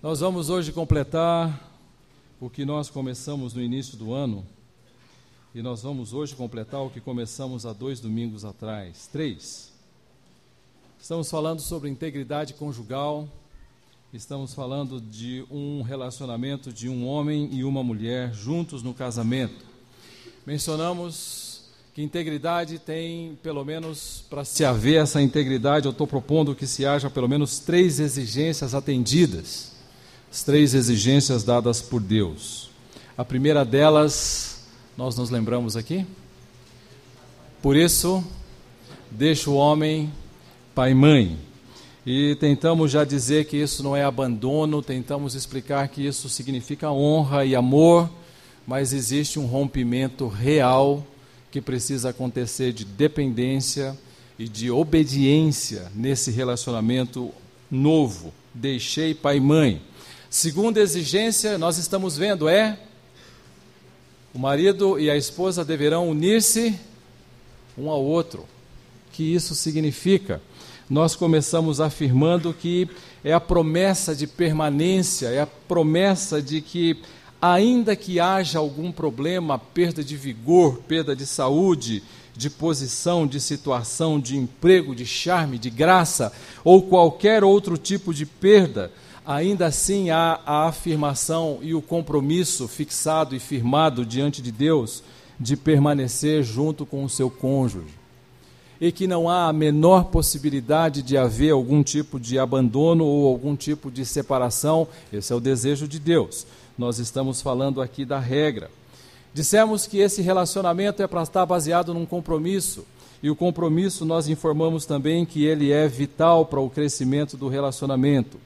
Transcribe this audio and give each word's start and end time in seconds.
Nós 0.00 0.20
vamos 0.20 0.48
hoje 0.48 0.70
completar 0.70 1.60
o 2.40 2.48
que 2.48 2.64
nós 2.64 2.88
começamos 2.88 3.52
no 3.52 3.60
início 3.60 3.98
do 3.98 4.14
ano. 4.14 4.46
E 5.52 5.60
nós 5.60 5.82
vamos 5.82 6.12
hoje 6.12 6.36
completar 6.36 6.82
o 6.82 6.88
que 6.88 7.00
começamos 7.00 7.66
há 7.66 7.72
dois 7.72 7.98
domingos 7.98 8.44
atrás. 8.44 9.08
Três. 9.10 9.72
Estamos 11.00 11.28
falando 11.28 11.58
sobre 11.58 11.90
integridade 11.90 12.54
conjugal. 12.54 13.28
Estamos 14.14 14.54
falando 14.54 15.00
de 15.00 15.44
um 15.50 15.82
relacionamento 15.82 16.72
de 16.72 16.88
um 16.88 17.04
homem 17.04 17.48
e 17.50 17.64
uma 17.64 17.82
mulher 17.82 18.32
juntos 18.32 18.84
no 18.84 18.94
casamento. 18.94 19.66
Mencionamos 20.46 21.70
que 21.92 22.04
integridade 22.04 22.78
tem, 22.78 23.36
pelo 23.42 23.64
menos, 23.64 24.24
para 24.30 24.44
se 24.44 24.64
haver 24.64 25.02
essa 25.02 25.20
integridade, 25.20 25.86
eu 25.86 25.90
estou 25.90 26.06
propondo 26.06 26.54
que 26.54 26.68
se 26.68 26.86
haja 26.86 27.10
pelo 27.10 27.28
menos 27.28 27.58
três 27.58 27.98
exigências 27.98 28.76
atendidas 28.76 29.76
as 30.30 30.42
três 30.42 30.74
exigências 30.74 31.42
dadas 31.42 31.80
por 31.80 32.00
Deus. 32.00 32.70
A 33.16 33.24
primeira 33.24 33.64
delas, 33.64 34.64
nós 34.96 35.16
nos 35.16 35.30
lembramos 35.30 35.76
aqui? 35.76 36.06
Por 37.62 37.76
isso, 37.76 38.22
deixa 39.10 39.50
o 39.50 39.54
homem 39.54 40.12
pai 40.74 40.92
e 40.92 40.94
mãe. 40.94 41.38
E 42.06 42.36
tentamos 42.36 42.92
já 42.92 43.04
dizer 43.04 43.46
que 43.46 43.56
isso 43.56 43.82
não 43.82 43.96
é 43.96 44.04
abandono, 44.04 44.80
tentamos 44.80 45.34
explicar 45.34 45.88
que 45.88 46.06
isso 46.06 46.28
significa 46.28 46.90
honra 46.90 47.44
e 47.44 47.56
amor, 47.56 48.08
mas 48.66 48.92
existe 48.92 49.38
um 49.38 49.46
rompimento 49.46 50.28
real 50.28 51.04
que 51.50 51.60
precisa 51.60 52.10
acontecer 52.10 52.72
de 52.72 52.84
dependência 52.84 53.98
e 54.38 54.48
de 54.48 54.70
obediência 54.70 55.90
nesse 55.94 56.30
relacionamento 56.30 57.30
novo. 57.70 58.32
Deixei 58.54 59.14
pai 59.14 59.38
e 59.38 59.40
mãe. 59.40 59.82
Segunda 60.30 60.78
exigência, 60.78 61.56
nós 61.56 61.78
estamos 61.78 62.18
vendo, 62.18 62.50
é 62.50 62.78
o 64.34 64.38
marido 64.38 65.00
e 65.00 65.10
a 65.10 65.16
esposa 65.16 65.64
deverão 65.64 66.10
unir-se 66.10 66.78
um 67.78 67.88
ao 67.88 68.04
outro. 68.04 68.42
O 68.42 68.46
que 69.12 69.22
isso 69.22 69.54
significa? 69.54 70.42
Nós 70.88 71.16
começamos 71.16 71.80
afirmando 71.80 72.52
que 72.52 72.90
é 73.24 73.32
a 73.32 73.40
promessa 73.40 74.14
de 74.14 74.26
permanência, 74.26 75.28
é 75.28 75.40
a 75.40 75.46
promessa 75.46 76.42
de 76.42 76.60
que, 76.60 76.98
ainda 77.40 77.96
que 77.96 78.20
haja 78.20 78.58
algum 78.58 78.92
problema, 78.92 79.58
perda 79.58 80.04
de 80.04 80.14
vigor, 80.14 80.82
perda 80.86 81.16
de 81.16 81.24
saúde, 81.24 82.02
de 82.36 82.50
posição, 82.50 83.26
de 83.26 83.40
situação, 83.40 84.20
de 84.20 84.36
emprego, 84.36 84.94
de 84.94 85.06
charme, 85.06 85.56
de 85.56 85.70
graça, 85.70 86.30
ou 86.62 86.82
qualquer 86.82 87.42
outro 87.42 87.78
tipo 87.78 88.12
de 88.12 88.26
perda, 88.26 88.92
ainda 89.26 89.66
assim 89.66 90.10
há 90.10 90.40
a 90.44 90.66
afirmação 90.66 91.58
e 91.62 91.74
o 91.74 91.82
compromisso 91.82 92.66
fixado 92.68 93.34
e 93.34 93.38
firmado 93.38 94.04
diante 94.04 94.40
de 94.40 94.50
Deus 94.50 95.02
de 95.38 95.56
permanecer 95.56 96.42
junto 96.42 96.84
com 96.84 97.04
o 97.04 97.08
seu 97.08 97.30
cônjuge. 97.30 97.94
E 98.80 98.92
que 98.92 99.06
não 99.06 99.28
há 99.28 99.48
a 99.48 99.52
menor 99.52 100.04
possibilidade 100.04 101.02
de 101.02 101.16
haver 101.16 101.50
algum 101.50 101.82
tipo 101.82 102.18
de 102.18 102.38
abandono 102.38 103.04
ou 103.04 103.26
algum 103.26 103.56
tipo 103.56 103.90
de 103.90 104.04
separação, 104.04 104.86
esse 105.12 105.32
é 105.32 105.36
o 105.36 105.40
desejo 105.40 105.88
de 105.88 105.98
Deus. 105.98 106.46
Nós 106.76 106.98
estamos 106.98 107.42
falando 107.42 107.82
aqui 107.82 108.04
da 108.04 108.20
regra. 108.20 108.70
Dissemos 109.34 109.86
que 109.86 109.98
esse 109.98 110.22
relacionamento 110.22 111.02
é 111.02 111.06
para 111.06 111.22
estar 111.22 111.44
baseado 111.44 111.92
num 111.92 112.06
compromisso, 112.06 112.84
e 113.22 113.28
o 113.28 113.36
compromisso 113.36 114.04
nós 114.04 114.28
informamos 114.28 114.86
também 114.86 115.26
que 115.26 115.44
ele 115.44 115.72
é 115.72 115.88
vital 115.88 116.46
para 116.46 116.60
o 116.60 116.70
crescimento 116.70 117.36
do 117.36 117.48
relacionamento. 117.48 118.38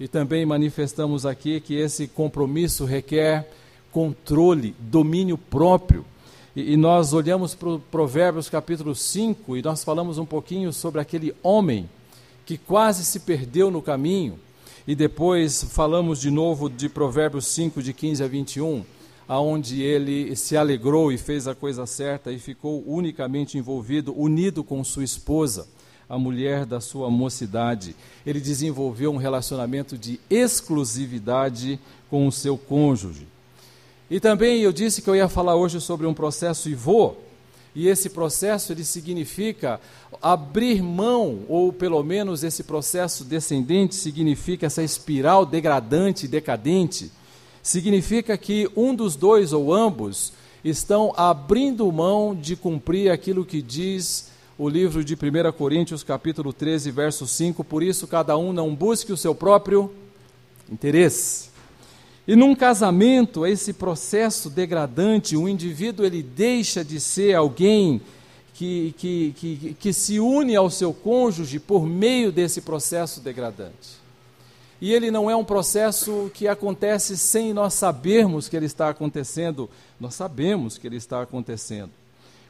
E 0.00 0.06
também 0.06 0.46
manifestamos 0.46 1.26
aqui 1.26 1.60
que 1.60 1.74
esse 1.74 2.06
compromisso 2.06 2.84
requer 2.84 3.50
controle, 3.90 4.74
domínio 4.78 5.36
próprio. 5.36 6.04
E, 6.54 6.74
e 6.74 6.76
nós 6.76 7.12
olhamos 7.12 7.52
para 7.52 7.70
o 7.70 7.80
Provérbios 7.80 8.48
capítulo 8.48 8.94
5 8.94 9.56
e 9.56 9.62
nós 9.62 9.82
falamos 9.82 10.16
um 10.16 10.24
pouquinho 10.24 10.72
sobre 10.72 11.00
aquele 11.00 11.34
homem 11.42 11.88
que 12.46 12.56
quase 12.56 13.04
se 13.04 13.20
perdeu 13.20 13.72
no 13.72 13.82
caminho. 13.82 14.38
E 14.86 14.94
depois 14.94 15.64
falamos 15.64 16.20
de 16.20 16.30
novo 16.30 16.70
de 16.70 16.88
Provérbios 16.88 17.46
5, 17.48 17.82
de 17.82 17.92
15 17.92 18.22
a 18.22 18.28
21, 18.28 18.84
aonde 19.26 19.82
ele 19.82 20.36
se 20.36 20.56
alegrou 20.56 21.10
e 21.10 21.18
fez 21.18 21.48
a 21.48 21.56
coisa 21.56 21.86
certa 21.86 22.30
e 22.30 22.38
ficou 22.38 22.84
unicamente 22.86 23.58
envolvido, 23.58 24.14
unido 24.16 24.62
com 24.62 24.82
sua 24.84 25.02
esposa 25.02 25.66
a 26.08 26.18
mulher 26.18 26.64
da 26.64 26.80
sua 26.80 27.10
mocidade. 27.10 27.94
Ele 28.24 28.40
desenvolveu 28.40 29.12
um 29.12 29.16
relacionamento 29.16 29.98
de 29.98 30.18
exclusividade 30.30 31.78
com 32.08 32.26
o 32.26 32.32
seu 32.32 32.56
cônjuge. 32.56 33.26
E 34.10 34.18
também 34.18 34.62
eu 34.62 34.72
disse 34.72 35.02
que 35.02 35.10
eu 35.10 35.16
ia 35.16 35.28
falar 35.28 35.54
hoje 35.54 35.80
sobre 35.80 36.06
um 36.06 36.14
processo 36.14 36.68
Ivô, 36.68 37.14
e 37.74 37.86
esse 37.86 38.08
processo 38.08 38.72
ele 38.72 38.84
significa 38.84 39.78
abrir 40.22 40.82
mão, 40.82 41.40
ou 41.48 41.72
pelo 41.72 42.02
menos 42.02 42.42
esse 42.42 42.64
processo 42.64 43.22
descendente 43.24 43.94
significa 43.94 44.66
essa 44.66 44.82
espiral 44.82 45.44
degradante 45.44 46.24
e 46.24 46.28
decadente, 46.28 47.12
significa 47.62 48.36
que 48.38 48.68
um 48.74 48.94
dos 48.94 49.14
dois 49.14 49.52
ou 49.52 49.72
ambos 49.72 50.32
estão 50.64 51.12
abrindo 51.16 51.92
mão 51.92 52.34
de 52.34 52.56
cumprir 52.56 53.10
aquilo 53.10 53.44
que 53.44 53.60
diz 53.60 54.30
o 54.58 54.68
livro 54.68 55.04
de 55.04 55.14
1 55.14 55.52
Coríntios, 55.52 56.02
capítulo 56.02 56.52
13, 56.52 56.90
verso 56.90 57.28
5, 57.28 57.62
por 57.62 57.80
isso 57.80 58.08
cada 58.08 58.36
um 58.36 58.52
não 58.52 58.74
busque 58.74 59.12
o 59.12 59.16
seu 59.16 59.32
próprio 59.32 59.94
interesse. 60.68 61.48
E 62.26 62.34
num 62.34 62.56
casamento, 62.56 63.46
esse 63.46 63.72
processo 63.72 64.50
degradante, 64.50 65.36
o 65.36 65.48
indivíduo 65.48 66.04
ele 66.04 66.24
deixa 66.24 66.84
de 66.84 66.98
ser 66.98 67.34
alguém 67.34 68.02
que, 68.52 68.92
que, 68.98 69.34
que, 69.36 69.76
que 69.78 69.92
se 69.92 70.18
une 70.18 70.56
ao 70.56 70.68
seu 70.68 70.92
cônjuge 70.92 71.60
por 71.60 71.86
meio 71.86 72.32
desse 72.32 72.60
processo 72.60 73.20
degradante. 73.20 73.96
E 74.80 74.92
ele 74.92 75.08
não 75.08 75.30
é 75.30 75.36
um 75.36 75.44
processo 75.44 76.32
que 76.34 76.48
acontece 76.48 77.16
sem 77.16 77.52
nós 77.52 77.74
sabermos 77.74 78.48
que 78.48 78.56
ele 78.56 78.66
está 78.66 78.88
acontecendo, 78.88 79.70
nós 80.00 80.14
sabemos 80.14 80.76
que 80.76 80.88
ele 80.88 80.96
está 80.96 81.22
acontecendo. 81.22 81.90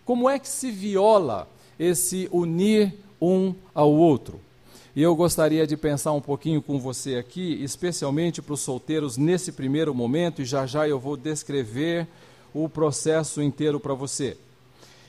Como 0.06 0.28
é 0.28 0.38
que 0.38 0.48
se 0.48 0.70
viola 0.70 1.46
esse 1.78 2.28
unir 2.32 2.94
um 3.20 3.54
ao 3.74 3.92
outro. 3.92 4.40
E 4.96 5.02
eu 5.02 5.14
gostaria 5.14 5.66
de 5.66 5.76
pensar 5.76 6.12
um 6.12 6.20
pouquinho 6.20 6.60
com 6.60 6.80
você 6.80 7.16
aqui, 7.16 7.62
especialmente 7.62 8.42
para 8.42 8.54
os 8.54 8.60
solteiros 8.60 9.16
nesse 9.16 9.52
primeiro 9.52 9.94
momento, 9.94 10.42
e 10.42 10.44
já 10.44 10.66
já 10.66 10.88
eu 10.88 10.98
vou 10.98 11.16
descrever 11.16 12.06
o 12.52 12.68
processo 12.68 13.40
inteiro 13.40 13.78
para 13.78 13.94
você. 13.94 14.36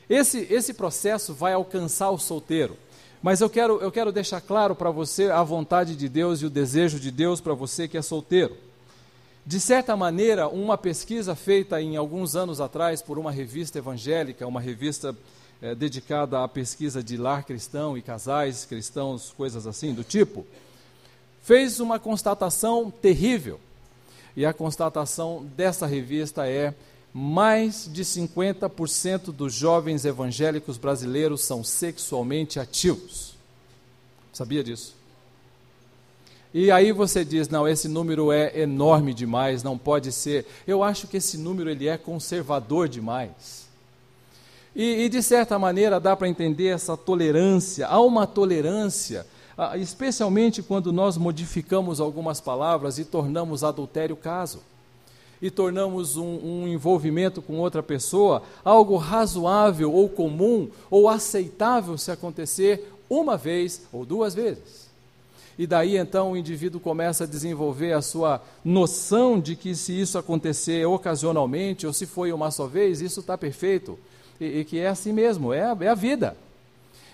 Esse, 0.10 0.46
esse 0.50 0.74
processo 0.74 1.34
vai 1.34 1.54
alcançar 1.54 2.12
o 2.12 2.20
solteiro, 2.20 2.78
mas 3.22 3.42
eu 3.42 3.50
quero, 3.50 3.80
eu 3.80 3.92
quero 3.92 4.12
deixar 4.12 4.42
claro 4.42 4.76
para 4.76 4.92
você 4.92 5.32
a 5.32 5.42
vontade 5.44 5.96
de 5.96 6.08
Deus 6.08 6.42
e 6.42 6.46
o 6.46 6.50
desejo 6.50 7.00
de 7.00 7.10
Deus 7.10 7.42
para 7.42 7.54
você 7.54 7.88
que 7.88 7.98
é 7.98 8.02
solteiro. 8.02 8.56
De 9.46 9.60
certa 9.60 9.96
maneira, 9.96 10.48
uma 10.48 10.78
pesquisa 10.78 11.36
feita 11.36 11.82
em 11.82 11.98
alguns 11.98 12.36
anos 12.36 12.62
atrás 12.62 13.02
por 13.02 13.18
uma 13.18 13.32
revista 13.32 13.80
evangélica, 13.80 14.46
uma 14.46 14.62
revista 14.62 15.16
é, 15.62 15.76
dedicada 15.76 16.44
à 16.44 16.48
pesquisa 16.48 17.04
de 17.04 17.18
lar 17.18 17.44
cristão 17.44 17.98
e 17.98 18.02
casais 18.02 18.66
cristãos, 18.66 19.34
coisas 19.36 19.68
assim 19.68 19.94
do 19.94 20.04
tipo, 20.04 20.46
fez 21.44 21.80
uma 21.80 22.00
constatação 22.00 22.92
terrível. 22.92 23.60
E 24.36 24.46
a 24.46 24.54
constatação 24.54 25.46
dessa 25.56 25.86
revista 25.86 26.48
é: 26.48 26.74
mais 27.14 27.90
de 27.92 28.04
50% 28.04 29.32
dos 29.32 29.54
jovens 29.54 30.06
evangélicos 30.06 30.78
brasileiros 30.78 31.42
são 31.42 31.64
sexualmente 31.64 32.60
ativos. 32.60 33.36
Sabia 34.32 34.64
disso? 34.64 34.96
E 36.52 36.72
aí 36.72 36.92
você 36.92 37.24
diz, 37.24 37.48
não, 37.48 37.68
esse 37.68 37.88
número 37.88 38.32
é 38.32 38.60
enorme 38.60 39.14
demais, 39.14 39.62
não 39.62 39.78
pode 39.78 40.12
ser. 40.12 40.48
Eu 40.66 40.82
acho 40.82 41.08
que 41.08 41.18
esse 41.18 41.38
número 41.38 41.70
ele 41.70 41.88
é 41.88 41.96
conservador 41.96 42.88
demais. 42.88 43.69
E, 44.76 45.04
e 45.04 45.10
de 45.10 45.22
certa 45.24 45.58
maneira 45.58 46.00
dá 46.00 46.16
para 46.16 46.28
entender 46.28 46.68
essa 46.68 46.96
tolerância. 46.96 47.88
Há 47.88 48.00
uma 48.00 48.28
tolerância, 48.28 49.26
ah, 49.58 49.78
especialmente 49.78 50.62
quando 50.62 50.94
nós 50.94 51.18
modificamos 51.18 52.00
algumas 52.00 52.40
palavras 52.40 53.00
e 53.00 53.06
tornamos 53.06 53.64
adultério 53.64 54.16
caso. 54.16 54.62
E 55.42 55.50
tornamos 55.50 56.18
um, 56.18 56.40
um 56.44 56.68
envolvimento 56.68 57.42
com 57.42 57.60
outra 57.60 57.82
pessoa 57.82 58.44
algo 58.64 58.98
razoável 58.98 59.92
ou 59.92 60.10
comum 60.10 60.70
ou 60.92 61.08
aceitável 61.08 61.98
se 61.98 62.12
acontecer 62.12 62.94
uma 63.10 63.38
vez 63.38 63.84
ou 63.92 64.06
duas 64.06 64.36
vezes. 64.36 64.90
E 65.58 65.66
daí 65.66 65.98
então 65.98 66.32
o 66.32 66.38
indivíduo 66.38 66.80
começa 66.80 67.24
a 67.24 67.28
desenvolver 67.28 67.94
a 67.94 68.02
sua 68.02 68.42
noção 68.64 69.40
de 69.40 69.56
que 69.56 69.76
se 69.76 70.00
isso 70.00 70.18
acontecer 70.18 70.86
ocasionalmente 70.86 71.88
ou 71.88 71.92
se 71.92 72.06
foi 72.06 72.32
uma 72.32 72.52
só 72.52 72.68
vez, 72.68 73.02
isso 73.02 73.22
está 73.22 73.38
perfeito 73.38 73.98
e, 74.40 74.60
e, 74.60 74.66
que 74.66 74.80
é 74.80 74.88
assim 74.88 75.12
mesmo, 75.12 75.54
é 75.54 75.64
a, 75.64 75.78
é 75.80 75.88
a 75.88 75.96
vida. 75.96 76.36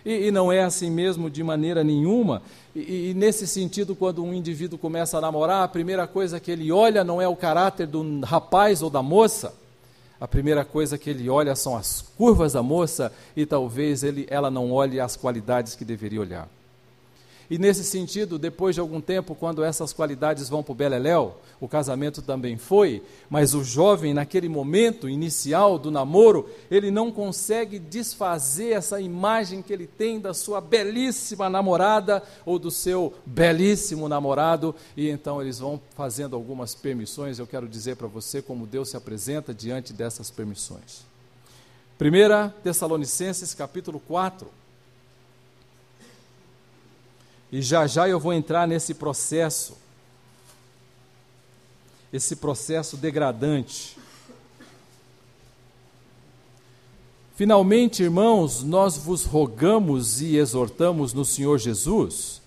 E, 0.06 0.28
e, 0.28 0.32
não 0.32 0.52
é 0.52 0.64
assim 0.64 0.92
mesmo 0.92 1.30
de 1.30 1.44
maneira 1.44 1.84
nenhuma. 1.84 2.42
E, 2.76 3.10
e, 3.10 3.14
nesse 3.16 3.48
sentido, 3.48 3.96
quando 3.96 4.24
um 4.24 4.34
indivíduo 4.34 4.78
começa 4.78 5.18
a 5.18 5.22
namorar, 5.22 5.64
a 5.64 5.68
primeira 5.68 6.06
coisa 6.06 6.40
que 6.40 6.52
ele 6.52 6.72
olha 6.72 7.04
não 7.04 7.22
é 7.22 7.28
o 7.28 7.36
caráter 7.36 7.88
do 7.88 8.22
rapaz 8.22 8.82
ou 8.82 8.90
da 8.90 9.02
moça. 9.02 9.54
A 10.20 10.28
primeira 10.28 10.64
coisa 10.64 10.98
que 10.98 11.10
ele 11.10 11.30
olha 11.30 11.56
são 11.56 11.76
as 11.76 12.02
curvas 12.02 12.54
da 12.54 12.64
moça 12.64 13.12
e 13.36 13.46
talvez 13.46 14.04
ele, 14.04 14.26
ela 14.30 14.50
não 14.50 14.72
olhe 14.72 15.00
as 15.00 15.16
qualidades 15.16 15.76
que 15.76 15.84
deveria 15.84 16.22
olhar. 16.22 16.48
E 17.50 17.58
nesse 17.60 17.84
sentido, 17.84 18.40
depois 18.40 18.74
de 18.74 18.82
algum 18.82 19.00
tempo, 19.00 19.36
quando 19.36 19.64
essas 19.64 19.94
qualidades 19.94 20.50
vão 20.50 20.64
para 20.64 20.72
o 20.72 20.76
Beleléu, 20.76 21.38
o 21.60 21.68
casamento 21.68 22.22
também 22.22 22.58
foi, 22.58 23.04
mas 23.30 23.54
o 23.54 23.64
jovem, 23.64 24.14
naquele 24.14 24.50
momento 24.50 25.08
inicial 25.08 25.78
do 25.78 25.92
namoro, 25.92 26.50
ele 26.72 26.90
não 26.90 27.12
consegue 27.12 27.78
desfazer 27.78 28.72
essa 28.72 29.00
imagem 29.00 29.62
que 29.62 29.72
ele 29.72 29.86
tem 29.86 30.20
da 30.20 30.34
sua 30.34 30.60
belíssima 30.60 31.50
namorada 31.50 32.24
ou 32.46 32.58
do 32.58 32.72
seu 32.72 33.14
belíssimo 33.26 34.10
namorado, 34.10 34.74
e 34.98 35.10
então 35.10 35.42
eles 35.42 35.60
vão 35.60 35.80
fazendo 35.96 36.36
algumas 36.36 36.74
permissões. 36.74 37.38
Eu 37.38 37.48
quero 37.48 37.68
dizer 37.68 37.96
para 37.96 38.08
você 38.08 38.42
como 38.42 38.66
Deus 38.66 38.90
se 38.90 38.98
apresenta 38.98 39.54
diante 39.54 39.94
dessas 39.94 40.32
permissões. 40.32 41.06
1 42.00 42.62
Tessalonicenses 42.62 43.54
capítulo 43.54 44.02
4. 44.02 44.65
E 47.52 47.62
já 47.62 47.86
já 47.88 48.08
eu 48.10 48.20
vou 48.20 48.34
entrar 48.34 48.68
nesse 48.68 48.94
processo, 48.94 49.78
esse 52.12 52.36
processo 52.36 52.98
degradante. 52.98 53.98
Finalmente, 57.36 58.02
irmãos, 58.02 58.64
nós 58.64 58.98
vos 58.98 59.26
rogamos 59.26 60.22
e 60.22 60.38
exortamos 60.38 61.14
no 61.14 61.26
Senhor 61.26 61.58
Jesus, 61.60 62.42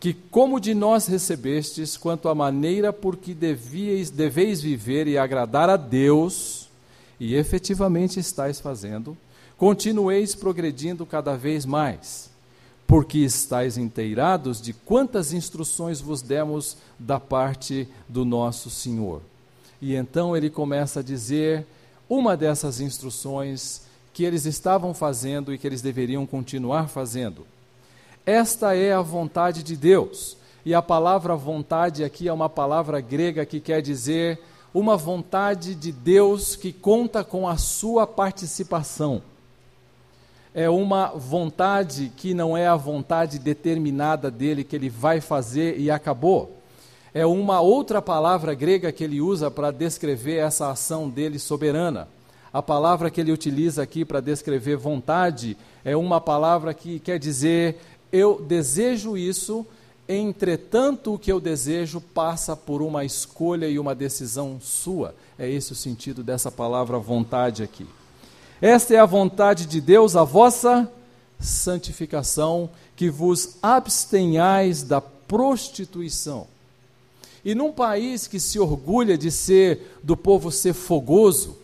que 0.00 0.12
como 0.12 0.60
de 0.60 0.74
nós 0.74 1.06
recebestes, 1.06 1.96
quanto 1.96 2.28
à 2.28 2.34
maneira 2.34 2.92
por 2.92 3.16
que 3.16 3.32
devíeis, 3.32 4.10
deveis 4.10 4.60
viver 4.60 5.06
e 5.06 5.16
agradar 5.16 5.70
a 5.70 5.76
Deus, 5.76 6.68
e 7.18 7.34
efetivamente 7.34 8.20
estáis 8.20 8.60
fazendo, 8.60 9.16
continueis 9.56 10.34
progredindo 10.34 11.06
cada 11.06 11.36
vez 11.36 11.64
mais 11.64 12.27
porque 12.88 13.18
estáis 13.18 13.76
inteirados 13.76 14.62
de 14.62 14.72
quantas 14.72 15.34
instruções 15.34 16.00
vos 16.00 16.22
demos 16.22 16.78
da 16.98 17.20
parte 17.20 17.86
do 18.08 18.24
nosso 18.24 18.70
Senhor. 18.70 19.20
E 19.78 19.94
então 19.94 20.34
ele 20.34 20.48
começa 20.48 21.00
a 21.00 21.02
dizer 21.02 21.66
uma 22.08 22.34
dessas 22.34 22.80
instruções 22.80 23.82
que 24.14 24.24
eles 24.24 24.46
estavam 24.46 24.94
fazendo 24.94 25.52
e 25.52 25.58
que 25.58 25.66
eles 25.66 25.82
deveriam 25.82 26.24
continuar 26.26 26.88
fazendo. 26.88 27.46
Esta 28.24 28.74
é 28.74 28.94
a 28.94 29.02
vontade 29.02 29.62
de 29.62 29.76
Deus. 29.76 30.38
E 30.64 30.74
a 30.74 30.80
palavra 30.80 31.36
vontade 31.36 32.02
aqui 32.02 32.26
é 32.26 32.32
uma 32.32 32.48
palavra 32.48 33.02
grega 33.02 33.44
que 33.44 33.60
quer 33.60 33.82
dizer 33.82 34.40
uma 34.72 34.96
vontade 34.96 35.74
de 35.74 35.92
Deus 35.92 36.56
que 36.56 36.72
conta 36.72 37.22
com 37.22 37.46
a 37.46 37.58
sua 37.58 38.06
participação 38.06 39.22
é 40.54 40.68
uma 40.68 41.08
vontade 41.08 42.12
que 42.16 42.34
não 42.34 42.56
é 42.56 42.66
a 42.66 42.76
vontade 42.76 43.38
determinada 43.38 44.30
dele, 44.30 44.64
que 44.64 44.74
ele 44.74 44.88
vai 44.88 45.20
fazer 45.20 45.78
e 45.78 45.90
acabou. 45.90 46.58
É 47.12 47.24
uma 47.26 47.60
outra 47.60 48.02
palavra 48.02 48.54
grega 48.54 48.92
que 48.92 49.04
ele 49.04 49.20
usa 49.20 49.50
para 49.50 49.70
descrever 49.70 50.36
essa 50.36 50.70
ação 50.70 51.08
dele 51.08 51.38
soberana. 51.38 52.08
A 52.52 52.62
palavra 52.62 53.10
que 53.10 53.20
ele 53.20 53.32
utiliza 53.32 53.82
aqui 53.82 54.04
para 54.04 54.20
descrever 54.20 54.76
vontade 54.76 55.56
é 55.84 55.96
uma 55.96 56.20
palavra 56.20 56.72
que 56.72 56.98
quer 56.98 57.18
dizer 57.18 57.76
eu 58.10 58.40
desejo 58.40 59.16
isso, 59.16 59.66
entretanto 60.08 61.14
o 61.14 61.18
que 61.18 61.30
eu 61.30 61.38
desejo 61.38 62.00
passa 62.00 62.56
por 62.56 62.80
uma 62.80 63.04
escolha 63.04 63.68
e 63.68 63.78
uma 63.78 63.94
decisão 63.94 64.58
sua. 64.60 65.14
É 65.38 65.48
esse 65.48 65.72
o 65.72 65.76
sentido 65.76 66.22
dessa 66.22 66.50
palavra 66.50 66.98
vontade 66.98 67.62
aqui. 67.62 67.86
Esta 68.60 68.94
é 68.94 68.98
a 68.98 69.06
vontade 69.06 69.66
de 69.66 69.80
Deus, 69.80 70.16
a 70.16 70.24
vossa 70.24 70.90
santificação, 71.38 72.68
que 72.96 73.08
vos 73.08 73.56
abstenhais 73.62 74.82
da 74.82 75.00
prostituição. 75.00 76.48
E 77.44 77.54
num 77.54 77.70
país 77.70 78.26
que 78.26 78.40
se 78.40 78.58
orgulha 78.58 79.16
de 79.16 79.30
ser, 79.30 79.98
do 80.02 80.16
povo 80.16 80.50
ser 80.50 80.72
fogoso, 80.72 81.56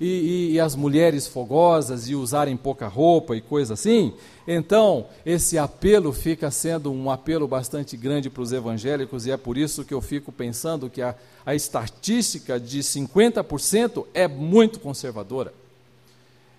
e, 0.00 0.06
e, 0.06 0.52
e, 0.52 0.60
as 0.60 0.74
mulheres 0.74 1.28
fogosas 1.28 2.08
e 2.08 2.14
usarem 2.16 2.56
pouca 2.56 2.88
roupa 2.88 3.36
e 3.36 3.40
coisa 3.40 3.74
assim, 3.74 4.12
então 4.48 5.06
esse 5.24 5.56
apelo 5.56 6.12
fica 6.12 6.50
sendo 6.50 6.90
um 6.90 7.08
apelo 7.08 7.46
bastante 7.46 7.96
grande 7.96 8.28
para 8.28 8.42
os 8.42 8.52
evangélicos, 8.52 9.26
e 9.26 9.30
é 9.30 9.36
por 9.36 9.56
isso 9.56 9.84
que 9.84 9.94
eu 9.94 10.00
fico 10.00 10.32
pensando 10.32 10.90
que 10.90 11.02
a, 11.02 11.14
a 11.46 11.54
estatística 11.54 12.58
de 12.58 12.80
50% 12.80 14.06
é 14.12 14.26
muito 14.26 14.80
conservadora 14.80 15.52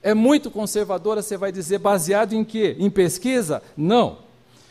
é 0.04 0.14
muito 0.14 0.52
conservadora, 0.52 1.22
você 1.22 1.38
vai 1.38 1.52
dizer, 1.52 1.80
baseado 1.80 2.34
em 2.34 2.44
quê? 2.44 2.76
Em 2.78 2.90
pesquisa? 2.90 3.64
Não. 3.76 4.18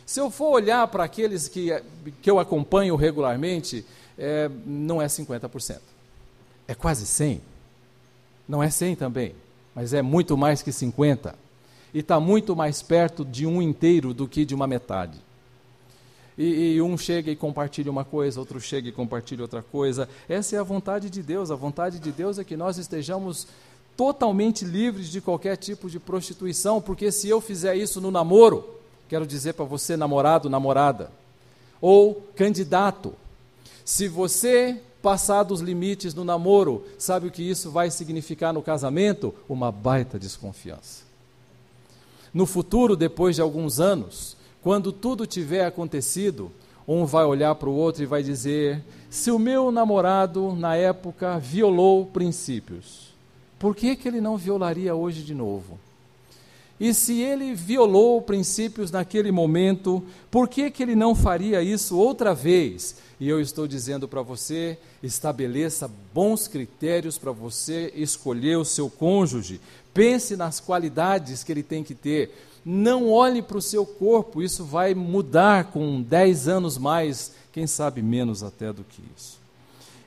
Se 0.05 0.21
eu 0.21 0.31
for 0.31 0.51
olhar 0.51 0.87
para 0.89 1.05
aqueles 1.05 1.49
que, 1.49 1.71
que 2.21 2.31
eu 2.31 2.39
acompanho 2.39 2.95
regularmente, 2.97 3.85
é, 4.19 4.51
não 4.67 5.01
é 5.01 5.07
50%. 5.07 5.79
É 6.69 6.75
quase 6.75 7.07
100%. 7.07 7.41
Não 8.47 8.63
é 8.63 8.69
100 8.69 8.97
também, 8.97 9.35
mas 9.75 9.95
é 9.95 10.03
muito 10.03 10.37
mais 10.37 10.61
que 10.61 10.71
50%. 10.71 11.35
E 11.95 12.01
está 12.01 12.21
muito 12.21 12.55
mais 12.55 12.83
perto 12.83 13.25
de 13.25 13.47
um 13.47 13.63
inteiro 13.63 14.13
do 14.13 14.29
que 14.29 14.45
de 14.45 14.55
uma 14.55 14.67
metade. 14.67 15.19
E, 16.37 16.75
e, 16.75 16.83
um 16.83 16.97
chega 16.97 17.31
e 17.31 17.37
compartilha 17.37 17.91
uma 17.91 18.05
coisa, 18.05 18.41
outro 18.41 18.61
chega 18.61 18.89
e 18.89 18.93
compartilha 18.93 19.43
outra 19.43 19.63
coisa. 19.63 20.09
Essa 20.29 20.57
é 20.57 20.59
a 20.59 20.63
vontade 20.63 21.11
de 21.11 21.23
Deus. 21.23 21.51
A 21.51 21.55
vontade 21.55 21.99
de 21.99 22.11
Deus 22.11 22.39
é 22.39 22.45
que 22.45 22.57
nós 22.57 22.79
estejamos 22.79 23.47
totalmente 23.97 24.65
livres 24.65 25.09
de 25.09 25.21
qualquer 25.21 25.57
tipo 25.57 25.89
de 25.89 25.99
prostituição, 25.99 26.81
porque 26.81 27.13
se 27.13 27.29
eu 27.29 27.41
fizer 27.41 27.77
isso 27.77 28.01
no 28.01 28.11
namoro, 28.11 28.65
quero 29.09 29.27
dizer 29.27 29.55
para 29.55 29.65
você, 29.65 29.97
namorado, 29.97 30.49
namorada, 30.49 31.11
ou 31.81 32.27
candidato, 32.35 33.15
se 33.85 34.09
você 34.09 34.81
passar 35.03 35.43
dos 35.43 35.61
limites 35.61 36.15
no 36.15 36.25
namoro, 36.25 36.87
sabe 36.97 37.27
o 37.27 37.31
que 37.31 37.43
isso 37.43 37.71
vai 37.71 37.91
significar 37.91 38.55
no 38.55 38.63
casamento? 38.63 39.35
Uma 39.49 39.73
baita 39.73 40.19
desconfiança. 40.19 41.03
No 42.33 42.47
futuro, 42.47 42.97
depois 42.97 43.37
de 43.37 43.43
alguns 43.43 43.81
anos, 43.81 44.37
quando 44.63 44.93
tudo 44.93 45.27
tiver 45.27 45.67
acontecido, 45.67 46.51
um 46.87 47.05
vai 47.05 47.25
olhar 47.25 47.55
para 47.57 47.69
o 47.69 47.75
outro 47.75 48.03
e 48.03 48.07
vai 48.07 48.23
dizer: 48.23 48.83
se 49.11 49.31
o 49.31 49.39
meu 49.39 49.71
namorado, 49.71 50.55
na 50.55 50.77
época, 50.77 51.39
violou 51.39 52.07
princípios, 52.07 53.12
por 53.63 53.77
que, 53.77 53.95
que 53.95 54.09
ele 54.09 54.21
não 54.21 54.37
violaria 54.37 54.93
hoje 54.93 55.23
de 55.23 55.33
novo? 55.33 55.79
E 56.81 56.93
se 56.93 57.21
ele 57.21 57.55
violou 57.55 58.21
princípios 58.21 58.91
naquele 58.91 59.31
momento, 59.31 60.03
por 60.33 60.49
que, 60.49 60.69
que 60.69 60.83
ele 60.83 60.97
não 60.97 61.15
faria 61.15 61.63
isso 61.63 61.97
outra 61.97 62.35
vez? 62.35 62.97
E 63.21 63.29
eu 63.29 63.41
estou 63.41 63.69
dizendo 63.69 64.09
para 64.09 64.21
você: 64.21 64.77
estabeleça 65.01 65.89
bons 66.13 66.49
critérios 66.49 67.17
para 67.17 67.31
você 67.31 67.93
escolher 67.95 68.57
o 68.57 68.65
seu 68.65 68.91
cônjuge. 68.91 69.61
Pense 69.95 70.37
nas 70.37 70.59
qualidades 70.59 71.45
que 71.45 71.53
ele 71.53 71.63
tem 71.63 71.85
que 71.85 71.95
ter. 71.95 72.35
Não 72.65 73.09
olhe 73.09 73.41
para 73.41 73.59
o 73.59 73.63
seu 73.63 73.87
corpo, 73.87 74.43
isso 74.43 74.65
vai 74.65 74.93
mudar 74.93 75.71
com 75.71 76.03
10 76.03 76.49
anos 76.49 76.77
mais, 76.77 77.31
quem 77.53 77.69
sabe 77.69 78.03
menos 78.03 78.43
até 78.43 78.73
do 78.73 78.83
que 78.83 79.01
isso. 79.17 79.42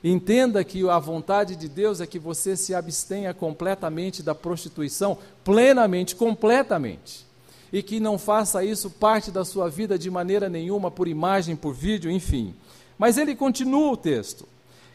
Entenda 0.02 0.62
que 0.62 0.88
a 0.88 0.98
vontade 0.98 1.56
de 1.56 1.68
Deus 1.68 2.00
é 2.00 2.06
que 2.06 2.18
você 2.18 2.56
se 2.56 2.74
abstenha 2.74 3.34
completamente 3.34 4.22
da 4.22 4.34
prostituição, 4.34 5.18
plenamente, 5.42 6.14
completamente. 6.14 7.26
E 7.72 7.82
que 7.82 7.98
não 7.98 8.18
faça 8.18 8.64
isso 8.64 8.90
parte 8.90 9.30
da 9.30 9.44
sua 9.44 9.68
vida 9.68 9.98
de 9.98 10.10
maneira 10.10 10.48
nenhuma, 10.48 10.90
por 10.90 11.08
imagem, 11.08 11.56
por 11.56 11.74
vídeo, 11.74 12.10
enfim. 12.10 12.54
Mas 12.98 13.18
ele 13.18 13.34
continua 13.34 13.92
o 13.92 13.96
texto. 13.96 14.46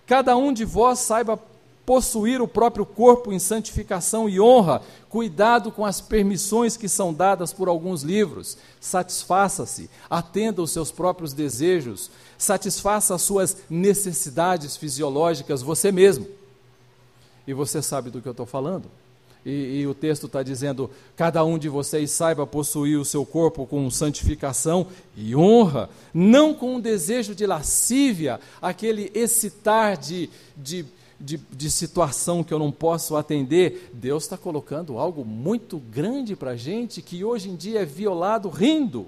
Cada 0.06 0.36
um 0.36 0.54
de 0.54 0.66
vós 0.66 1.00
saiba 1.00 1.40
possuir 1.86 2.42
o 2.42 2.48
próprio 2.48 2.86
corpo 2.86 3.34
em 3.34 3.40
santificação 3.40 4.30
e 4.30 4.40
honra, 4.40 4.82
cuidado 5.10 5.72
com 5.72 5.86
as 5.86 6.00
permissões 6.00 6.78
que 6.78 6.88
são 6.88 7.14
dadas 7.14 7.52
por 7.52 7.68
alguns 7.68 8.04
livros, 8.04 8.58
satisfaça-se, 8.80 9.90
atenda 10.10 10.62
os 10.62 10.72
seus 10.72 10.92
próprios 10.92 11.34
desejos, 11.34 12.10
satisfaça 12.38 13.16
as 13.16 13.22
suas 13.22 13.58
necessidades 13.70 14.78
fisiológicas 14.78 15.62
você 15.62 15.92
mesmo. 15.92 16.28
E 17.48 17.54
você 17.54 17.82
sabe 17.82 18.10
do 18.10 18.22
que 18.22 18.28
eu 18.28 18.32
estou 18.32 18.46
falando. 18.46 18.86
E, 19.46 19.82
e, 19.82 19.88
o 19.88 19.94
texto 19.94 20.28
está 20.28 20.44
dizendo: 20.44 20.90
cada 21.16 21.44
um 21.44 21.58
de 21.58 21.68
vocês 21.68 22.12
saiba 22.12 22.46
possuir 22.46 23.00
o 23.00 23.06
seu 23.06 23.26
corpo 23.26 23.66
com 23.66 23.90
santificação 23.90 24.86
e 25.18 25.36
honra, 25.36 25.90
não 26.14 26.54
com 26.54 26.76
um 26.76 26.80
desejo 26.80 27.34
de 27.34 27.48
lascívia, 27.48 28.40
aquele 28.62 29.12
excitar 29.16 29.98
de, 29.98 30.30
de 30.56 30.86
de, 31.22 31.38
de 31.38 31.70
situação 31.70 32.44
que 32.44 32.54
eu 32.54 32.60
não 32.60 32.72
posso 32.72 33.16
atender, 33.16 33.90
Deus 33.94 34.24
está 34.24 34.38
colocando 34.38 34.98
algo 34.98 35.24
muito 35.24 35.78
grande 35.78 36.36
para 36.36 36.52
a 36.52 36.56
gente 36.56 37.02
que 37.02 37.24
hoje 37.24 37.50
em 37.50 37.56
dia 37.56 37.82
é 37.82 37.86
violado 37.86 38.50
rindo. 38.50 39.08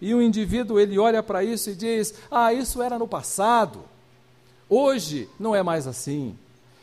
E 0.00 0.14
o 0.14 0.22
indivíduo 0.22 0.78
ele 0.78 0.98
olha 0.98 1.22
para 1.22 1.42
isso 1.42 1.70
e 1.70 1.74
diz: 1.74 2.14
Ah, 2.30 2.52
isso 2.52 2.80
era 2.80 2.98
no 2.98 3.08
passado. 3.08 3.80
Hoje 4.68 5.28
não 5.38 5.54
é 5.54 5.62
mais 5.62 5.86
assim. 5.86 6.34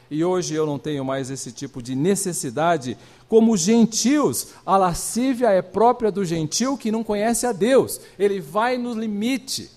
E 0.10 0.24
hoje 0.24 0.54
eu 0.54 0.66
não 0.66 0.80
tenho 0.80 1.04
mais 1.04 1.30
esse 1.30 1.52
tipo 1.52 1.82
de 1.82 1.96
necessidade. 1.96 2.98
Como 3.28 3.54
os 3.54 3.62
gentios, 3.62 4.50
a 4.66 4.78
lascívia 4.78 5.50
é 5.50 5.62
própria 5.62 6.12
do 6.12 6.24
gentil 6.24 6.78
que 6.78 6.92
não 6.92 7.04
conhece 7.04 7.46
a 7.46 7.52
Deus. 7.52 8.00
Ele 8.18 8.40
vai 8.40 8.78
no 8.78 8.94
limite, 8.94 9.70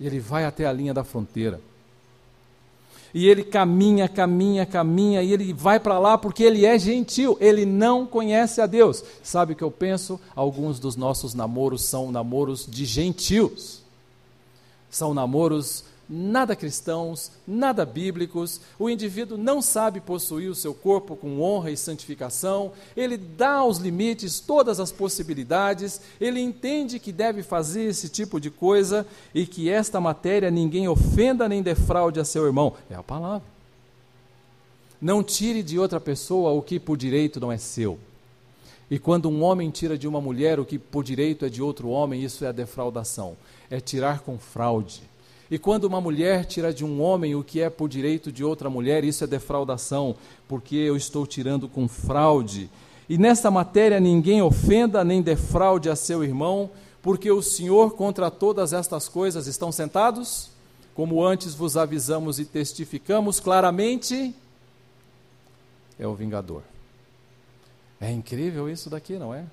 ele 0.00 0.20
vai 0.20 0.44
até 0.44 0.66
a 0.66 0.72
linha 0.72 0.92
da 0.92 1.04
fronteira. 1.04 1.60
E 3.14 3.28
ele 3.28 3.44
caminha, 3.44 4.08
caminha, 4.08 4.66
caminha, 4.66 5.22
e 5.22 5.32
ele 5.32 5.52
vai 5.52 5.78
para 5.78 6.00
lá 6.00 6.18
porque 6.18 6.42
ele 6.42 6.66
é 6.66 6.76
gentil, 6.76 7.38
ele 7.40 7.64
não 7.64 8.04
conhece 8.04 8.60
a 8.60 8.66
Deus. 8.66 9.04
Sabe 9.22 9.52
o 9.52 9.56
que 9.56 9.62
eu 9.62 9.70
penso? 9.70 10.20
Alguns 10.34 10.80
dos 10.80 10.96
nossos 10.96 11.32
namoros 11.32 11.84
são 11.84 12.10
namoros 12.10 12.66
de 12.68 12.84
gentios. 12.84 13.82
São 14.90 15.14
namoros 15.14 15.84
nada 16.08 16.54
cristãos, 16.54 17.30
nada 17.46 17.84
bíblicos, 17.84 18.60
o 18.78 18.90
indivíduo 18.90 19.38
não 19.38 19.62
sabe 19.62 20.00
possuir 20.00 20.50
o 20.50 20.54
seu 20.54 20.74
corpo 20.74 21.16
com 21.16 21.40
honra 21.40 21.70
e 21.70 21.76
santificação, 21.76 22.72
ele 22.96 23.16
dá 23.16 23.54
aos 23.54 23.78
limites 23.78 24.40
todas 24.40 24.78
as 24.78 24.92
possibilidades, 24.92 26.00
ele 26.20 26.40
entende 26.40 26.98
que 26.98 27.12
deve 27.12 27.42
fazer 27.42 27.84
esse 27.84 28.08
tipo 28.08 28.40
de 28.40 28.50
coisa 28.50 29.06
e 29.34 29.46
que 29.46 29.70
esta 29.70 30.00
matéria 30.00 30.50
ninguém 30.50 30.88
ofenda 30.88 31.48
nem 31.48 31.62
defraude 31.62 32.20
a 32.20 32.24
seu 32.24 32.44
irmão. 32.44 32.74
É 32.90 32.94
a 32.94 33.02
palavra. 33.02 33.46
Não 35.00 35.22
tire 35.22 35.62
de 35.62 35.78
outra 35.78 36.00
pessoa 36.00 36.52
o 36.52 36.62
que 36.62 36.78
por 36.78 36.96
direito 36.96 37.40
não 37.40 37.50
é 37.50 37.58
seu. 37.58 37.98
E 38.90 38.98
quando 38.98 39.30
um 39.30 39.42
homem 39.42 39.70
tira 39.70 39.96
de 39.96 40.06
uma 40.06 40.20
mulher 40.20 40.60
o 40.60 40.64
que 40.64 40.78
por 40.78 41.02
direito 41.02 41.44
é 41.44 41.48
de 41.48 41.62
outro 41.62 41.88
homem, 41.88 42.22
isso 42.22 42.44
é 42.44 42.48
a 42.48 42.52
defraudação. 42.52 43.36
É 43.70 43.80
tirar 43.80 44.20
com 44.20 44.38
fraude 44.38 45.02
e 45.50 45.58
quando 45.58 45.84
uma 45.84 46.00
mulher 46.00 46.46
tira 46.46 46.72
de 46.72 46.84
um 46.84 47.02
homem 47.02 47.34
o 47.34 47.44
que 47.44 47.60
é 47.60 47.68
por 47.68 47.88
direito 47.88 48.32
de 48.32 48.42
outra 48.42 48.70
mulher, 48.70 49.04
isso 49.04 49.24
é 49.24 49.26
defraudação, 49.26 50.16
porque 50.48 50.76
eu 50.76 50.96
estou 50.96 51.26
tirando 51.26 51.68
com 51.68 51.86
fraude. 51.86 52.70
E 53.08 53.18
nesta 53.18 53.50
matéria 53.50 54.00
ninguém 54.00 54.40
ofenda 54.40 55.04
nem 55.04 55.20
defraude 55.20 55.90
a 55.90 55.96
seu 55.96 56.24
irmão, 56.24 56.70
porque 57.02 57.30
o 57.30 57.42
Senhor 57.42 57.94
contra 57.94 58.30
todas 58.30 58.72
estas 58.72 59.08
coisas 59.08 59.46
estão 59.46 59.70
sentados, 59.70 60.50
como 60.94 61.22
antes 61.22 61.54
vos 61.54 61.76
avisamos 61.76 62.38
e 62.38 62.44
testificamos 62.44 63.40
claramente, 63.40 64.34
é 65.98 66.06
o 66.06 66.14
vingador. 66.14 66.62
É 68.00 68.10
incrível 68.10 68.68
isso 68.68 68.88
daqui, 68.88 69.18
não 69.18 69.34
é? 69.34 69.44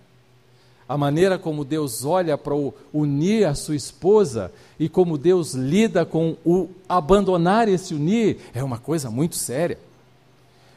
A 0.92 0.98
maneira 0.98 1.40
como 1.40 1.64
Deus 1.64 2.04
olha 2.04 2.38
para 2.38 2.54
unir 2.94 3.46
a 3.46 3.56
sua 3.56 3.78
esposa 3.78 4.52
e 4.78 4.90
como 4.90 5.18
Deus 5.18 5.54
lida 5.54 6.06
com 6.06 6.36
o 6.46 6.68
abandonar 6.90 7.70
esse 7.70 7.94
unir 7.94 8.40
é 8.54 8.62
uma 8.62 8.78
coisa 8.78 9.10
muito 9.10 9.38
séria. 9.38 9.80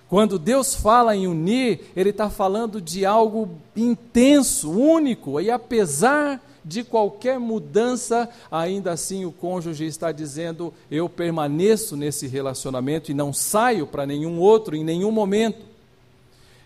Quando 0.08 0.38
Deus 0.38 0.72
fala 0.72 1.16
em 1.16 1.26
unir, 1.26 1.90
Ele 1.96 2.10
está 2.10 2.30
falando 2.30 2.80
de 2.80 3.04
algo 3.04 3.58
intenso, 3.74 4.70
único, 4.70 5.40
e 5.40 5.50
apesar 5.50 6.40
de 6.64 6.84
qualquer 6.84 7.40
mudança, 7.40 8.28
ainda 8.52 8.92
assim 8.92 9.24
o 9.24 9.32
cônjuge 9.32 9.84
está 9.84 10.12
dizendo: 10.12 10.72
Eu 10.88 11.08
permaneço 11.08 11.96
nesse 11.96 12.28
relacionamento 12.28 13.10
e 13.10 13.14
não 13.14 13.32
saio 13.32 13.84
para 13.84 14.06
nenhum 14.06 14.38
outro 14.38 14.76
em 14.76 14.84
nenhum 14.84 15.10
momento. 15.10 15.74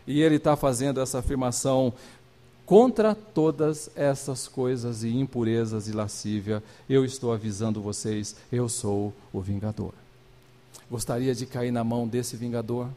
E 0.07 0.23
ele 0.23 0.37
está 0.37 0.57
fazendo 0.57 1.02
essa 1.02 1.19
afirmação 1.19 1.93
Contra 2.68 3.14
todas 3.14 3.88
essas 3.96 4.46
coisas 4.46 5.02
e 5.02 5.08
impurezas 5.08 5.88
e 5.88 5.92
lascívia, 5.92 6.62
eu 6.87 7.02
estou 7.02 7.32
avisando 7.32 7.80
vocês, 7.80 8.37
eu 8.52 8.68
sou 8.68 9.10
o 9.32 9.40
vingador. 9.40 9.94
Gostaria 10.90 11.34
de 11.34 11.46
cair 11.46 11.70
na 11.70 11.82
mão 11.82 12.06
desse 12.06 12.37
vingador? 12.37 12.90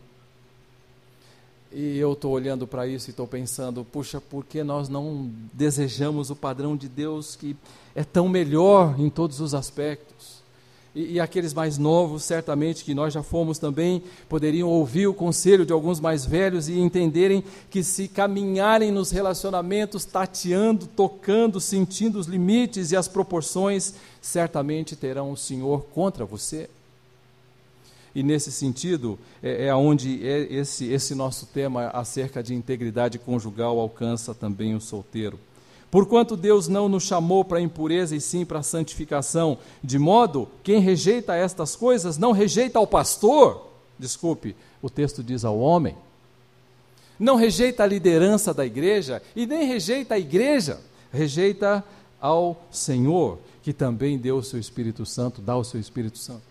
E 1.71 1.97
eu 1.97 2.11
estou 2.11 2.33
olhando 2.33 2.67
para 2.67 2.85
isso 2.85 3.09
e 3.09 3.11
estou 3.11 3.25
pensando, 3.25 3.85
puxa, 3.85 4.19
por 4.19 4.43
que 4.43 4.61
nós 4.61 4.89
não 4.89 5.31
desejamos 5.53 6.29
o 6.29 6.35
padrão 6.35 6.75
de 6.75 6.89
Deus 6.89 7.37
que 7.37 7.55
é 7.95 8.03
tão 8.03 8.27
melhor 8.27 8.99
em 8.99 9.09
todos 9.09 9.39
os 9.39 9.53
aspectos? 9.53 10.40
E, 10.93 11.13
e, 11.13 11.19
aqueles 11.19 11.53
mais 11.53 11.77
novos, 11.77 12.23
certamente 12.23 12.83
que 12.83 12.93
nós 12.93 13.13
já 13.13 13.23
fomos 13.23 13.57
também, 13.57 14.03
poderiam 14.27 14.67
ouvir 14.67 15.07
o 15.07 15.13
conselho 15.13 15.65
de 15.65 15.71
alguns 15.71 16.01
mais 16.01 16.25
velhos 16.25 16.67
e 16.67 16.77
entenderem 16.77 17.43
que 17.69 17.81
se 17.81 18.09
caminharem 18.09 18.91
nos 18.91 19.09
relacionamentos, 19.09 20.03
tateando, 20.03 20.85
tocando, 20.87 21.61
sentindo 21.61 22.19
os 22.19 22.27
limites 22.27 22.91
e 22.91 22.97
as 22.97 23.07
proporções, 23.07 23.93
certamente 24.21 24.95
terão 24.95 25.31
o 25.31 25.37
Senhor 25.37 25.85
contra 25.93 26.25
você. 26.25 26.69
E 28.13 28.21
nesse 28.21 28.51
sentido, 28.51 29.17
é, 29.41 29.67
é 29.67 29.75
onde 29.75 30.27
é 30.27 30.41
esse, 30.53 30.91
esse 30.91 31.15
nosso 31.15 31.45
tema 31.45 31.87
acerca 31.87 32.43
de 32.43 32.53
integridade 32.53 33.17
conjugal 33.17 33.79
alcança 33.79 34.33
também 34.33 34.75
o 34.75 34.81
solteiro. 34.81 35.39
Porquanto 35.91 36.37
Deus 36.37 36.69
não 36.69 36.87
nos 36.87 37.03
chamou 37.03 37.43
para 37.43 37.59
impureza 37.59 38.15
e 38.15 38.21
sim 38.21 38.45
para 38.45 38.63
santificação, 38.63 39.57
de 39.83 39.99
modo 39.99 40.47
quem 40.63 40.79
rejeita 40.79 41.35
estas 41.35 41.75
coisas 41.75 42.17
não 42.17 42.31
rejeita 42.31 42.79
ao 42.79 42.87
pastor, 42.87 43.67
desculpe, 43.99 44.55
o 44.81 44.89
texto 44.89 45.21
diz 45.21 45.43
ao 45.43 45.59
homem, 45.59 45.95
não 47.19 47.35
rejeita 47.35 47.83
a 47.83 47.85
liderança 47.85 48.53
da 48.53 48.65
igreja 48.65 49.21
e 49.35 49.45
nem 49.45 49.67
rejeita 49.67 50.15
a 50.15 50.19
igreja, 50.19 50.79
rejeita 51.11 51.83
ao 52.21 52.55
Senhor, 52.71 53.37
que 53.61 53.73
também 53.73 54.17
deu 54.17 54.37
o 54.37 54.43
seu 54.43 54.59
Espírito 54.59 55.05
Santo, 55.05 55.41
dá 55.41 55.57
o 55.57 55.63
seu 55.63 55.79
Espírito 55.79 56.17
Santo. 56.17 56.50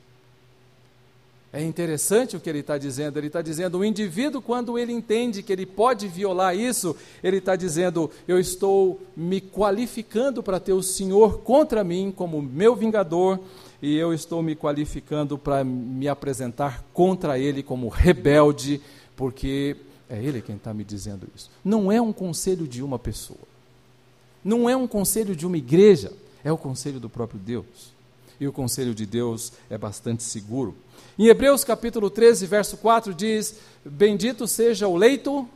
É 1.53 1.63
interessante 1.63 2.37
o 2.37 2.41
que 2.41 2.49
ele 2.49 2.61
está 2.61 2.79
dizendo. 2.79 3.19
Ele 3.19 3.27
está 3.27 3.43
dizendo: 3.43 3.79
o 3.79 3.85
indivíduo, 3.85 4.41
quando 4.41 4.79
ele 4.79 4.93
entende 4.93 5.43
que 5.43 5.53
ele 5.53 5.67
pode 5.67 6.07
violar 6.07 6.57
isso, 6.57 6.97
ele 7.23 7.39
está 7.39 7.57
dizendo: 7.57 8.09
eu 8.29 8.39
estou 8.39 9.01
me 9.17 9.41
qualificando 9.41 10.43
para 10.43 10.61
ter 10.61 10.73
o 10.73 10.83
Senhor 10.83 11.41
contra 11.41 11.83
mim 11.83 12.13
como 12.15 12.41
meu 12.41 12.77
vingador, 12.77 13.41
e 13.83 13.97
eu 13.97 14.15
estou 14.15 14.43
me 14.43 14.55
qualificando 14.55 15.37
para 15.37 15.65
me 15.65 16.07
apresentar 16.07 16.85
contra 16.93 17.37
ele 17.37 17.65
como 17.65 17.89
rebelde, 17.89 18.81
porque 19.17 19.77
é 20.09 20.23
ele 20.23 20.41
quem 20.41 20.55
está 20.55 20.73
me 20.73 20.85
dizendo 20.85 21.27
isso. 21.35 21.51
Não 21.65 21.91
é 21.91 22.01
um 22.01 22.13
conselho 22.13 22.69
de 22.69 22.81
uma 22.81 22.99
pessoa, 22.99 23.41
não 24.45 24.71
é 24.71 24.77
um 24.77 24.87
conselho 24.87 25.35
de 25.35 25.45
uma 25.45 25.59
igreja, 25.59 26.13
é 26.45 26.53
o 26.53 26.57
conselho 26.57 27.01
do 27.01 27.11
próprio 27.11 27.41
Deus. 27.41 28.00
E 28.41 28.49
o 28.49 28.53
conselho 28.53 28.95
de 28.95 29.05
Deus 29.05 29.53
é 29.69 29.77
bastante 29.77 30.23
seguro. 30.23 30.75
Em 31.19 31.27
Hebreus 31.27 31.63
capítulo 31.63 32.09
13, 32.09 32.47
verso 32.47 32.79
4 32.79 33.13
diz: 33.13 33.57
Bendito 33.85 34.49
seja 34.49 34.89
o 34.89 34.97
leito 34.97 35.47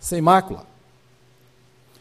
sem 0.00 0.22
mácula. 0.22 0.66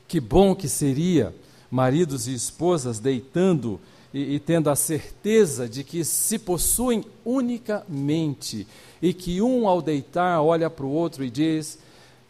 Que 0.08 0.22
bom 0.22 0.56
que 0.56 0.70
seria 0.70 1.36
maridos 1.70 2.28
e 2.28 2.34
esposas 2.34 3.00
deitando 3.00 3.80
e, 4.14 4.36
e, 4.36 4.40
tendo 4.40 4.70
a 4.70 4.76
certeza 4.76 5.70
de 5.70 5.84
que 5.84 6.04
se 6.04 6.40
possuem 6.40 7.06
unicamente 7.26 8.68
e 9.02 9.14
que 9.14 9.42
um 9.42 9.68
ao 9.68 9.82
deitar 9.82 10.42
olha 10.42 10.70
para 10.70 10.86
o 10.86 10.92
outro 10.92 11.24
e 11.24 11.30
diz: 11.30 11.80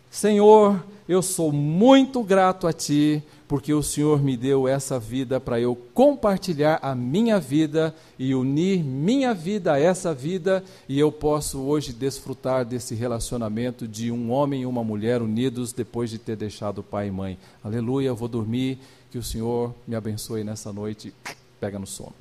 Senhor, 0.09 0.83
eu 1.07 1.21
sou 1.21 1.51
muito 1.51 2.23
grato 2.23 2.67
a 2.67 2.73
Ti 2.73 3.23
porque 3.51 3.73
o 3.73 3.83
Senhor 3.83 4.23
me 4.23 4.37
deu 4.37 4.65
essa 4.65 4.97
vida 4.97 5.37
para 5.37 5.59
eu 5.59 5.75
compartilhar 5.93 6.79
a 6.81 6.95
minha 6.95 7.37
vida 7.37 7.93
e 8.17 8.33
unir 8.33 8.81
minha 8.81 9.33
vida 9.33 9.73
a 9.73 9.77
essa 9.77 10.13
vida, 10.13 10.63
e 10.87 10.97
eu 10.97 11.11
posso 11.11 11.59
hoje 11.59 11.91
desfrutar 11.91 12.63
desse 12.63 12.95
relacionamento 12.95 13.85
de 13.85 14.09
um 14.09 14.31
homem 14.31 14.61
e 14.61 14.65
uma 14.65 14.85
mulher 14.85 15.21
unidos 15.21 15.73
depois 15.73 16.09
de 16.09 16.17
ter 16.17 16.37
deixado 16.37 16.81
pai 16.81 17.09
e 17.09 17.11
mãe. 17.11 17.37
Aleluia, 17.61 18.07
eu 18.07 18.15
vou 18.15 18.29
dormir, 18.29 18.79
que 19.11 19.17
o 19.17 19.23
Senhor 19.23 19.75
me 19.85 19.97
abençoe 19.97 20.45
nessa 20.45 20.71
noite. 20.71 21.13
Pega 21.59 21.77
no 21.77 21.85
sono. 21.85 22.13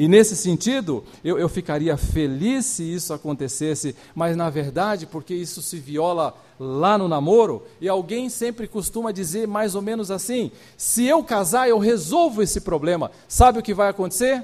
E 0.00 0.08
nesse 0.08 0.34
sentido, 0.34 1.04
eu, 1.22 1.38
eu 1.38 1.46
ficaria 1.46 1.94
feliz 1.94 2.64
se 2.64 2.82
isso 2.82 3.12
acontecesse, 3.12 3.94
mas 4.14 4.34
na 4.34 4.48
verdade, 4.48 5.06
porque 5.06 5.34
isso 5.34 5.60
se 5.60 5.78
viola 5.78 6.34
lá 6.58 6.96
no 6.96 7.06
namoro, 7.06 7.62
e 7.82 7.86
alguém 7.86 8.30
sempre 8.30 8.66
costuma 8.66 9.12
dizer 9.12 9.46
mais 9.46 9.74
ou 9.74 9.82
menos 9.82 10.10
assim: 10.10 10.50
se 10.74 11.04
eu 11.04 11.22
casar, 11.22 11.68
eu 11.68 11.78
resolvo 11.78 12.40
esse 12.40 12.62
problema. 12.62 13.10
Sabe 13.28 13.58
o 13.58 13.62
que 13.62 13.74
vai 13.74 13.90
acontecer? 13.90 14.42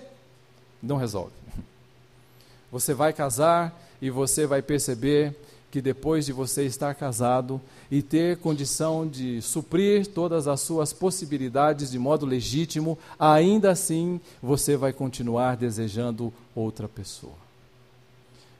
Não 0.83 0.99
resolve. 0.99 1.33
Você 2.71 2.93
vai 2.93 3.15
casar 3.15 3.83
e 4.03 4.11
você 4.11 4.47
vai 4.47 4.61
perceber 4.61 5.35
que 5.77 5.83
depois 5.83 6.25
de 6.25 6.33
você 6.33 6.65
estar 6.65 6.95
casado 6.95 7.61
e 7.91 8.01
ter 8.01 8.39
condição 8.39 9.07
de 9.07 9.43
suprir 9.43 10.07
todas 10.07 10.49
as 10.49 10.63
suas 10.63 10.91
possibilidades 10.91 11.91
de 11.91 11.99
modo 11.99 12.25
legítimo, 12.25 12.99
ainda 13.19 13.73
assim 13.73 14.19
você 14.43 14.75
vai 14.75 14.91
continuar 14.91 15.55
desejando 15.55 16.33
outra 16.55 16.89
pessoa. 16.89 17.35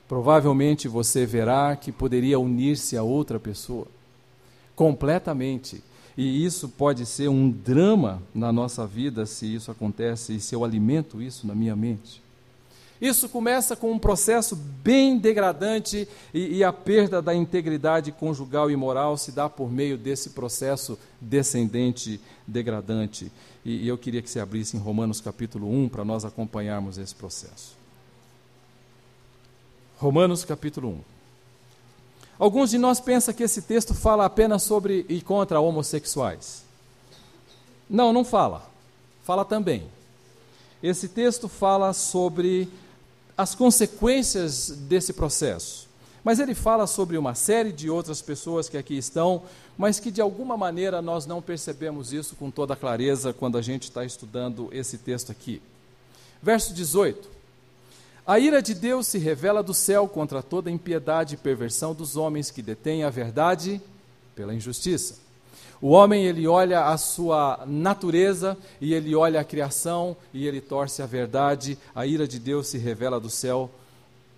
provavelmente 0.07 0.89
você 0.89 1.25
verá 1.25 1.75
que 1.75 1.91
poderia 1.91 2.39
unir-se 2.39 2.99
a 2.99 3.03
outra 3.03 3.41
pessoa 3.41 3.87
completamente. 4.75 5.83
E 6.19 6.45
isso 6.45 6.69
pode 6.69 7.07
ser 7.07 7.29
um 7.29 7.51
drama 7.51 8.23
na 8.35 8.53
nossa 8.53 8.87
vida 8.87 9.25
se 9.25 9.55
isso 9.55 9.71
acontece 9.71 10.35
e 10.35 10.41
se 10.41 10.55
eu 10.55 10.63
alimento 10.63 11.23
isso 11.23 11.47
na 11.47 11.55
minha 11.55 11.75
mente. 11.75 12.26
Isso 13.01 13.29
começa 13.29 13.77
com 13.77 13.93
um 13.93 13.99
processo 13.99 14.57
bem 14.57 15.19
degradante 15.19 16.09
e, 16.33 16.59
e, 16.59 16.65
a 16.65 16.73
perda 16.73 17.21
da 17.21 17.35
integridade 17.35 18.11
conjugal 18.11 18.71
e 18.71 18.77
moral 18.77 19.19
se 19.19 19.33
dá 19.33 19.49
por 19.49 19.71
meio 19.71 19.99
desse 19.99 20.31
processo 20.31 20.99
descendente 21.21 22.21
degradante. 22.47 23.31
E, 23.65 23.85
e 23.85 23.89
eu 23.89 23.99
queria 23.99 24.23
que 24.23 24.31
você 24.31 24.41
abrisse 24.41 24.77
em 24.77 24.81
Romanos 24.81 25.21
capítulo 25.21 25.71
1 25.71 25.91
para 25.91 26.05
nós 26.05 26.25
acompanharmos 26.25 26.97
esse 26.97 27.15
processo. 27.15 27.77
Romanos 29.99 30.45
capítulo 30.45 30.89
1. 30.89 31.01
Alguns 32.39 32.71
de 32.71 32.79
nós 32.79 33.01
pensam 33.01 33.35
que 33.35 33.43
esse 33.43 33.63
texto 33.63 33.95
fala 33.95 34.25
apenas 34.25 34.63
sobre 34.63 35.05
e 35.09 35.21
contra 35.21 35.61
homossexuais. 35.61 36.65
Não, 37.89 38.13
não 38.13 38.25
fala. 38.25 38.69
Fala 39.25 39.45
também. 39.45 39.87
Esse 40.83 41.09
texto 41.09 41.49
fala 41.49 41.93
sobre 41.93 42.69
as 43.37 43.55
consequências 43.55 44.71
desse 44.71 45.13
processo. 45.13 45.87
Mas 46.25 46.41
ele 46.41 46.55
fala 46.55 46.87
sobre 46.87 47.17
uma 47.17 47.35
série 47.35 47.71
de 47.71 47.89
outras 47.89 48.21
pessoas 48.21 48.69
que 48.69 48.77
aqui 48.77 48.97
estão, 48.97 49.43
mas 49.79 50.01
que 50.01 50.11
de 50.11 50.21
alguma 50.21 50.57
maneira 50.57 51.01
nós 51.01 51.27
não 51.27 51.41
percebemos 51.41 52.13
isso 52.13 52.35
com 52.35 52.51
toda 52.51 52.75
clareza 52.75 53.33
quando 53.33 53.57
a 53.57 53.63
gente 53.63 53.85
está 53.85 54.05
estudando 54.05 54.69
esse 54.73 54.99
texto 54.99 55.31
aqui. 55.31 55.63
Verso 56.43 56.75
18: 56.75 57.29
A 58.27 58.41
ira 58.41 58.61
de 58.61 58.75
Deus 58.75 59.07
se 59.07 59.19
revela 59.19 59.63
do 59.63 59.73
céu 59.73 60.09
contra 60.09 60.43
toda 60.43 60.71
impiedade 60.71 61.35
e 61.35 61.39
perversão 61.39 61.95
dos 61.95 62.17
homens 62.17 62.51
que 62.51 62.63
detêm 62.63 63.05
a 63.05 63.11
verdade 63.11 63.81
pela 64.35 64.55
injustiça. 64.55 65.26
O 65.81 65.89
homem, 65.89 66.25
ele 66.25 66.47
olha 66.47 66.87
a 66.87 66.97
sua 66.97 67.65
natureza 67.67 68.57
e 68.81 68.95
ele 68.95 69.15
olha 69.15 69.41
a 69.41 69.45
criação 69.45 70.17
e 70.33 70.47
ele 70.47 70.61
torce 70.61 71.03
a 71.03 71.07
verdade. 71.07 71.79
A 71.95 72.07
ira 72.07 72.27
de 72.27 72.39
Deus 72.39 72.69
se 72.69 72.79
revela 72.79 73.21
do 73.21 73.29
céu 73.29 73.71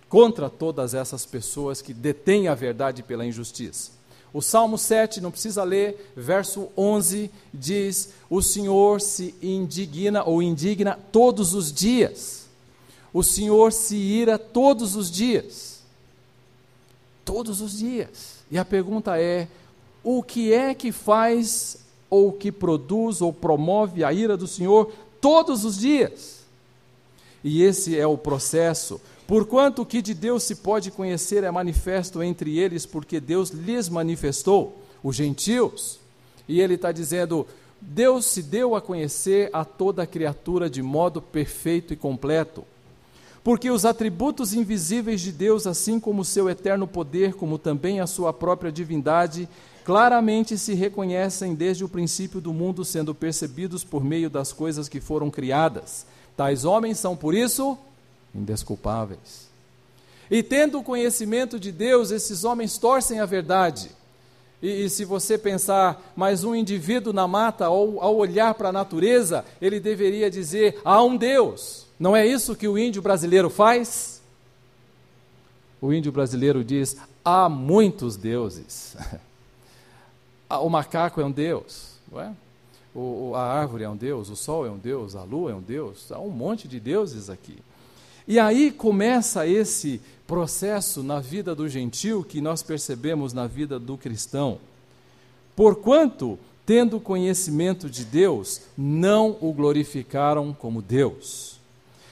contra 0.09 0.49
todas 0.49 0.93
essas 0.93 1.25
pessoas 1.25 1.81
que 1.81 1.93
detêm 1.93 2.47
a 2.47 2.55
verdade 2.55 3.03
pela 3.03 3.25
injustiça. 3.25 3.91
O 4.33 4.41
Salmo 4.41 4.77
7, 4.77 5.21
não 5.21 5.31
precisa 5.31 5.63
ler, 5.63 6.11
verso 6.15 6.69
11 6.77 7.31
diz: 7.53 8.09
O 8.29 8.41
Senhor 8.41 9.01
se 9.01 9.33
indigna 9.41 10.23
ou 10.23 10.41
indigna 10.41 10.99
todos 11.11 11.53
os 11.53 11.71
dias. 11.71 12.47
O 13.11 13.23
Senhor 13.23 13.71
se 13.71 13.95
ira 13.95 14.37
todos 14.37 14.95
os 14.95 15.09
dias. 15.09 15.79
Todos 17.25 17.59
os 17.59 17.79
dias. 17.79 18.39
E 18.51 18.57
a 18.57 18.65
pergunta 18.65 19.19
é: 19.19 19.47
o 20.03 20.23
que 20.23 20.53
é 20.53 20.73
que 20.73 20.91
faz 20.91 21.77
ou 22.09 22.31
que 22.31 22.51
produz 22.51 23.21
ou 23.21 23.31
promove 23.31 24.03
a 24.03 24.11
ira 24.11 24.35
do 24.35 24.47
Senhor 24.47 24.91
todos 25.21 25.63
os 25.63 25.77
dias. 25.77 26.39
E 27.43 27.63
esse 27.63 27.97
é 27.97 28.07
o 28.07 28.17
processo. 28.17 28.99
Porquanto 29.27 29.83
o 29.83 29.85
que 29.85 30.01
de 30.01 30.13
Deus 30.13 30.43
se 30.43 30.55
pode 30.55 30.89
conhecer 30.89 31.43
é 31.43 31.51
manifesto 31.51 32.23
entre 32.23 32.57
eles, 32.57 32.85
porque 32.85 33.19
Deus 33.19 33.51
lhes 33.51 33.87
manifestou, 33.87 34.75
os 35.03 35.15
gentios. 35.15 35.99
E 36.47 36.59
ele 36.59 36.73
está 36.73 36.91
dizendo: 36.91 37.45
Deus 37.79 38.25
se 38.25 38.41
deu 38.41 38.75
a 38.75 38.81
conhecer 38.81 39.49
a 39.53 39.63
toda 39.63 40.07
criatura 40.07 40.69
de 40.69 40.81
modo 40.81 41.21
perfeito 41.21 41.93
e 41.93 41.95
completo. 41.95 42.63
Porque 43.43 43.69
os 43.69 43.85
atributos 43.85 44.53
invisíveis 44.53 45.21
de 45.21 45.31
Deus, 45.31 45.65
assim 45.65 45.99
como 45.99 46.23
o 46.23 46.25
seu 46.25 46.49
eterno 46.49 46.85
poder, 46.85 47.35
como 47.35 47.57
também 47.57 47.99
a 47.99 48.07
sua 48.07 48.33
própria 48.33 48.71
divindade, 48.71 49.47
claramente 49.83 50.57
se 50.57 50.73
reconhecem 50.73 51.55
desde 51.55 51.83
o 51.83 51.89
princípio 51.89 52.39
do 52.39 52.53
mundo, 52.53 52.85
sendo 52.85 53.13
percebidos 53.15 53.83
por 53.83 54.03
meio 54.03 54.29
das 54.29 54.53
coisas 54.53 54.87
que 54.87 54.99
foram 54.99 55.29
criadas. 55.29 56.05
Tais 56.35 56.65
homens 56.65 56.99
são, 56.99 57.15
por 57.15 57.33
isso, 57.33 57.77
indesculpáveis. 58.33 59.49
E 60.31 60.43
tendo 60.43 60.79
o 60.79 60.83
conhecimento 60.83 61.59
de 61.59 61.71
Deus, 61.71 62.11
esses 62.11 62.43
homens 62.43 62.77
torcem 62.77 63.19
a 63.19 63.25
verdade. 63.25 63.91
E, 64.61 64.85
e, 64.85 64.89
se 64.89 65.05
você 65.05 65.37
pensar, 65.37 66.11
mas 66.15 66.43
um 66.43 66.53
indivíduo 66.53 67.13
na 67.13 67.27
mata, 67.27 67.69
ou 67.69 68.01
ao 68.01 68.15
olhar 68.15 68.53
para 68.53 68.69
a 68.69 68.73
natureza, 68.73 69.45
ele 69.61 69.79
deveria 69.79 70.29
dizer: 70.29 70.79
há 70.83 71.01
um 71.01 71.15
Deus. 71.17 71.87
Não 71.99 72.15
é 72.15 72.25
isso 72.25 72.55
que 72.55 72.67
o 72.67 72.77
índio 72.77 73.01
brasileiro 73.01 73.49
faz? 73.49 74.21
O 75.81 75.93
índio 75.93 76.11
brasileiro 76.11 76.63
diz: 76.63 76.97
há 77.23 77.49
muitos 77.49 78.15
deuses. 78.15 78.95
Ah, 80.49 80.59
o 80.59 80.69
macaco 80.69 81.21
é 81.21 81.25
um 81.25 81.31
deus, 81.31 81.91
não 82.11 82.19
é? 82.19 82.33
O, 82.95 83.33
a 83.35 83.43
árvore 83.43 83.83
é 83.83 83.89
um 83.89 83.95
deus, 83.95 84.29
o 84.29 84.35
sol 84.35 84.65
é 84.65 84.71
um 84.71 84.77
deus, 84.77 85.15
a 85.15 85.23
lua 85.23 85.51
é 85.51 85.53
um 85.55 85.61
deus, 85.61 86.11
há 86.11 86.19
um 86.19 86.31
monte 86.31 86.67
de 86.67 86.79
deuses 86.79 87.29
aqui. 87.29 87.59
E 88.27 88.39
aí 88.39 88.71
começa 88.71 89.45
esse 89.45 90.01
processo 90.25 91.03
na 91.03 91.19
vida 91.19 91.53
do 91.53 91.69
gentil 91.69 92.23
que 92.23 92.41
nós 92.41 92.63
percebemos 92.63 93.31
na 93.31 93.47
vida 93.47 93.79
do 93.79 93.97
cristão. 93.97 94.59
Porquanto, 95.55 96.37
tendo 96.65 96.99
conhecimento 96.99 97.89
de 97.89 98.03
Deus, 98.05 98.61
não 98.77 99.37
o 99.41 99.51
glorificaram 99.53 100.53
como 100.53 100.81
Deus. 100.81 101.59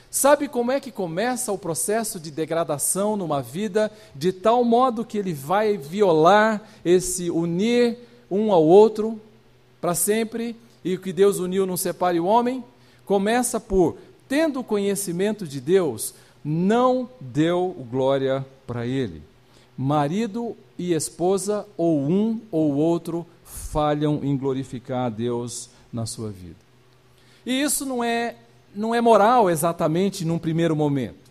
Sabe 0.10 0.48
como 0.48 0.72
é 0.72 0.80
que 0.80 0.92
começa 0.92 1.52
o 1.52 1.58
processo 1.58 2.20
de 2.20 2.32
degradação 2.32 3.16
numa 3.16 3.42
vida, 3.42 3.92
de 4.16 4.32
tal 4.32 4.64
modo 4.64 5.06
que 5.06 5.18
ele 5.18 5.34
vai 5.34 5.78
violar 5.78 6.68
esse 6.84 7.30
unir 7.30 8.00
um 8.30 8.52
ao 8.52 8.64
outro 8.64 9.20
para 9.80 9.96
sempre, 9.96 10.56
e 10.84 10.96
o 10.96 11.00
que 11.00 11.14
Deus 11.14 11.40
uniu 11.40 11.66
não 11.66 11.78
separe 11.78 12.20
o 12.20 12.26
homem, 12.26 12.64
começa 13.06 13.60
por, 13.60 13.98
tendo 14.28 14.64
conhecimento 14.64 15.48
de 15.48 15.62
Deus, 15.62 16.14
não 16.44 17.10
deu 17.20 17.76
glória 17.90 18.46
para 18.66 18.86
ele. 18.86 19.22
Marido 19.78 20.56
e 20.78 20.94
esposa, 20.94 21.66
ou 21.78 22.00
um 22.00 22.42
ou 22.52 22.76
outro, 22.76 23.26
falham 23.44 24.22
em 24.24 24.36
glorificar 24.38 25.06
a 25.06 25.10
Deus 25.10 25.70
na 25.92 26.06
sua 26.06 26.30
vida. 26.30 26.56
E 27.46 27.62
isso 27.62 27.86
não 27.86 28.04
é, 28.04 28.36
não 28.76 28.94
é 28.94 29.00
moral 29.00 29.50
exatamente 29.50 30.26
num 30.26 30.38
primeiro 30.38 30.76
momento. 30.76 31.27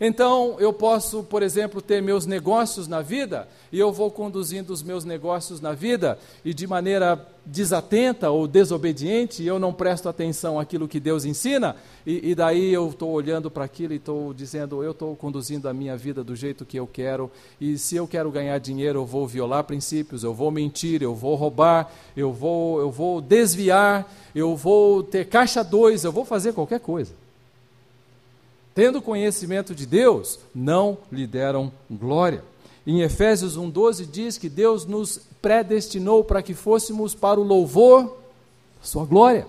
Então, 0.00 0.56
eu 0.58 0.72
posso, 0.72 1.22
por 1.22 1.42
exemplo, 1.42 1.80
ter 1.80 2.02
meus 2.02 2.26
negócios 2.26 2.86
na 2.86 3.00
vida 3.00 3.48
e 3.72 3.78
eu 3.78 3.92
vou 3.92 4.10
conduzindo 4.10 4.72
os 4.72 4.82
meus 4.82 5.04
negócios 5.04 5.60
na 5.60 5.72
vida 5.72 6.18
e 6.44 6.52
de 6.52 6.66
maneira 6.66 7.26
desatenta 7.46 8.28
ou 8.28 8.48
desobediente, 8.48 9.44
eu 9.44 9.58
não 9.58 9.72
presto 9.72 10.08
atenção 10.08 10.58
àquilo 10.58 10.88
que 10.88 10.98
Deus 10.98 11.24
ensina, 11.24 11.76
e, 12.04 12.30
e 12.30 12.34
daí 12.34 12.72
eu 12.72 12.88
estou 12.88 13.10
olhando 13.10 13.48
para 13.48 13.64
aquilo 13.64 13.92
e 13.92 13.96
estou 13.96 14.34
dizendo, 14.34 14.82
eu 14.82 14.90
estou 14.90 15.14
conduzindo 15.14 15.68
a 15.68 15.72
minha 15.72 15.96
vida 15.96 16.24
do 16.24 16.34
jeito 16.34 16.64
que 16.64 16.76
eu 16.76 16.88
quero, 16.88 17.30
e 17.60 17.78
se 17.78 17.94
eu 17.94 18.06
quero 18.06 18.32
ganhar 18.32 18.58
dinheiro, 18.58 18.98
eu 18.98 19.06
vou 19.06 19.28
violar 19.28 19.62
princípios, 19.62 20.24
eu 20.24 20.34
vou 20.34 20.50
mentir, 20.50 21.02
eu 21.02 21.14
vou 21.14 21.36
roubar, 21.36 21.92
eu 22.16 22.32
vou, 22.32 22.80
eu 22.80 22.90
vou 22.90 23.20
desviar, 23.20 24.12
eu 24.34 24.56
vou 24.56 25.04
ter 25.04 25.26
caixa 25.28 25.62
dois, 25.62 26.02
eu 26.02 26.10
vou 26.10 26.24
fazer 26.24 26.52
qualquer 26.52 26.80
coisa 26.80 27.25
tendo 28.76 29.00
conhecimento 29.00 29.74
de 29.74 29.86
Deus, 29.86 30.38
não 30.54 30.98
lhe 31.10 31.26
deram 31.26 31.72
glória. 31.90 32.44
Em 32.86 33.00
Efésios 33.00 33.56
1,12 33.56 34.06
diz 34.08 34.36
que 34.36 34.50
Deus 34.50 34.84
nos 34.84 35.18
predestinou 35.40 36.22
para 36.22 36.42
que 36.42 36.52
fôssemos 36.52 37.14
para 37.14 37.40
o 37.40 37.42
louvor 37.42 38.04
da 38.04 38.82
sua 38.82 39.06
glória. 39.06 39.46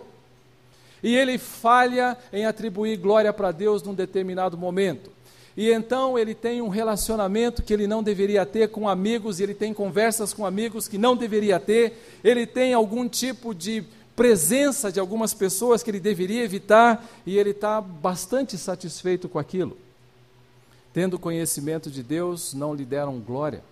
E 1.04 1.14
ele 1.14 1.38
falha 1.38 2.18
em 2.32 2.46
atribuir 2.46 2.96
glória 2.96 3.34
para 3.34 3.52
Deus 3.52 3.84
num 3.84 3.94
determinado 3.94 4.58
momento. 4.58 5.12
E 5.58 5.72
então 5.72 6.18
ele 6.18 6.34
tem 6.34 6.62
um 6.62 6.70
relacionamento 6.70 7.64
que 7.64 7.74
ele 7.74 7.86
não 7.86 8.02
deveria 8.02 8.46
ter 8.46 8.70
com 8.70 8.88
amigos, 8.88 9.42
ele 9.42 9.54
tem 9.54 9.74
conversas 9.74 10.34
com 10.34 10.46
amigos 10.46 10.88
que 10.88 10.98
não 10.98 11.18
deveria 11.18 11.60
ter, 11.60 12.02
ele 12.24 12.48
tem 12.48 12.74
algum 12.74 13.10
tipo 13.10 13.54
de 13.54 13.84
presença 14.18 14.92
de 14.92 15.00
algumas 15.00 15.32
pessoas 15.32 15.84
que 15.84 15.92
ele 15.92 16.00
deveria 16.00 16.44
evitar 16.44 17.08
e 17.24 17.38
ele 17.38 17.52
está 17.52 17.80
bastante 17.80 18.58
satisfeito 18.58 19.30
com 19.30 19.38
aquilo. 19.38 19.78
Tendo 20.92 21.20
conhecimento 21.20 21.92
de 21.92 22.02
Deus, 22.02 22.52
não 22.56 22.74
lhe 22.74 22.84
deram 22.84 23.20
glória. 23.20 23.64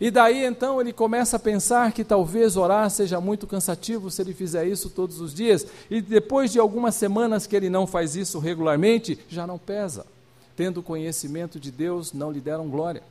E 0.00 0.12
daí 0.12 0.44
então 0.44 0.80
ele 0.80 0.92
começa 0.92 1.34
a 1.34 1.40
pensar 1.40 1.90
que 1.90 2.04
talvez 2.04 2.56
orar 2.56 2.88
seja 2.88 3.20
muito 3.20 3.48
cansativo 3.48 4.12
se 4.12 4.22
ele 4.22 4.32
fizer 4.32 4.64
isso 4.64 4.88
todos 4.88 5.20
os 5.20 5.34
dias. 5.34 5.66
E 5.90 6.00
depois 6.00 6.52
de 6.52 6.60
algumas 6.60 6.94
semanas 6.94 7.44
que 7.44 7.56
ele 7.56 7.68
não 7.68 7.84
faz 7.84 8.14
isso 8.14 8.38
regularmente, 8.38 9.18
já 9.28 9.44
não 9.44 9.58
pesa. 9.58 10.06
Tendo 10.54 10.84
conhecimento 10.84 11.58
de 11.58 11.72
Deus, 11.72 12.12
não 12.12 12.30
lhe 12.30 12.40
deram 12.40 12.68
glória. 12.68 13.02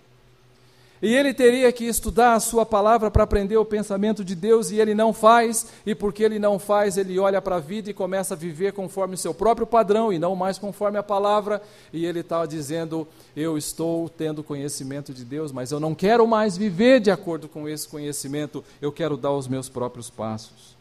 E 1.01 1.13
ele 1.13 1.33
teria 1.33 1.71
que 1.71 1.85
estudar 1.85 2.33
a 2.33 2.39
sua 2.39 2.65
palavra 2.65 3.11
para 3.11 3.23
aprender 3.23 3.57
o 3.57 3.65
pensamento 3.65 4.23
de 4.23 4.33
Deus, 4.35 4.71
e 4.71 4.79
ele 4.79 4.95
não 4.95 5.13
faz, 5.13 5.67
e 5.85 5.93
porque 5.93 6.23
ele 6.23 6.39
não 6.39 6.57
faz, 6.57 6.97
ele 6.97 7.19
olha 7.19 7.41
para 7.41 7.57
a 7.57 7.59
vida 7.59 7.89
e 7.89 7.93
começa 7.93 8.33
a 8.33 8.37
viver 8.37 8.73
conforme 8.73 9.13
o 9.13 9.17
seu 9.17 9.33
próprio 9.33 9.67
padrão 9.67 10.11
e 10.11 10.17
não 10.17 10.35
mais 10.35 10.57
conforme 10.57 10.97
a 10.97 11.03
palavra, 11.03 11.61
e 11.93 12.05
ele 12.05 12.21
está 12.21 12.45
dizendo: 12.45 13.07
Eu 13.35 13.57
estou 13.57 14.09
tendo 14.09 14.43
conhecimento 14.43 15.13
de 15.13 15.23
Deus, 15.23 15.51
mas 15.51 15.71
eu 15.71 15.79
não 15.79 15.93
quero 15.93 16.25
mais 16.27 16.57
viver 16.57 16.99
de 16.99 17.11
acordo 17.11 17.47
com 17.47 17.69
esse 17.69 17.87
conhecimento, 17.87 18.63
eu 18.81 18.91
quero 18.91 19.17
dar 19.17 19.31
os 19.31 19.47
meus 19.47 19.69
próprios 19.69 20.09
passos 20.09 20.76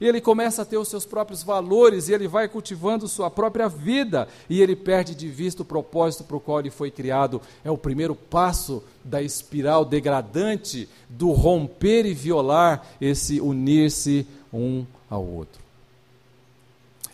e 0.00 0.06
ele 0.06 0.20
começa 0.20 0.62
a 0.62 0.64
ter 0.64 0.76
os 0.76 0.88
seus 0.88 1.04
próprios 1.04 1.42
valores, 1.42 2.08
e 2.08 2.14
ele 2.14 2.28
vai 2.28 2.48
cultivando 2.48 3.08
sua 3.08 3.30
própria 3.30 3.68
vida, 3.68 4.28
e 4.48 4.60
ele 4.60 4.76
perde 4.76 5.14
de 5.14 5.28
vista 5.28 5.62
o 5.62 5.64
propósito 5.64 6.24
para 6.24 6.36
o 6.36 6.40
qual 6.40 6.60
ele 6.60 6.70
foi 6.70 6.90
criado. 6.90 7.40
É 7.64 7.70
o 7.70 7.78
primeiro 7.78 8.14
passo 8.14 8.82
da 9.04 9.20
espiral 9.20 9.84
degradante 9.84 10.88
do 11.08 11.32
romper 11.32 12.06
e 12.06 12.14
violar 12.14 12.86
esse 13.00 13.40
unir-se 13.40 14.26
um 14.52 14.84
ao 15.10 15.24
outro. 15.24 15.60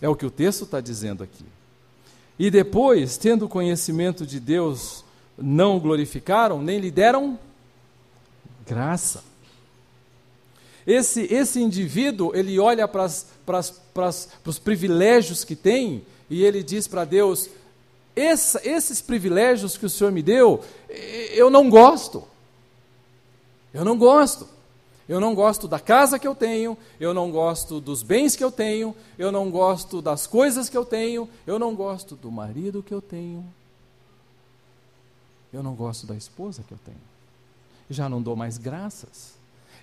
É 0.00 0.08
o 0.08 0.14
que 0.14 0.26
o 0.26 0.30
texto 0.30 0.64
está 0.64 0.80
dizendo 0.80 1.22
aqui. 1.22 1.44
E 2.38 2.50
depois, 2.50 3.16
tendo 3.16 3.48
conhecimento 3.48 4.26
de 4.26 4.40
Deus, 4.40 5.04
não 5.38 5.78
glorificaram, 5.78 6.60
nem 6.60 6.78
lhe 6.78 6.90
deram 6.90 7.38
graça. 8.66 9.22
Esse, 10.86 11.22
esse 11.32 11.60
indivíduo, 11.60 12.34
ele 12.34 12.58
olha 12.58 12.86
para 12.86 13.06
os 13.06 14.58
privilégios 14.58 15.44
que 15.44 15.56
tem 15.56 16.04
e 16.28 16.44
ele 16.44 16.62
diz 16.62 16.86
para 16.86 17.04
Deus: 17.04 17.48
esses 18.14 19.00
privilégios 19.00 19.76
que 19.76 19.86
o 19.86 19.90
Senhor 19.90 20.12
me 20.12 20.22
deu, 20.22 20.62
eu 20.88 21.50
não 21.50 21.70
gosto. 21.70 22.24
Eu 23.72 23.84
não 23.84 23.96
gosto. 23.96 24.54
Eu 25.08 25.20
não 25.20 25.34
gosto 25.34 25.68
da 25.68 25.78
casa 25.78 26.18
que 26.18 26.26
eu 26.26 26.34
tenho, 26.34 26.78
eu 26.98 27.12
não 27.12 27.30
gosto 27.30 27.78
dos 27.78 28.02
bens 28.02 28.34
que 28.34 28.42
eu 28.42 28.50
tenho, 28.50 28.96
eu 29.18 29.30
não 29.30 29.50
gosto 29.50 30.00
das 30.00 30.26
coisas 30.26 30.70
que 30.70 30.78
eu 30.78 30.84
tenho, 30.84 31.28
eu 31.46 31.58
não 31.58 31.74
gosto 31.74 32.16
do 32.16 32.32
marido 32.32 32.82
que 32.82 32.94
eu 32.94 33.02
tenho, 33.02 33.44
eu 35.52 35.62
não 35.62 35.74
gosto 35.74 36.06
da 36.06 36.16
esposa 36.16 36.64
que 36.66 36.72
eu 36.72 36.78
tenho. 36.82 36.96
Já 37.90 38.08
não 38.08 38.22
dou 38.22 38.34
mais 38.34 38.56
graças. 38.56 39.34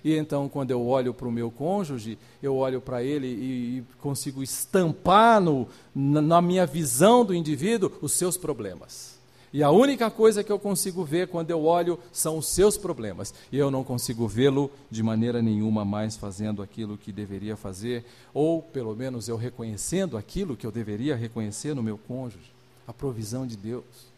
E 0.04 0.16
então, 0.16 0.48
quando 0.48 0.70
eu 0.70 0.84
olho 0.86 1.14
para 1.14 1.28
o 1.28 1.32
meu 1.32 1.50
cônjuge, 1.50 2.18
eu 2.42 2.56
olho 2.56 2.80
para 2.80 3.02
ele 3.02 3.26
e, 3.26 3.78
e, 3.78 3.84
consigo 4.00 4.42
estampar 4.42 5.40
no, 5.40 5.68
na, 5.94 6.20
na 6.20 6.42
minha 6.42 6.66
visão 6.66 7.24
do 7.24 7.34
indivíduo 7.34 7.92
os 8.00 8.12
seus 8.12 8.36
problemas. 8.36 9.20
E 9.52 9.62
a 9.62 9.70
única 9.70 10.10
coisa 10.10 10.42
que 10.42 10.50
eu 10.50 10.58
consigo 10.58 11.04
ver 11.04 11.28
quando 11.28 11.50
eu 11.50 11.64
olho 11.64 11.98
são 12.10 12.38
os 12.38 12.46
seus 12.46 12.78
problemas. 12.78 13.34
E 13.52 13.58
eu 13.58 13.70
não 13.70 13.84
consigo 13.84 14.26
vê-lo 14.26 14.70
de 14.90 15.02
maneira 15.02 15.42
nenhuma 15.42 15.84
mais 15.84 16.16
fazendo 16.16 16.62
aquilo 16.62 16.96
que 16.96 17.12
deveria 17.12 17.54
fazer, 17.54 18.04
ou 18.32 18.62
pelo 18.62 18.96
menos 18.96 19.28
eu 19.28 19.36
reconhecendo 19.36 20.16
aquilo 20.16 20.56
que 20.56 20.66
eu 20.66 20.72
deveria 20.72 21.14
reconhecer 21.14 21.74
no 21.74 21.82
meu 21.82 21.98
cônjuge 21.98 22.50
a 22.88 22.92
provisão 22.92 23.46
de 23.46 23.56
Deus 23.56 24.11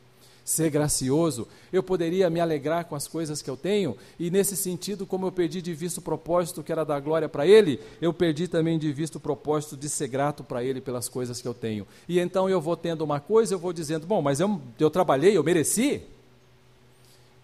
ser 0.44 0.70
gracioso, 0.70 1.48
eu 1.72 1.82
poderia 1.82 2.28
me 2.28 2.38
alegrar 2.38 2.84
com 2.84 2.94
as 2.94 3.08
coisas 3.08 3.40
que 3.40 3.48
eu 3.48 3.56
tenho, 3.56 3.96
e 4.20 4.30
nesse 4.30 4.56
sentido, 4.56 5.06
como 5.06 5.26
eu 5.26 5.32
perdi 5.32 5.62
de 5.62 5.72
vista 5.72 6.00
o 6.00 6.02
propósito 6.02 6.62
que 6.62 6.70
era 6.70 6.84
dar 6.84 7.00
glória 7.00 7.28
para 7.28 7.46
Ele, 7.46 7.80
eu 8.00 8.12
perdi 8.12 8.46
também 8.46 8.78
de 8.78 8.92
vista 8.92 9.16
o 9.16 9.20
propósito 9.20 9.76
de 9.76 9.88
ser 9.88 10.08
grato 10.08 10.44
para 10.44 10.62
Ele 10.62 10.80
pelas 10.80 11.08
coisas 11.08 11.40
que 11.40 11.48
eu 11.48 11.54
tenho. 11.54 11.86
E 12.06 12.20
então 12.20 12.48
eu 12.48 12.60
vou 12.60 12.76
tendo 12.76 13.02
uma 13.02 13.20
coisa, 13.20 13.54
eu 13.54 13.58
vou 13.58 13.72
dizendo, 13.72 14.06
bom, 14.06 14.20
mas 14.20 14.38
eu, 14.38 14.60
eu 14.78 14.90
trabalhei, 14.90 15.36
eu 15.36 15.42
mereci. 15.42 16.02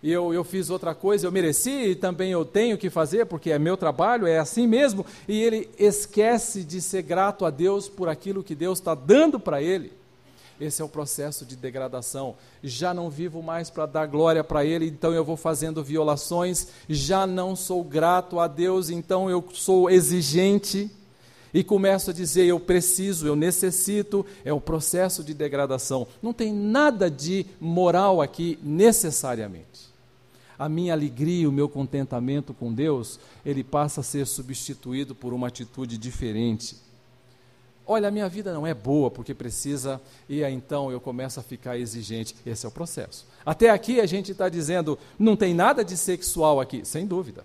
Eu, 0.02 0.32
eu 0.32 0.42
fiz 0.42 0.70
outra 0.70 0.94
coisa, 0.94 1.26
eu 1.26 1.32
mereci 1.32 1.90
e 1.90 1.94
também 1.94 2.32
eu 2.32 2.42
tenho 2.42 2.78
que 2.78 2.88
fazer, 2.88 3.26
porque 3.26 3.50
é 3.50 3.58
meu 3.58 3.76
trabalho, 3.76 4.26
é 4.26 4.38
assim 4.38 4.66
mesmo. 4.66 5.04
E 5.28 5.42
ele 5.42 5.68
esquece 5.78 6.64
de 6.64 6.80
ser 6.80 7.02
grato 7.02 7.44
a 7.44 7.50
Deus 7.50 7.86
por 7.86 8.08
aquilo 8.08 8.42
que 8.42 8.54
Deus 8.54 8.78
está 8.78 8.94
dando 8.94 9.38
para 9.38 9.60
ele. 9.62 9.92
Esse 10.60 10.82
é 10.82 10.84
o 10.84 10.88
processo 10.88 11.46
de 11.46 11.56
degradação. 11.56 12.34
Já 12.62 12.92
não 12.92 13.08
vivo 13.08 13.42
mais 13.42 13.70
para 13.70 13.86
dar 13.86 14.06
glória 14.06 14.44
para 14.44 14.62
Ele, 14.62 14.88
então 14.88 15.10
eu 15.14 15.24
vou 15.24 15.36
fazendo 15.36 15.82
violações. 15.82 16.68
Já 16.86 17.26
não 17.26 17.56
sou 17.56 17.82
grato 17.82 18.38
a 18.38 18.46
Deus, 18.46 18.90
então 18.90 19.30
eu 19.30 19.42
sou 19.54 19.88
exigente. 19.88 20.90
E 21.54 21.64
começo 21.64 22.10
a 22.10 22.12
dizer: 22.12 22.44
eu 22.44 22.60
preciso, 22.60 23.26
eu 23.26 23.34
necessito. 23.34 24.24
É 24.44 24.52
o 24.52 24.60
processo 24.60 25.24
de 25.24 25.32
degradação. 25.32 26.06
Não 26.22 26.34
tem 26.34 26.52
nada 26.52 27.10
de 27.10 27.46
moral 27.58 28.20
aqui, 28.20 28.58
necessariamente. 28.62 29.88
A 30.58 30.68
minha 30.68 30.92
alegria, 30.92 31.48
o 31.48 31.52
meu 31.52 31.70
contentamento 31.70 32.52
com 32.52 32.70
Deus, 32.70 33.18
ele 33.46 33.64
passa 33.64 34.02
a 34.02 34.04
ser 34.04 34.26
substituído 34.26 35.14
por 35.14 35.32
uma 35.32 35.46
atitude 35.48 35.96
diferente 35.96 36.89
Olha, 37.92 38.06
a 38.06 38.10
minha 38.12 38.28
vida 38.28 38.54
não 38.54 38.64
é 38.64 38.72
boa 38.72 39.10
porque 39.10 39.34
precisa, 39.34 40.00
e 40.28 40.44
aí 40.44 40.54
então 40.54 40.92
eu 40.92 41.00
começo 41.00 41.40
a 41.40 41.42
ficar 41.42 41.76
exigente. 41.76 42.36
Esse 42.46 42.64
é 42.64 42.68
o 42.68 42.70
processo. 42.70 43.26
Até 43.44 43.68
aqui 43.68 44.00
a 44.00 44.06
gente 44.06 44.30
está 44.30 44.48
dizendo, 44.48 44.96
não 45.18 45.34
tem 45.34 45.52
nada 45.52 45.84
de 45.84 45.96
sexual 45.96 46.60
aqui, 46.60 46.84
sem 46.84 47.04
dúvida. 47.04 47.44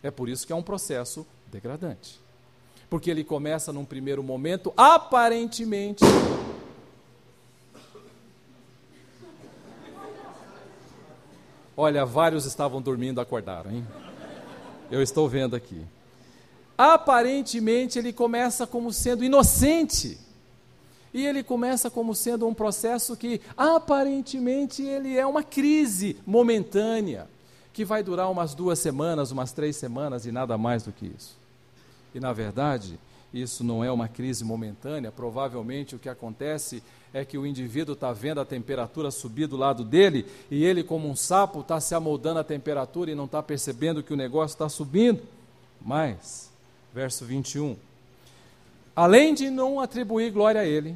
É 0.00 0.12
por 0.12 0.28
isso 0.28 0.46
que 0.46 0.52
é 0.52 0.56
um 0.56 0.62
processo 0.62 1.26
degradante. 1.50 2.20
Porque 2.88 3.10
ele 3.10 3.24
começa 3.24 3.72
num 3.72 3.84
primeiro 3.84 4.22
momento, 4.22 4.72
aparentemente. 4.76 6.04
Olha, 11.76 12.06
vários 12.06 12.44
estavam 12.44 12.80
dormindo, 12.80 13.20
acordaram, 13.20 13.72
hein? 13.72 13.84
Eu 14.88 15.02
estou 15.02 15.28
vendo 15.28 15.56
aqui 15.56 15.84
aparentemente 16.76 17.98
ele 17.98 18.12
começa 18.12 18.66
como 18.66 18.92
sendo 18.92 19.24
inocente. 19.24 20.18
E 21.12 21.24
ele 21.24 21.44
começa 21.44 21.88
como 21.88 22.14
sendo 22.14 22.46
um 22.46 22.52
processo 22.52 23.16
que 23.16 23.40
aparentemente 23.56 24.82
ele 24.82 25.16
é 25.16 25.24
uma 25.24 25.44
crise 25.44 26.16
momentânea, 26.26 27.28
que 27.72 27.84
vai 27.84 28.02
durar 28.02 28.28
umas 28.30 28.52
duas 28.52 28.80
semanas, 28.80 29.30
umas 29.30 29.52
três 29.52 29.76
semanas 29.76 30.26
e 30.26 30.32
nada 30.32 30.58
mais 30.58 30.82
do 30.82 30.90
que 30.90 31.06
isso. 31.06 31.38
E 32.12 32.18
na 32.18 32.32
verdade, 32.32 32.98
isso 33.32 33.62
não 33.62 33.84
é 33.84 33.92
uma 33.92 34.08
crise 34.08 34.44
momentânea, 34.44 35.12
provavelmente 35.12 35.94
o 35.94 35.98
que 36.00 36.08
acontece 36.08 36.82
é 37.12 37.24
que 37.24 37.38
o 37.38 37.46
indivíduo 37.46 37.94
está 37.94 38.12
vendo 38.12 38.40
a 38.40 38.44
temperatura 38.44 39.08
subir 39.12 39.46
do 39.46 39.56
lado 39.56 39.84
dele 39.84 40.26
e 40.50 40.64
ele, 40.64 40.82
como 40.82 41.08
um 41.08 41.14
sapo, 41.14 41.60
está 41.60 41.80
se 41.80 41.94
amoldando 41.94 42.40
à 42.40 42.44
temperatura 42.44 43.12
e 43.12 43.14
não 43.14 43.26
está 43.26 43.40
percebendo 43.40 44.02
que 44.02 44.12
o 44.12 44.16
negócio 44.16 44.54
está 44.54 44.68
subindo. 44.68 45.22
Mas 45.80 46.50
verso 46.94 47.24
21. 47.24 47.76
Além 48.94 49.34
de 49.34 49.50
não 49.50 49.80
atribuir 49.80 50.30
glória 50.30 50.60
a 50.60 50.64
Ele, 50.64 50.94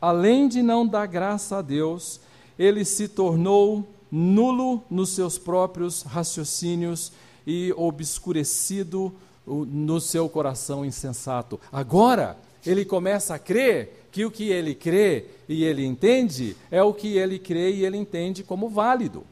além 0.00 0.46
de 0.46 0.62
não 0.62 0.86
dar 0.86 1.06
graça 1.06 1.58
a 1.58 1.62
Deus, 1.62 2.20
ele 2.56 2.84
se 2.84 3.08
tornou 3.08 3.84
nulo 4.10 4.84
nos 4.88 5.10
seus 5.10 5.38
próprios 5.38 6.02
raciocínios 6.02 7.10
e 7.44 7.74
obscurecido 7.76 9.12
no 9.44 10.00
seu 10.00 10.28
coração 10.28 10.84
insensato. 10.84 11.58
Agora, 11.72 12.38
ele 12.64 12.84
começa 12.84 13.34
a 13.34 13.38
crer 13.38 14.06
que 14.12 14.24
o 14.24 14.30
que 14.30 14.48
ele 14.48 14.76
crê 14.76 15.24
e 15.48 15.64
ele 15.64 15.84
entende 15.84 16.56
é 16.70 16.80
o 16.84 16.94
que 16.94 17.16
ele 17.16 17.40
crê 17.40 17.72
e 17.72 17.84
ele 17.84 17.96
entende 17.96 18.44
como 18.44 18.68
válido. 18.68 19.24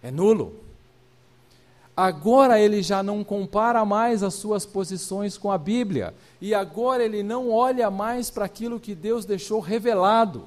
É 0.00 0.12
nulo. 0.12 0.67
Agora 1.98 2.60
ele 2.60 2.80
já 2.80 3.02
não 3.02 3.24
compara 3.24 3.84
mais 3.84 4.22
as 4.22 4.34
suas 4.34 4.64
posições 4.64 5.36
com 5.36 5.50
a 5.50 5.58
Bíblia, 5.58 6.14
e 6.40 6.54
agora 6.54 7.04
ele 7.04 7.24
não 7.24 7.50
olha 7.50 7.90
mais 7.90 8.30
para 8.30 8.44
aquilo 8.44 8.78
que 8.78 8.94
Deus 8.94 9.24
deixou 9.24 9.58
revelado. 9.58 10.46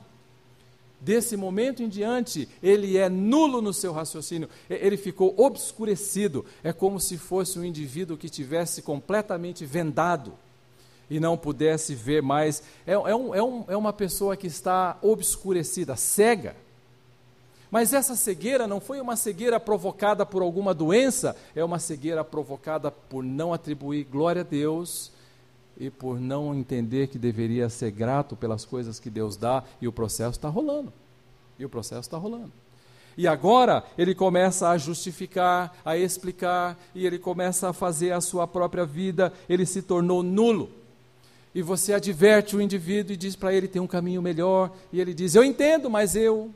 Desse 1.01 1.35
momento 1.35 1.83
em 1.83 1.89
diante, 1.89 2.47
ele 2.63 2.97
é 2.97 3.09
nulo 3.09 3.61
no 3.61 3.73
seu 3.73 3.91
raciocínio, 3.91 4.47
ele 4.69 4.95
ficou 4.95 5.33
obscurecido. 5.35 6.45
É 6.63 6.71
como 6.71 7.01
se 7.01 7.17
fosse 7.17 7.59
um 7.59 7.65
indivíduo 7.65 8.15
que 8.15 8.29
tivesse 8.29 8.81
completamente 8.81 9.65
vendado 9.65 10.31
e 11.09 11.19
não 11.19 11.35
pudesse 11.35 11.93
ver 11.93 12.21
mais. 12.21 12.63
É, 12.87 12.93
é, 12.93 13.13
um, 13.13 13.35
é, 13.35 13.43
um, 13.43 13.65
é 13.67 13.75
uma 13.75 13.91
pessoa 13.91 14.37
que 14.37 14.47
está 14.47 14.97
obscurecida, 15.01 15.97
cega. 15.97 16.55
Mas 17.71 17.93
essa 17.93 18.17
cegueira 18.17 18.67
não 18.67 18.81
foi 18.81 18.99
uma 18.99 19.15
cegueira 19.15 19.57
provocada 19.57 20.25
por 20.25 20.41
alguma 20.41 20.73
doença, 20.73 21.37
é 21.55 21.63
uma 21.63 21.79
cegueira 21.79 22.21
provocada 22.21 22.91
por 22.91 23.23
não 23.23 23.53
atribuir 23.53 24.03
glória 24.03 24.41
a 24.41 24.45
Deus 24.45 25.09
e 25.79 25.89
por 25.89 26.19
não 26.19 26.53
entender 26.53 27.07
que 27.07 27.17
deveria 27.17 27.69
ser 27.69 27.89
grato 27.89 28.35
pelas 28.35 28.65
coisas 28.65 28.99
que 28.99 29.09
Deus 29.09 29.37
dá, 29.37 29.63
e 29.81 29.87
o 29.87 29.91
processo 29.91 30.31
está 30.31 30.49
rolando. 30.49 30.91
E 31.57 31.63
o 31.63 31.69
processo 31.69 32.01
está 32.01 32.17
rolando. 32.17 32.51
E 33.17 33.25
agora 33.25 33.85
ele 33.97 34.13
começa 34.13 34.69
a 34.69 34.77
justificar, 34.77 35.75
a 35.85 35.97
explicar, 35.97 36.77
e 36.93 37.05
ele 37.05 37.17
começa 37.17 37.69
a 37.69 37.73
fazer 37.73 38.11
a 38.11 38.19
sua 38.19 38.45
própria 38.45 38.85
vida, 38.85 39.31
ele 39.47 39.65
se 39.65 39.81
tornou 39.81 40.21
nulo. 40.21 40.69
E 41.55 41.61
você 41.61 41.93
adverte 41.93 42.55
o 42.55 42.61
indivíduo 42.61 43.13
e 43.13 43.17
diz 43.17 43.35
para 43.35 43.53
ele 43.53 43.67
tem 43.67 43.81
um 43.81 43.87
caminho 43.87 44.21
melhor, 44.21 44.71
e 44.91 44.99
ele 44.99 45.13
diz: 45.13 45.35
Eu 45.35 45.43
entendo, 45.43 45.89
mas 45.89 46.15
eu 46.15 46.51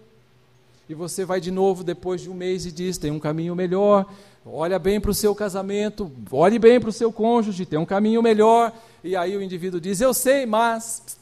E 0.88 0.93
você 0.93 1.26
vai 1.26 1.41
de 1.41 1.50
novo 1.50 1.84
depois 1.84 2.21
de 2.21 2.30
um 2.30 2.34
mês 2.34 2.65
e 2.65 2.71
diz: 2.71 2.98
tem 2.98 3.12
um 3.12 3.19
caminho 3.19 3.56
melhor. 3.56 4.06
Olha 4.45 4.78
bem 4.78 5.02
para 5.02 5.10
o 5.10 5.13
seu 5.13 5.34
casamento, 5.34 6.12
olhe 6.32 6.60
bem 6.60 6.80
para 6.80 6.89
o 6.89 6.93
seu 6.93 7.12
cônjuge, 7.12 7.65
tem 7.65 7.80
um 7.80 7.86
caminho 7.86 8.21
melhor. 8.21 8.71
E 9.04 9.15
aí 9.15 9.36
o 9.36 9.41
indivíduo 9.41 9.82
diz: 9.82 10.02
Eu 10.02 10.13
sei, 10.13 10.45
mas. 10.45 11.17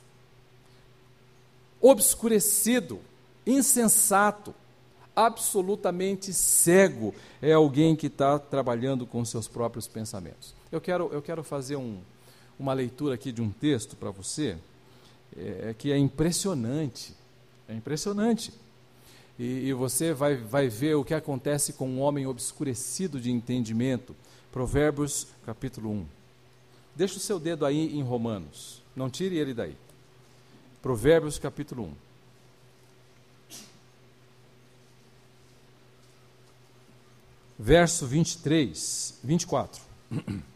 Obscurecido, 1.80 3.00
insensato, 3.46 4.56
absolutamente 5.16 6.34
cego 6.34 7.14
é 7.42 7.54
alguém 7.54 7.96
que 7.96 8.08
está 8.08 8.40
trabalhando 8.40 9.06
com 9.06 9.24
seus 9.24 9.48
próprios 9.48 9.88
pensamentos. 9.88 10.56
Eu 10.72 10.82
quero, 10.82 11.10
eu 11.12 11.22
quero 11.22 11.44
fazer 11.44 11.76
um, 11.76 12.00
uma 12.58 12.74
leitura 12.74 13.16
aqui 13.16 13.32
de 13.32 13.42
um 13.42 13.50
texto 13.50 13.96
para 13.96 14.12
você, 14.12 14.58
é, 15.38 15.76
que 15.78 15.92
é 15.92 15.98
impressionante. 15.98 17.14
É 17.68 17.74
impressionante. 17.74 18.54
E, 19.38 19.70
e, 19.70 19.74
você 19.74 20.14
vai, 20.14 20.36
vai 20.36 20.70
ver 20.70 20.96
o 20.96 21.04
que 21.04 21.14
acontece 21.14 21.74
com 21.74 21.90
um 21.90 22.02
homem 22.02 22.28
obscurecido 22.28 23.20
de 23.20 23.32
entendimento. 23.32 24.16
Provérbios 24.52 25.28
capítulo 25.46 25.90
1. 25.90 26.06
Deixa 26.96 27.18
o 27.18 27.20
seu 27.20 27.40
dedo 27.40 27.66
aí 27.66 27.98
em 27.98 28.04
Romanos. 28.04 28.82
Não 28.96 29.10
tire 29.10 29.36
ele 29.38 29.54
daí. 29.54 29.76
Provérbios 30.82 31.40
capítulo 31.40 31.86
1. 31.86 31.94
Verso 37.58 38.06
23, 38.06 39.20
24. 39.24 39.82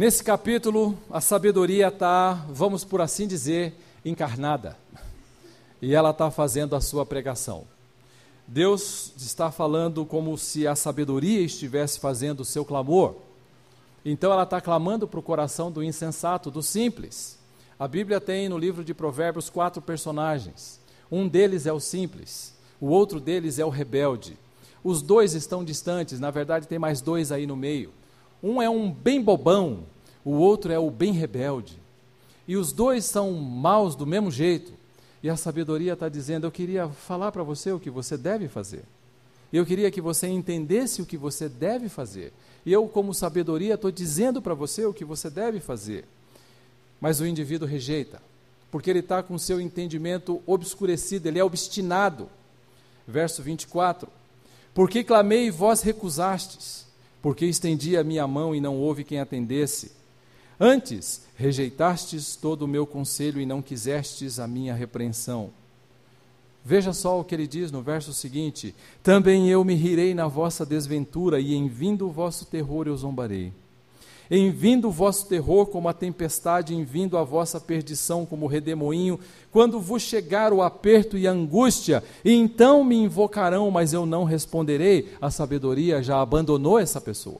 Nesse 0.00 0.24
capítulo, 0.24 0.96
a 1.10 1.20
sabedoria 1.20 1.88
está, 1.88 2.32
vamos 2.48 2.84
por 2.84 3.02
assim 3.02 3.26
dizer, 3.26 3.74
encarnada. 4.02 4.74
E 5.82 5.94
ela 5.94 6.08
está 6.08 6.30
fazendo 6.30 6.74
a 6.74 6.80
sua 6.80 7.04
pregação. 7.04 7.66
Deus 8.46 9.12
está 9.18 9.50
falando 9.50 10.06
como 10.06 10.38
se 10.38 10.66
a 10.66 10.74
sabedoria 10.74 11.42
estivesse 11.42 12.00
fazendo 12.00 12.40
o 12.40 12.44
seu 12.46 12.64
clamor. 12.64 13.16
Então 14.02 14.32
ela 14.32 14.44
está 14.44 14.58
clamando 14.58 15.06
para 15.06 15.20
o 15.20 15.22
coração 15.22 15.70
do 15.70 15.84
insensato, 15.84 16.50
do 16.50 16.62
simples. 16.62 17.38
A 17.78 17.86
Bíblia 17.86 18.22
tem 18.22 18.48
no 18.48 18.56
livro 18.56 18.82
de 18.82 18.94
Provérbios 18.94 19.50
quatro 19.50 19.82
personagens. 19.82 20.80
Um 21.12 21.28
deles 21.28 21.66
é 21.66 21.74
o 21.74 21.78
simples, 21.78 22.54
o 22.80 22.86
outro 22.86 23.20
deles 23.20 23.58
é 23.58 23.66
o 23.66 23.68
rebelde. 23.68 24.38
Os 24.82 25.02
dois 25.02 25.34
estão 25.34 25.62
distantes, 25.62 26.18
na 26.18 26.30
verdade 26.30 26.66
tem 26.66 26.78
mais 26.78 27.02
dois 27.02 27.30
aí 27.30 27.46
no 27.46 27.54
meio. 27.54 27.99
Um 28.42 28.60
é 28.60 28.68
um 28.70 28.90
bem 28.90 29.22
bobão, 29.22 29.84
o 30.24 30.32
outro 30.32 30.72
é 30.72 30.78
o 30.78 30.90
bem 30.90 31.12
rebelde. 31.12 31.78
E 32.48 32.56
os 32.56 32.72
dois 32.72 33.04
são 33.04 33.32
maus 33.32 33.94
do 33.94 34.06
mesmo 34.06 34.30
jeito. 34.30 34.72
E 35.22 35.28
a 35.28 35.36
sabedoria 35.36 35.92
está 35.92 36.08
dizendo: 36.08 36.46
Eu 36.46 36.50
queria 36.50 36.88
falar 36.88 37.30
para 37.30 37.42
você 37.42 37.70
o 37.70 37.78
que 37.78 37.90
você 37.90 38.16
deve 38.16 38.48
fazer. 38.48 38.84
Eu 39.52 39.66
queria 39.66 39.90
que 39.90 40.00
você 40.00 40.28
entendesse 40.28 41.02
o 41.02 41.06
que 41.06 41.16
você 41.16 41.48
deve 41.48 41.88
fazer. 41.88 42.32
E 42.64 42.72
eu, 42.72 42.86
como 42.88 43.12
sabedoria, 43.12 43.74
estou 43.74 43.90
dizendo 43.90 44.40
para 44.40 44.54
você 44.54 44.84
o 44.84 44.94
que 44.94 45.04
você 45.04 45.28
deve 45.28 45.60
fazer. 45.60 46.04
Mas 47.00 47.20
o 47.20 47.26
indivíduo 47.26 47.66
rejeita, 47.66 48.22
porque 48.70 48.90
ele 48.90 49.00
está 49.00 49.22
com 49.22 49.38
seu 49.38 49.60
entendimento 49.60 50.42
obscurecido, 50.46 51.26
ele 51.26 51.38
é 51.38 51.44
obstinado. 51.44 52.28
Verso 53.06 53.42
24: 53.42 54.08
Porque 54.72 55.02
clamei 55.02 55.46
e 55.46 55.50
vós 55.50 55.82
recusastes 55.82 56.89
porque 57.22 57.46
estendi 57.46 57.96
a 57.96 58.04
minha 58.04 58.26
mão 58.26 58.54
e 58.54 58.60
não 58.60 58.76
houve 58.76 59.04
quem 59.04 59.20
atendesse. 59.20 59.92
Antes, 60.58 61.22
rejeitastes 61.36 62.36
todo 62.36 62.62
o 62.62 62.68
meu 62.68 62.86
conselho 62.86 63.40
e 63.40 63.46
não 63.46 63.62
quisestes 63.62 64.38
a 64.38 64.46
minha 64.46 64.74
repreensão. 64.74 65.50
Veja 66.64 66.92
só 66.92 67.18
o 67.18 67.24
que 67.24 67.34
ele 67.34 67.46
diz 67.46 67.72
no 67.72 67.80
verso 67.82 68.12
seguinte: 68.12 68.74
Também 69.02 69.48
eu 69.48 69.64
me 69.64 69.74
rirei 69.74 70.14
na 70.14 70.28
vossa 70.28 70.66
desventura, 70.66 71.40
e 71.40 71.54
em 71.54 71.68
vindo 71.68 72.06
o 72.06 72.12
vosso 72.12 72.44
terror 72.44 72.86
eu 72.86 72.96
zombarei. 72.96 73.52
Em 74.30 74.50
vindo 74.50 74.86
o 74.86 74.92
vosso 74.92 75.26
terror 75.26 75.66
como 75.66 75.88
a 75.88 75.92
tempestade, 75.92 76.72
em 76.72 76.84
vindo 76.84 77.18
a 77.18 77.24
vossa 77.24 77.58
perdição 77.60 78.24
como 78.24 78.46
o 78.46 78.48
redemoinho, 78.48 79.18
quando 79.50 79.80
vos 79.80 80.02
chegar 80.02 80.52
o 80.52 80.62
aperto 80.62 81.18
e 81.18 81.26
a 81.26 81.32
angústia, 81.32 82.04
então 82.24 82.84
me 82.84 82.96
invocarão, 82.96 83.68
mas 83.72 83.92
eu 83.92 84.06
não 84.06 84.22
responderei. 84.22 85.12
A 85.20 85.32
sabedoria 85.32 86.00
já 86.00 86.20
abandonou 86.20 86.78
essa 86.78 87.00
pessoa. 87.00 87.38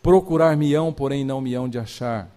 Procurar-me-ão, 0.00 0.92
porém 0.92 1.24
não 1.24 1.40
me 1.40 1.54
hão 1.54 1.68
de 1.68 1.78
achar. 1.78 2.30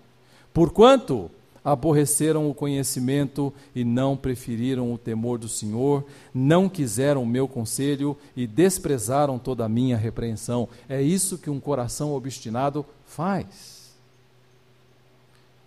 Porquanto 0.52 1.30
aborreceram 1.64 2.50
o 2.50 2.54
conhecimento 2.54 3.54
e 3.76 3.84
não 3.84 4.18
preferiram 4.18 4.92
o 4.92 4.98
temor 4.98 5.38
do 5.38 5.48
Senhor, 5.48 6.04
não 6.34 6.68
quiseram 6.68 7.22
o 7.22 7.28
meu 7.28 7.48
conselho 7.48 8.18
e 8.36 8.48
desprezaram 8.48 9.38
toda 9.38 9.66
a 9.66 9.70
minha 9.70 9.96
repreensão. 9.96 10.68
É 10.88 11.02
isso 11.02 11.38
que 11.38 11.50
um 11.50 11.60
coração 11.60 12.14
obstinado 12.14 12.84
faz. 13.10 13.90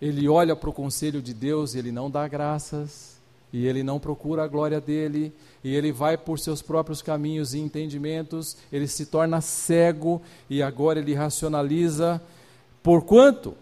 Ele 0.01 0.27
olha 0.27 0.55
para 0.55 0.69
o 0.69 0.73
conselho 0.73 1.21
de 1.21 1.33
Deus 1.33 1.73
e 1.73 1.79
ele 1.79 1.91
não 1.91 2.09
dá 2.09 2.27
graças, 2.27 3.17
e 3.51 3.67
ele 3.67 3.83
não 3.83 3.99
procura 3.99 4.43
a 4.43 4.47
glória 4.47 4.81
dele, 4.81 5.31
e 5.63 5.75
ele 5.75 5.91
vai 5.91 6.17
por 6.17 6.39
seus 6.39 6.61
próprios 6.61 7.01
caminhos 7.01 7.53
e 7.53 7.59
entendimentos, 7.59 8.57
ele 8.71 8.87
se 8.87 9.05
torna 9.05 9.39
cego 9.41 10.21
e 10.49 10.63
agora 10.63 10.99
ele 10.99 11.13
racionaliza. 11.13 12.21
Porquanto 12.81 13.55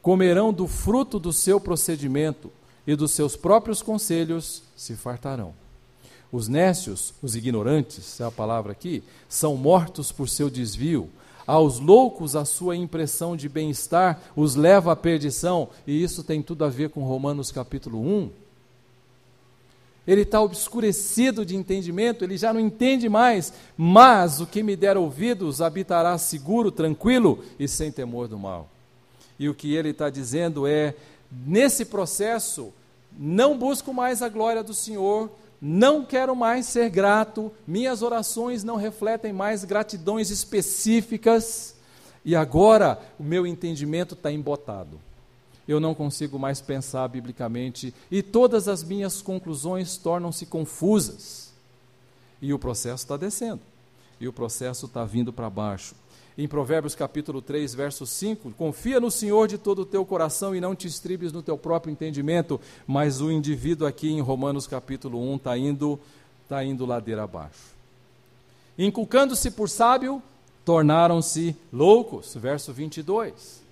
comerão 0.00 0.52
do 0.52 0.68
fruto 0.68 1.18
do 1.18 1.32
seu 1.32 1.60
procedimento 1.60 2.50
e 2.86 2.94
dos 2.94 3.10
seus 3.10 3.36
próprios 3.36 3.82
conselhos 3.82 4.62
se 4.76 4.94
fartarão. 4.94 5.52
Os 6.30 6.48
nécios, 6.48 7.14
os 7.22 7.36
ignorantes, 7.36 8.20
é 8.20 8.24
a 8.24 8.30
palavra 8.30 8.72
aqui, 8.72 9.02
são 9.28 9.56
mortos 9.56 10.12
por 10.12 10.28
seu 10.28 10.48
desvio. 10.48 11.08
Aos 11.46 11.78
loucos, 11.78 12.34
a 12.34 12.44
sua 12.44 12.74
impressão 12.74 13.36
de 13.36 13.48
bem-estar 13.48 14.20
os 14.34 14.54
leva 14.54 14.92
à 14.92 14.96
perdição, 14.96 15.68
e 15.86 16.02
isso 16.02 16.24
tem 16.24 16.42
tudo 16.42 16.64
a 16.64 16.68
ver 16.68 16.90
com 16.90 17.04
Romanos 17.04 17.52
capítulo 17.52 18.00
1. 18.00 18.30
Ele 20.06 20.22
está 20.22 20.40
obscurecido 20.40 21.44
de 21.44 21.56
entendimento, 21.56 22.24
ele 22.24 22.36
já 22.36 22.52
não 22.52 22.60
entende 22.60 23.08
mais, 23.08 23.52
mas 23.76 24.40
o 24.40 24.46
que 24.46 24.62
me 24.62 24.76
der 24.76 24.96
ouvidos 24.96 25.62
habitará 25.62 26.16
seguro, 26.18 26.70
tranquilo 26.70 27.42
e 27.58 27.66
sem 27.66 27.90
temor 27.90 28.28
do 28.28 28.38
mal. 28.38 28.68
E 29.38 29.48
o 29.48 29.54
que 29.54 29.74
ele 29.74 29.90
está 29.90 30.10
dizendo 30.10 30.66
é: 30.66 30.94
nesse 31.46 31.86
processo, 31.86 32.72
não 33.18 33.56
busco 33.56 33.94
mais 33.94 34.20
a 34.20 34.28
glória 34.28 34.62
do 34.62 34.74
Senhor, 34.74 35.30
não 35.60 36.04
quero 36.04 36.34
mais 36.34 36.66
ser 36.66 36.90
grato, 36.90 37.52
minhas 37.66 38.02
orações 38.02 38.62
não 38.64 38.76
refletem 38.76 39.32
mais 39.32 39.64
gratidões 39.64 40.30
específicas, 40.30 41.74
e 42.24 42.34
agora 42.34 43.00
o 43.18 43.22
meu 43.22 43.46
entendimento 43.46 44.14
está 44.14 44.32
embotado. 44.32 45.00
Eu 45.66 45.80
não 45.80 45.94
consigo 45.94 46.38
mais 46.38 46.60
pensar 46.60 47.08
biblicamente 47.08 47.94
e 48.10 48.22
todas 48.22 48.68
as 48.68 48.82
minhas 48.82 49.22
conclusões 49.22 49.96
tornam-se 49.96 50.44
confusas. 50.44 51.52
E 52.40 52.52
o 52.52 52.58
processo 52.58 53.04
está 53.04 53.16
descendo, 53.16 53.60
e 54.20 54.28
o 54.28 54.32
processo 54.32 54.86
está 54.86 55.04
vindo 55.04 55.32
para 55.32 55.48
baixo 55.48 55.94
em 56.36 56.48
Provérbios 56.48 56.94
capítulo 56.94 57.40
3, 57.40 57.74
verso 57.74 58.04
5, 58.04 58.50
confia 58.52 58.98
no 58.98 59.10
Senhor 59.10 59.46
de 59.46 59.56
todo 59.56 59.82
o 59.82 59.86
teu 59.86 60.04
coração 60.04 60.54
e 60.54 60.60
não 60.60 60.74
te 60.74 60.88
estribes 60.88 61.32
no 61.32 61.42
teu 61.42 61.56
próprio 61.56 61.92
entendimento, 61.92 62.60
mas 62.86 63.20
o 63.20 63.30
indivíduo 63.30 63.86
aqui 63.86 64.10
em 64.10 64.20
Romanos 64.20 64.66
capítulo 64.66 65.20
1 65.32 65.36
está 65.36 65.56
indo, 65.56 66.00
tá 66.48 66.64
indo 66.64 66.84
ladeira 66.84 67.22
abaixo. 67.22 67.74
Inculcando-se 68.76 69.52
por 69.52 69.68
sábio, 69.68 70.20
tornaram-se 70.64 71.56
loucos, 71.72 72.34
verso 72.34 72.72
22. 72.72 73.62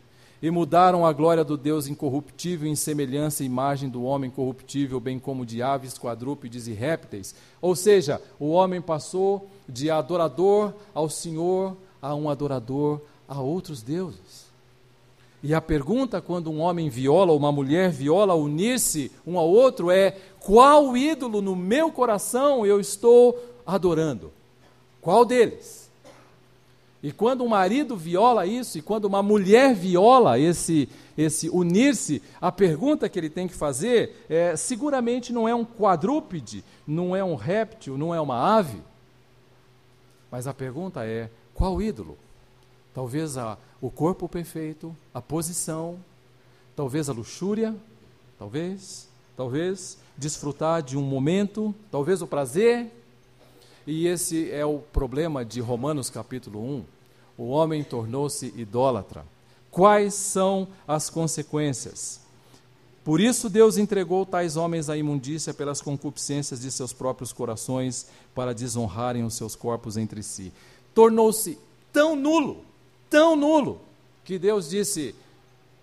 E 0.41 0.51
mudaram 0.51 1.07
a 1.07 1.13
glória 1.13 1.45
do 1.45 1.57
Deus 1.57 1.87
incorruptível 1.87 2.69
em 2.69 2.75
semelhança 2.75 3.43
e 3.43 3.47
imagem 3.47 3.89
do 3.89 4.05
homem 4.05 4.31
corruptível, 4.31 5.01
bem 5.01 5.19
como 5.19 5.47
de 5.47 5.63
aves, 5.63 5.99
quadrúpedes 5.99 6.67
e 6.67 6.73
répteis. 6.73 7.35
Ou 7.61 7.75
seja, 7.75 8.21
o 8.39 8.51
homem 8.51 8.81
passou 8.81 9.49
de 9.69 9.89
adorador 9.91 10.73
ao 10.93 11.09
Senhor, 11.09 11.77
a 12.03 12.15
um 12.15 12.29
adorador 12.29 13.01
a 13.29 13.41
outros 13.41 13.81
deuses. 13.81 14.51
E 15.43 15.55
a 15.55 15.61
pergunta 15.61 16.21
quando 16.21 16.51
um 16.51 16.61
homem 16.61 16.89
viola 16.89 17.33
ou 17.33 17.39
uma 17.39 17.51
mulher 17.51 17.91
viola, 17.91 18.35
unir-se 18.35 19.11
um 19.27 19.39
ao 19.39 19.49
outro 19.49 19.91
é: 19.91 20.17
qual 20.41 20.97
ídolo 20.97 21.41
no 21.41 21.57
meu 21.57 21.91
coração 21.91 22.67
eu 22.67 22.79
estou 22.79 23.39
adorando? 23.67 24.33
Qual 25.01 25.25
deles? 25.25 25.91
E 27.03 27.11
quando 27.11 27.43
um 27.43 27.49
marido 27.49 27.97
viola 27.97 28.47
isso, 28.47 28.79
e 28.79 28.83
quando 28.83 29.07
uma 29.07 29.21
mulher 29.21 29.75
viola 29.75 30.39
esse, 30.39 30.89
esse 31.19 31.51
unir-se, 31.51 32.23
a 32.41 32.53
pergunta 32.53 33.09
que 33.09 33.19
ele 33.19 33.29
tem 33.29 33.49
que 33.49 33.55
fazer 33.55 34.25
é: 34.29 34.55
seguramente 34.55 35.33
não 35.33 35.49
é 35.49 35.55
um 35.55 35.65
quadrúpede, 35.65 36.63
não 36.87 37.17
é 37.17 37.25
um 37.25 37.35
réptil, 37.35 37.99
não 37.99 38.15
é 38.15 38.21
uma 38.21 38.57
ave. 38.57 38.81
Mas 40.33 40.47
a 40.47 40.55
pergunta 40.55 41.05
é: 41.05 41.31
qual 41.53 41.81
ídolo? 41.83 42.17
Talvez 42.95 43.37
a, 43.37 43.59
o 43.83 43.91
corpo 43.91 44.27
perfeito, 44.27 44.97
a 45.13 45.21
posição, 45.21 45.99
talvez 46.75 47.11
a 47.11 47.13
luxúria, 47.13 47.77
talvez, 48.39 49.09
talvez 49.37 49.99
desfrutar 50.17 50.83
de 50.83 50.97
um 50.97 51.03
momento, 51.03 51.75
talvez 51.91 52.23
o 52.23 52.27
prazer. 52.27 52.91
E 53.87 54.07
esse 54.07 54.51
é 54.51 54.65
o 54.65 54.79
problema 54.79 55.45
de 55.45 55.61
Romanos 55.61 56.09
capítulo 56.09 56.61
1. 56.61 56.85
O 57.37 57.49
homem 57.49 57.85
tornou-se 57.85 58.47
idólatra. 58.57 59.25
Quais 59.71 60.15
são 60.15 60.69
as 60.87 61.11
consequências? 61.11 62.21
Por 63.05 63.21
isso 63.21 63.51
Deus 63.51 63.77
entregou 63.77 64.25
tais 64.25 64.57
homens 64.57 64.89
à 64.89 64.97
imundícia 64.97 65.53
pelas 65.53 65.81
concupiscências 65.81 66.61
de 66.61 66.71
seus 66.71 66.93
próprios 66.93 67.33
corações, 67.33 68.07
para 68.35 68.55
desonrarem 68.55 69.25
os 69.25 69.35
seus 69.35 69.57
corpos 69.57 69.97
entre 69.97 70.23
si. 70.23 70.53
Tornou-se 70.95 71.59
tão 71.93 72.15
nulo, 72.15 72.65
tão 73.11 73.35
nulo, 73.35 73.81
que 74.25 74.39
Deus 74.39 74.71
disse: 74.71 75.15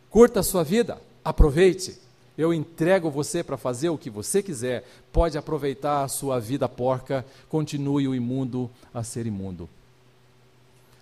curta 0.10 0.40
a 0.40 0.44
sua 0.44 0.64
vida, 0.64 1.02
aproveite. 1.24 1.98
Eu 2.38 2.54
entrego 2.54 3.12
você 3.12 3.44
para 3.44 3.58
fazer 3.58 3.90
o 3.90 3.98
que 3.98 4.10
você 4.10 4.42
quiser. 4.42 4.88
Pode 5.12 5.38
aproveitar 5.38 6.06
a 6.06 6.08
sua 6.08 6.40
vida 6.40 6.70
porca, 6.70 7.26
continue 7.50 8.08
o 8.08 8.16
imundo 8.16 8.72
a 8.94 9.04
ser 9.04 9.28
imundo. 9.28 9.68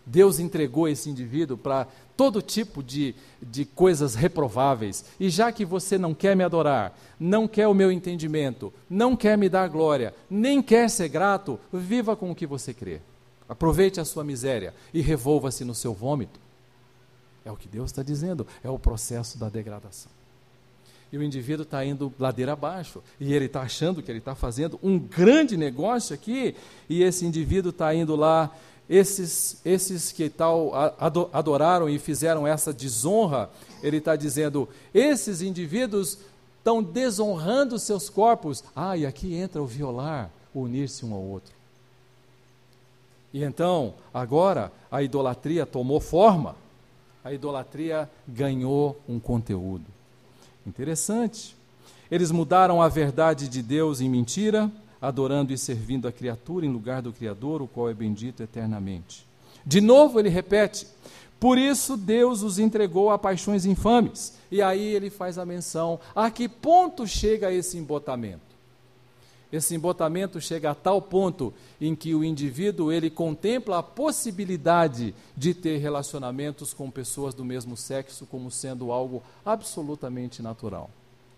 Deus 0.07 0.39
entregou 0.39 0.87
esse 0.87 1.09
indivíduo 1.09 1.57
para 1.57 1.85
todo 2.15 2.41
tipo 2.41 2.81
de, 2.81 3.13
de 3.41 3.65
coisas 3.65 4.15
reprováveis. 4.15 5.03
E 5.19 5.29
já 5.29 5.51
que 5.51 5.65
você 5.65 5.97
não 5.97 6.13
quer 6.13 6.33
me 6.35 6.45
adorar, 6.45 6.97
não 7.19 7.45
quer 7.47 7.67
o 7.67 7.73
meu 7.73 7.91
entendimento, 7.91 8.73
não 8.89 9.17
quer 9.17 9.37
me 9.37 9.49
dar 9.49 9.67
glória, 9.67 10.13
nem 10.29 10.61
quer 10.61 10.89
ser 10.89 11.09
grato, 11.09 11.59
viva 11.71 12.15
com 12.15 12.31
o 12.31 12.35
que 12.35 12.47
você 12.47 12.73
crê. 12.73 13.01
Aproveite 13.49 13.99
a 13.99 14.05
sua 14.05 14.23
miséria 14.23 14.73
e 14.93 15.01
revolva-se 15.01 15.65
no 15.65 15.75
seu 15.75 15.93
vômito. 15.93 16.39
É 17.43 17.51
o 17.51 17.57
que 17.57 17.67
Deus 17.67 17.91
está 17.91 18.01
dizendo, 18.01 18.47
é 18.63 18.69
o 18.69 18.79
processo 18.79 19.37
da 19.37 19.49
degradação. 19.49 20.11
E 21.11 21.17
o 21.17 21.23
indivíduo 21.23 21.63
está 21.63 21.85
indo 21.85 22.13
ladeira 22.19 22.53
abaixo, 22.53 23.01
e 23.19 23.33
ele 23.33 23.45
está 23.45 23.61
achando 23.61 24.01
que 24.03 24.11
ele 24.11 24.19
está 24.19 24.35
fazendo 24.35 24.77
um 24.83 24.99
grande 24.99 25.55
negócio 25.55 26.13
aqui, 26.13 26.55
e 26.89 27.01
esse 27.03 27.25
indivíduo 27.25 27.69
está 27.69 27.93
indo 27.93 28.15
lá 28.15 28.53
esses, 28.89 29.59
esses 29.65 30.11
que 30.11 30.29
tal 30.29 30.71
adoraram 31.33 31.89
e 31.89 31.99
fizeram 31.99 32.47
essa 32.47 32.71
desonra, 32.71 33.49
ele 33.83 33.97
está 33.97 34.15
dizendo, 34.15 34.67
esses 34.93 35.41
indivíduos 35.41 36.17
estão 36.57 36.81
desonrando 36.81 37.77
seus 37.79 38.09
corpos. 38.09 38.63
Ah, 38.75 38.97
e 38.97 39.05
aqui 39.05 39.33
entra 39.33 39.61
o 39.61 39.65
violar, 39.65 40.29
unir-se 40.53 41.05
um 41.05 41.13
ao 41.13 41.21
outro. 41.21 41.53
E 43.33 43.43
então, 43.43 43.93
agora, 44.13 44.71
a 44.89 45.03
idolatria 45.03 45.65
tomou 45.65 45.99
forma, 45.99 46.55
a 47.23 47.33
idolatria 47.33 48.09
ganhou 48.27 48.99
um 49.07 49.19
conteúdo. 49.19 49.85
Interessante. 50.65 51.55
Eles 52.09 52.31
mudaram 52.31 52.81
a 52.81 52.87
verdade 52.87 53.49
de 53.49 53.61
Deus 53.61 53.99
em 53.99 54.09
mentira, 54.09 54.71
adorando 55.01 55.53
e 55.53 55.57
servindo 55.57 56.07
a 56.07 56.11
criatura 56.11 56.65
em 56.65 56.71
lugar 56.71 57.01
do 57.01 57.13
Criador, 57.13 57.61
o 57.61 57.67
qual 57.67 57.89
é 57.89 57.93
bendito 57.93 58.41
eternamente. 58.41 59.25
De 59.65 59.81
novo 59.81 60.19
ele 60.19 60.29
repete: 60.29 60.87
Por 61.39 61.57
isso 61.57 61.97
Deus 61.97 62.41
os 62.41 62.59
entregou 62.59 63.11
a 63.11 63.17
paixões 63.17 63.65
infames. 63.65 64.35
E 64.51 64.61
aí 64.61 64.95
ele 64.95 65.09
faz 65.09 65.37
a 65.37 65.45
menção: 65.45 65.99
a 66.15 66.31
que 66.31 66.47
ponto 66.47 67.05
chega 67.05 67.51
esse 67.51 67.77
embotamento? 67.77 68.47
Esse 69.51 69.73
embotamento 69.75 70.41
chega 70.41 70.71
a 70.71 70.75
tal 70.75 71.01
ponto 71.01 71.53
em 71.79 71.95
que 71.95 72.13
o 72.13 72.23
indivíduo 72.23 72.91
ele 72.91 73.09
contempla 73.09 73.79
a 73.79 73.83
possibilidade 73.83 75.15
de 75.37 75.53
ter 75.53 75.77
relacionamentos 75.77 76.73
com 76.73 76.91
pessoas 76.91 77.33
do 77.33 77.45
mesmo 77.45 77.77
sexo 77.77 78.25
como 78.25 78.51
sendo 78.51 78.91
algo 78.91 79.23
absolutamente 79.45 80.41
natural. 80.41 80.89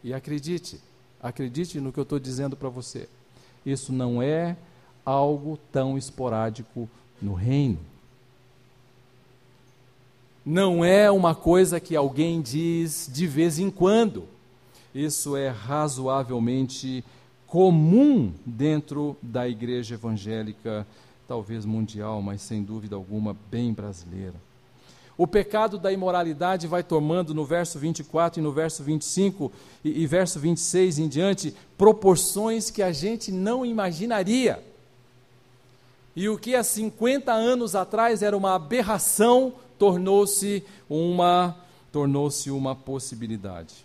E 0.04 0.12
acredite, 0.12 0.80
acredite 1.22 1.80
no 1.80 1.94
que 1.94 2.00
eu 2.00 2.04
estou 2.04 2.20
dizendo 2.20 2.56
para 2.56 2.70
você. 2.70 3.08
Isso 3.66 3.92
não 3.92 4.22
é 4.22 4.56
algo 5.06 5.58
tão 5.72 5.98
esporádico 5.98 6.90
no 7.22 7.34
reino. 7.34 7.80
Não 10.46 10.84
é 10.84 11.12
uma 11.12 11.36
coisa 11.36 11.80
que 11.80 11.96
alguém 11.96 12.42
diz 12.42 13.10
de 13.12 13.28
vez 13.28 13.60
em 13.60 13.70
quando. 13.70 14.26
Isso 14.94 15.36
é 15.36 15.50
razoavelmente 15.50 17.04
comum 17.46 18.32
dentro 18.46 19.18
da 19.22 19.48
igreja 19.48 19.96
evangélica, 19.96 20.86
talvez 21.28 21.66
mundial, 21.66 22.22
mas 22.22 22.42
sem 22.42 22.64
dúvida 22.64 22.96
alguma 22.96 23.36
bem 23.52 23.74
brasileira. 23.74 24.36
O 25.20 25.28
pecado 25.28 25.78
da 25.78 25.92
imoralidade 25.92 26.66
vai 26.66 26.82
tomando 26.82 27.34
no 27.34 27.44
verso 27.44 27.78
24 27.78 28.40
e 28.40 28.42
no 28.42 28.54
verso 28.54 28.82
25 28.82 29.52
e, 29.84 30.04
e 30.04 30.08
verso 30.08 30.40
26 30.40 30.98
em 30.98 31.10
diante 31.10 31.54
proporções 31.78 32.72
que 32.72 32.82
a 32.82 32.94
gente 32.94 33.30
não 33.30 33.66
imaginaria. 33.66 34.64
E 36.16 36.30
o 36.30 36.38
que 36.38 36.56
há 36.56 36.64
50 36.64 37.34
anos 37.34 37.76
atrás 37.76 38.24
era 38.24 38.38
uma 38.38 38.56
aberração, 38.56 39.56
tornou-se 39.78 40.64
uma 40.90 41.54
tornou-se 41.92 42.50
uma 42.50 42.74
possibilidade. 42.74 43.76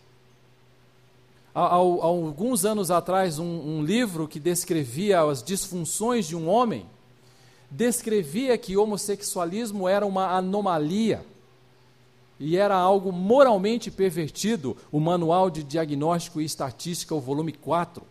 Há, 1.53 1.63
há, 1.63 1.71
há, 1.71 1.75
alguns 1.75 2.65
anos 2.65 2.93
atrás, 2.93 3.41
um, 3.41 3.45
um 3.45 3.83
livro 3.83 4.29
que 4.29 4.39
descrevia 4.39 5.23
as 5.23 5.43
disfunções 5.43 6.29
de 6.29 6.37
um 6.37 6.49
homem 6.49 6.87
descrevia 7.77 8.57
que 8.57 8.77
homossexualismo 8.77 9.89
era 9.89 10.07
uma 10.07 10.37
anomalia 10.37 11.25
e 12.39 12.57
era 12.57 12.75
algo 12.75 13.13
moralmente 13.13 13.91
pervertido, 13.91 14.77
o 14.93 15.01
Manual 15.01 15.51
de 15.51 15.63
Diagnóstico 15.63 16.41
e 16.41 16.45
Estatística, 16.45 17.15
o 17.15 17.21
volume 17.21 17.53
4. 17.53 18.03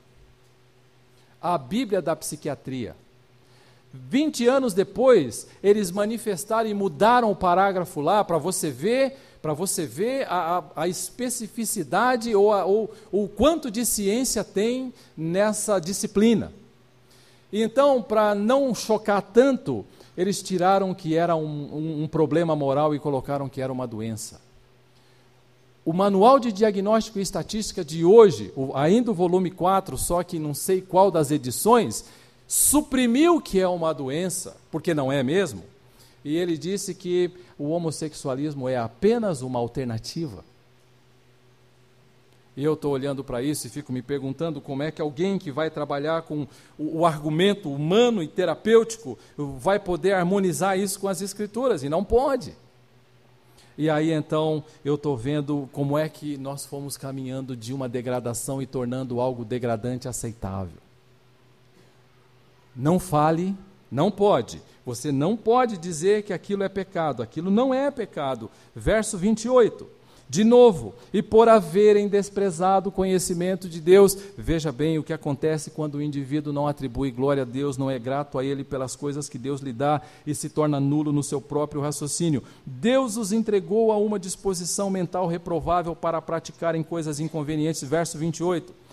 A 1.42 1.58
Bíblia 1.58 2.02
da 2.02 2.16
Psiquiatria. 2.16 2.96
20 3.94 4.48
anos 4.48 4.74
depois, 4.74 5.48
eles 5.62 5.92
manifestaram 5.92 6.70
e 6.70 6.74
mudaram 6.74 7.30
o 7.30 7.36
parágrafo 7.36 8.02
lá 8.02 8.24
para 8.24 8.38
você 8.38 8.72
ver, 8.72 9.18
para 9.42 9.54
você 9.54 9.86
ver 9.86 10.26
a, 10.28 10.58
a, 10.76 10.84
a 10.84 10.88
especificidade 10.88 12.36
ou, 12.36 12.52
a, 12.52 12.66
ou 12.66 12.92
o 13.12 13.28
quanto 13.28 13.70
de 13.70 13.86
ciência 13.86 14.44
tem 14.44 14.94
nessa 15.16 15.80
disciplina. 15.80 16.52
Então, 17.56 18.02
para 18.02 18.34
não 18.34 18.74
chocar 18.74 19.22
tanto, 19.22 19.86
eles 20.18 20.42
tiraram 20.42 20.92
que 20.92 21.16
era 21.16 21.36
um, 21.36 21.46
um, 21.46 22.04
um, 22.04 22.08
problema 22.08 22.56
moral 22.56 22.96
e 22.96 23.00
colocaram 23.00 23.48
que 23.48 23.62
era 23.62 23.72
uma 23.72 23.86
doença. 23.86 24.42
O 25.86 25.94
manual 25.94 26.40
de 26.40 26.52
diagnóstico 26.52 27.20
e 27.20 27.22
estatística 27.22 27.86
de 27.86 28.04
hoje, 28.04 28.52
o, 28.56 28.76
ainda 28.76 29.12
o 29.12 29.14
volume 29.14 29.52
4, 29.52 29.96
só 30.00 30.24
que 30.24 30.40
não 30.40 30.56
sei 30.56 30.82
qual 30.82 31.12
das 31.12 31.30
edições, 31.30 32.06
suprimiu 32.48 33.40
que 33.40 33.60
é 33.60 33.68
uma 33.68 33.94
doença, 33.94 34.58
porque 34.72 34.96
não 34.96 35.12
é 35.12 35.22
mesmo, 35.22 35.64
e 36.26 36.36
ele 36.36 36.58
disse 36.58 36.96
que 36.96 37.30
o 37.56 37.70
homossexualismo 37.70 38.68
é 38.68 38.78
apenas 38.78 39.44
uma 39.44 39.60
alternativa. 39.60 40.44
E 42.56 42.64
eu 42.64 42.74
estou 42.74 42.92
olhando 42.92 43.24
para 43.24 43.42
isso 43.42 43.66
e 43.66 43.70
fico 43.70 43.92
me 43.92 44.02
perguntando 44.02 44.62
como 44.62 44.84
é 44.84 44.92
que 44.92 45.02
alguém 45.02 45.40
que 45.40 45.52
vai 45.52 45.72
trabalhar 45.72 46.22
com 46.22 46.48
o, 46.78 47.00
o, 47.00 47.06
argumento 47.06 47.72
humano 47.72 48.22
e 48.22 48.28
terapêutico 48.28 49.18
vai 49.38 49.80
poder 49.80 50.14
harmonizar 50.14 50.78
isso 50.78 51.00
com 51.00 51.08
as 51.08 51.22
escrituras, 51.22 51.84
e 51.84 51.90
não 51.90 52.04
pode. 52.04 52.56
E 53.76 53.90
aí 53.90 54.12
então 54.12 54.64
eu 54.86 54.96
estou 54.96 55.18
vendo 55.18 55.68
como 55.72 55.98
é 55.98 56.08
que 56.08 56.38
nós 56.38 56.64
fomos 56.64 56.96
caminhando 56.96 57.58
de 57.58 57.74
uma 57.74 57.90
degradação 57.90 58.62
e 58.62 58.68
tornando 58.68 59.20
algo 59.20 59.44
degradante 59.44 60.08
aceitável. 60.08 60.78
Não 62.76 63.00
fale, 63.00 63.56
não 63.92 64.12
pode. 64.12 64.62
Você 64.86 65.12
não 65.12 65.36
pode 65.36 65.78
dizer 65.78 66.24
que 66.24 66.34
aquilo 66.34 66.64
é 66.64 66.70
pecado, 66.70 67.24
aquilo 67.24 67.50
não 67.50 67.74
é 67.74 67.90
pecado. 67.90 68.50
Verso 68.76 69.18
28. 69.18 70.03
De 70.30 70.44
novo, 70.44 70.96
e 71.14 71.22
por 71.22 71.48
haverem 71.48 72.08
desprezado 72.08 72.90
o 72.90 72.92
conhecimento 72.92 73.70
de 73.70 73.80
Deus, 73.80 74.18
veja 74.38 74.72
bem 74.72 74.98
o 74.98 75.04
que 75.04 75.14
acontece 75.14 75.70
quando 75.70 75.96
o 75.96 76.02
indivíduo 76.02 76.52
não 76.52 76.68
atribui 76.68 77.12
glória 77.12 77.44
a 77.44 77.46
Deus, 77.46 77.78
não 77.78 77.92
é 77.92 78.00
grato 78.00 78.40
a 78.40 78.44
Ele 78.44 78.64
pelas 78.64 78.96
coisas 78.96 79.30
que 79.30 79.38
Deus 79.38 79.62
lhe 79.62 79.72
dá 79.72 80.02
e 80.26 80.34
se 80.34 80.50
torna 80.50 80.80
nulo 80.80 81.12
no 81.12 81.22
seu 81.22 81.40
próprio 81.40 81.82
raciocínio. 81.82 82.42
Deus 82.66 83.16
os 83.16 83.32
entregou 83.32 83.92
a 83.92 83.98
uma 83.98 84.18
disposição 84.18 84.90
mental 84.90 85.28
reprovável 85.28 85.96
para 85.96 86.22
praticarem 86.22 86.82
coisas 86.82 87.20
inconvenientes. 87.20 87.84
Verso 87.84 88.18
28 88.18 88.84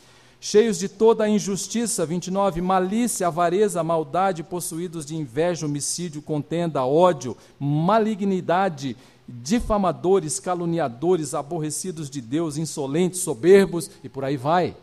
cheios 0.40 0.78
de 0.78 0.88
toda 0.88 1.24
a 1.24 1.28
injustiça, 1.28 2.06
29, 2.06 2.62
malícia, 2.62 3.26
avareza, 3.26 3.84
maldade, 3.84 4.42
possuídos 4.42 5.04
de 5.04 5.14
inveja, 5.14 5.66
homicídio, 5.66 6.22
contenda, 6.22 6.82
ódio, 6.84 7.36
malignidade, 7.58 8.96
difamadores, 9.30 10.40
caluniadores, 10.40 11.34
aborrecidos 11.34 12.10
de 12.10 12.20
Deus, 12.20 12.56
insolentes, 12.56 13.20
soberbos 13.20 13.90
e 14.02 14.08
por 14.08 14.24
aí 14.24 14.36
vai. 14.36 14.76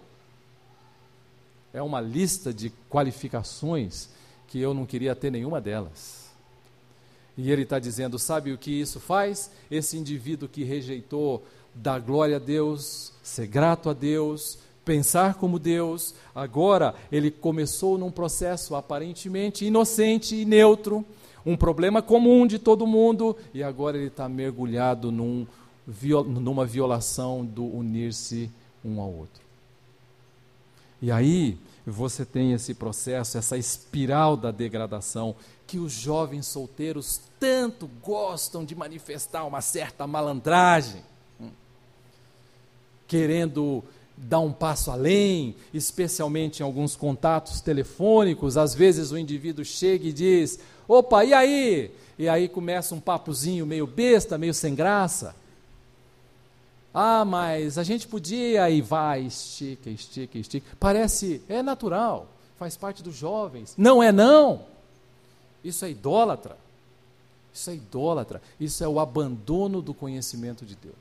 É 1.74 1.82
uma 1.82 2.00
lista 2.00 2.54
de 2.54 2.72
qualificações 2.90 4.10
que 4.48 4.60
eu 4.60 4.74
não 4.74 4.86
queria 4.86 5.16
ter 5.16 5.32
nenhuma 5.32 5.60
delas. 5.60 6.28
E 7.38 7.52
ele 7.52 7.64
está 7.64 7.78
dizendo: 7.78 8.18
sabe 8.18 8.52
o 8.52 8.58
que 8.58 8.72
isso 8.72 9.00
faz? 9.00 9.52
Esse 9.70 9.98
indivíduo 9.98 10.50
que 10.50 10.64
rejeitou 10.64 11.44
dar 11.76 12.00
glória 12.00 12.38
a 12.38 12.40
Deus, 12.40 13.14
ser 13.22 13.46
grato 13.46 13.90
a 13.90 13.94
Deus, 13.94 14.58
pensar 14.84 15.36
como 15.36 15.60
Deus. 15.60 16.16
Agora, 16.34 16.96
ele 17.12 17.30
começou 17.30 17.98
num 17.98 18.10
processo 18.10 18.74
aparentemente 18.74 19.66
inocente 19.66 20.36
e 20.36 20.46
neutro, 20.46 21.06
um 21.48 21.56
problema 21.56 22.02
comum 22.02 22.46
de 22.46 22.60
todo 22.60 22.86
mundo, 22.86 23.34
e 23.54 23.64
agora 23.64 23.98
ele 23.98 24.08
está 24.08 24.28
mergulhado 24.28 25.14
num, 25.14 25.48
numa 26.26 26.66
violação 26.66 27.46
do 27.46 27.64
unir-se 27.64 28.52
um 28.84 29.00
ao 29.00 29.10
outro. 29.10 29.42
E 31.02 31.10
aí, 31.10 31.58
você 31.86 32.26
tem 32.26 32.52
esse 32.52 32.74
processo, 32.74 33.38
essa 33.38 33.58
espiral 33.58 34.36
da 34.36 34.52
degradação 34.52 35.34
que 35.66 35.80
os 35.80 35.94
jovens 35.94 36.46
solteiros 36.48 37.22
tanto 37.40 37.90
gostam 38.04 38.66
de 38.66 38.76
manifestar 38.76 39.46
uma 39.46 39.62
certa 39.62 40.06
malandragem, 40.06 41.02
hum. 41.40 41.50
querendo 43.08 43.82
dar 44.18 44.40
um 44.40 44.52
passo 44.52 44.90
além, 44.90 45.56
especialmente 45.74 46.60
em 46.60 46.64
alguns 46.64 46.96
contatos 46.96 47.62
telefônicos. 47.62 48.58
Às 48.58 48.74
vezes 48.74 49.12
o 49.12 49.18
indivíduo 49.18 49.64
chega 49.64 50.08
e 50.08 50.14
diz: 50.14 50.60
opa, 50.88 51.24
e 51.24 51.34
aí? 51.34 51.92
E 52.18 52.28
aí 52.28 52.48
começa 52.48 52.96
um 52.96 53.00
papozinho 53.00 53.66
meio 53.66 53.86
besta, 53.86 54.38
meio 54.38 54.54
sem 54.54 54.74
graça. 54.74 55.36
Ah, 56.94 57.24
mas 57.24 57.78
a 57.78 57.84
gente 57.84 58.08
podia, 58.08 58.70
e 58.72 58.82
vai, 58.82 59.22
estica, 59.22 59.88
estica, 59.90 60.38
estica. 60.38 60.66
Parece, 60.80 61.44
é 61.48 61.62
natural, 61.62 62.28
faz 62.58 62.76
parte 62.76 63.04
dos 63.04 63.16
jovens. 63.16 63.76
Não 63.78 64.02
é 64.02 64.12
não. 64.12 64.66
Isso 65.64 65.86
é 65.86 65.92
idólatra. 65.92 66.58
Isso 67.54 67.70
é 67.70 67.76
idólatra. 67.76 68.42
Isso 68.60 68.84
é 68.84 68.88
o 68.88 69.00
abandono 69.00 69.80
do 69.80 69.94
conhecimento 69.94 70.66
de 70.66 70.76
Deus. 70.76 70.96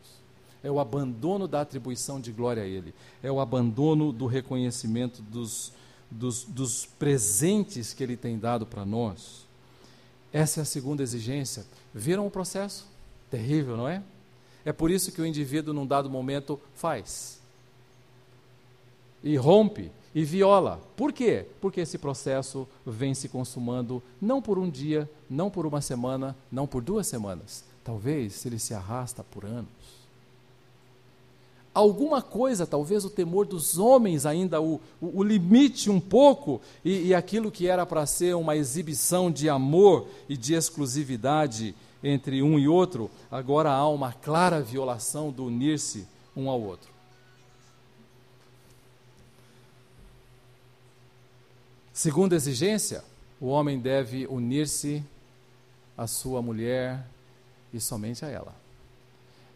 É 0.63 0.71
o 0.71 0.81
abandono 0.81 1.49
da 1.49 1.63
atribuição 1.63 2.21
de 2.21 2.31
glória 2.33 2.63
a 2.63 2.67
Ele. 2.67 2.93
É 3.23 3.31
o 3.33 3.41
abandono 3.41 4.13
do 4.13 4.27
reconhecimento 4.27 5.23
dos, 5.23 5.73
dos, 6.11 6.45
dos 6.45 6.85
presentes 6.99 7.95
que 7.95 8.03
Ele 8.03 8.19
tem 8.19 8.39
dado 8.39 8.67
para 8.67 8.85
nós. 8.85 9.46
Essa 10.37 10.61
é 10.61 10.63
a 10.63 10.67
segunda 10.67 11.03
exigência. 11.03 11.65
Viram 11.95 12.27
o 12.27 12.31
processo? 12.31 12.87
Terrível, 13.31 13.75
não 13.75 13.89
é? 13.89 14.03
É 14.67 14.73
por 14.73 14.91
isso 14.91 15.11
que 15.11 15.23
o 15.23 15.25
indivíduo, 15.25 15.73
num 15.73 15.87
dado 15.87 16.11
momento, 16.11 16.61
faz. 16.75 17.41
E 19.25 19.35
rompe, 19.37 19.91
e 20.15 20.27
viola. 20.27 20.79
Por 20.95 21.11
quê? 21.11 21.47
Porque 21.59 21.81
esse 21.81 21.97
processo 21.97 22.69
vem 22.85 23.15
se 23.15 23.31
consumando 23.31 24.03
não 24.21 24.43
por 24.43 24.59
um 24.59 24.69
dia, 24.69 25.09
não 25.31 25.51
por 25.51 25.65
uma 25.65 25.81
semana, 25.81 26.37
não 26.53 26.67
por 26.67 26.83
duas 26.83 27.07
semanas. 27.07 27.65
Talvez 27.83 28.45
ele 28.45 28.59
se 28.59 28.75
arrasta 28.75 29.25
por 29.25 29.47
anos. 29.47 29.71
Alguma 31.77 32.23
coisa, 32.23 32.67
talvez 32.67 33.05
o 33.05 33.11
temor 33.11 33.45
dos 33.45 33.77
homens 33.77 34.25
ainda 34.25 34.63
o, 34.63 34.81
o, 34.99 35.19
o 35.19 35.23
limite 35.23 35.91
um 35.91 36.01
pouco, 36.01 36.59
e, 36.83 37.09
e 37.09 37.15
aquilo 37.15 37.51
que 37.51 37.69
era 37.69 37.85
para 37.85 38.07
ser 38.07 38.35
uma 38.35 38.57
exibição 38.57 39.31
de 39.31 39.47
amor 39.51 40.09
e 40.27 40.39
de 40.39 40.55
exclusividade 40.55 41.75
entre 42.03 42.43
um 42.43 42.59
e 42.59 42.67
outro, 42.67 43.11
agora 43.31 43.71
há 43.71 43.87
uma 43.91 44.11
clara 44.11 44.63
violação 44.63 45.31
do 45.31 45.45
unir-se 45.45 46.09
um 46.35 46.49
ao 46.49 46.59
outro. 46.63 46.89
Segunda 51.93 52.35
exigência, 52.37 53.05
o 53.39 53.49
homem 53.49 53.79
deve 53.79 54.27
unir-se 54.29 55.05
à 55.95 56.07
sua 56.07 56.41
mulher 56.41 57.07
e 57.71 57.79
somente 57.79 58.25
a 58.25 58.29
ela. 58.29 58.66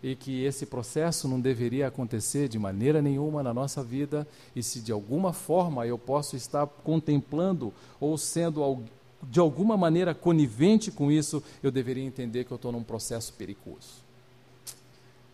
E 0.02 0.16
que 0.16 0.44
esse 0.44 0.64
processo 0.64 1.28
não 1.28 1.38
deveria 1.38 1.86
acontecer 1.86 2.48
de 2.48 2.58
maneira 2.58 3.02
nenhuma 3.02 3.42
na 3.42 3.52
nossa 3.52 3.82
vida, 3.82 4.26
e 4.56 4.62
se 4.62 4.80
de 4.80 4.92
alguma 4.92 5.32
forma 5.32 5.86
eu 5.86 5.98
posso 5.98 6.36
estar 6.36 6.66
contemplando 6.66 7.72
ou 8.00 8.16
sendo 8.16 8.82
de 9.22 9.38
alguma 9.38 9.76
maneira 9.76 10.14
conivente 10.14 10.90
com 10.90 11.12
isso, 11.12 11.42
eu 11.62 11.70
deveria 11.70 12.04
entender 12.04 12.44
que 12.44 12.50
eu 12.50 12.56
estou 12.56 12.72
num 12.72 12.82
processo 12.82 13.32
perigoso. 13.34 14.00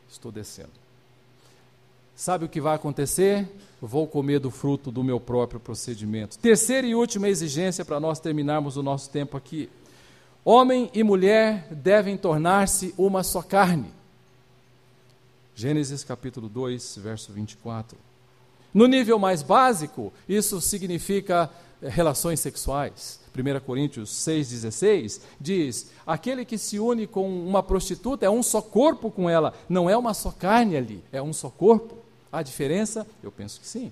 Estou 0.09 0.33
descendo. 0.33 0.71
Sabe 2.17 2.47
o 2.47 2.49
que 2.49 2.61
vai 2.61 2.75
acontecer? 2.75 3.47
Vou 3.81 4.07
comer 4.07 4.41
do 4.41 4.51
fruto 4.51 4.91
do 4.91 5.05
meu 5.05 5.21
próprio 5.21 5.61
procedimento. 5.61 6.39
Terceira 6.39 6.87
e 6.87 6.95
última 6.95 7.29
exigência 7.29 7.85
para 7.85 8.01
nós 8.01 8.19
terminarmos 8.19 8.79
o 8.79 8.83
nosso 8.83 9.11
tempo 9.11 9.37
aqui. 9.37 9.69
Homem 10.43 10.91
e 10.95 11.05
mulher 11.05 11.69
devem 11.71 12.17
tornar-se 12.17 12.95
uma 12.97 13.23
só 13.23 13.43
carne. 13.43 13.96
Gênesis 15.59 16.05
capítulo 16.05 16.51
2, 16.51 16.99
verso 16.99 17.33
24. 17.33 17.97
No 18.75 18.87
nível 18.87 19.19
mais 19.19 19.43
básico, 19.43 20.13
isso 20.29 20.61
significa 20.61 21.51
eh, 21.81 21.89
relações 21.89 22.41
sexuais. 22.41 23.19
1 23.35 23.61
Coríntios 23.61 24.11
6,16 24.11 25.23
diz: 25.41 25.91
aquele 26.07 26.45
que 26.45 26.59
se 26.59 26.79
une 26.79 27.07
com 27.07 27.27
uma 27.27 27.63
prostituta 27.63 28.27
é 28.27 28.31
um 28.31 28.43
só 28.43 28.61
corpo 28.61 29.11
com 29.11 29.31
ela, 29.31 29.55
não 29.67 29.89
é 29.89 29.97
uma 29.97 30.13
só 30.13 30.31
carne 30.31 30.77
ali, 30.77 31.03
é 31.11 31.23
um 31.23 31.33
só 31.33 31.49
corpo. 31.49 31.97
Há 32.31 32.43
diferença? 32.43 33.07
Eu 33.23 33.33
penso 33.33 33.59
que 33.59 33.67
sim. 33.67 33.91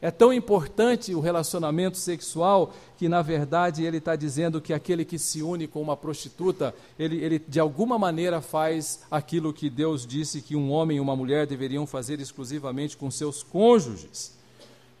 É 0.00 0.10
tão 0.12 0.32
importante 0.32 1.12
o 1.12 1.20
relacionamento 1.20 1.96
sexual 1.96 2.72
que, 2.96 3.08
na 3.08 3.20
verdade, 3.20 3.84
ele 3.84 3.98
está 3.98 4.14
dizendo 4.14 4.60
que 4.60 4.72
aquele 4.72 5.04
que 5.04 5.18
se 5.18 5.42
une 5.42 5.66
com 5.66 5.82
uma 5.82 5.96
prostituta, 5.96 6.72
ele, 6.96 7.16
ele 7.16 7.38
de 7.38 7.58
alguma 7.58 7.98
maneira 7.98 8.40
faz 8.40 9.00
aquilo 9.10 9.52
que 9.52 9.68
Deus 9.68 10.06
disse 10.06 10.40
que 10.40 10.54
um 10.54 10.70
homem 10.70 10.98
e 10.98 11.00
uma 11.00 11.16
mulher 11.16 11.46
deveriam 11.46 11.84
fazer 11.86 12.20
exclusivamente 12.20 12.96
com 12.96 13.10
seus 13.10 13.42
cônjuges. 13.42 14.36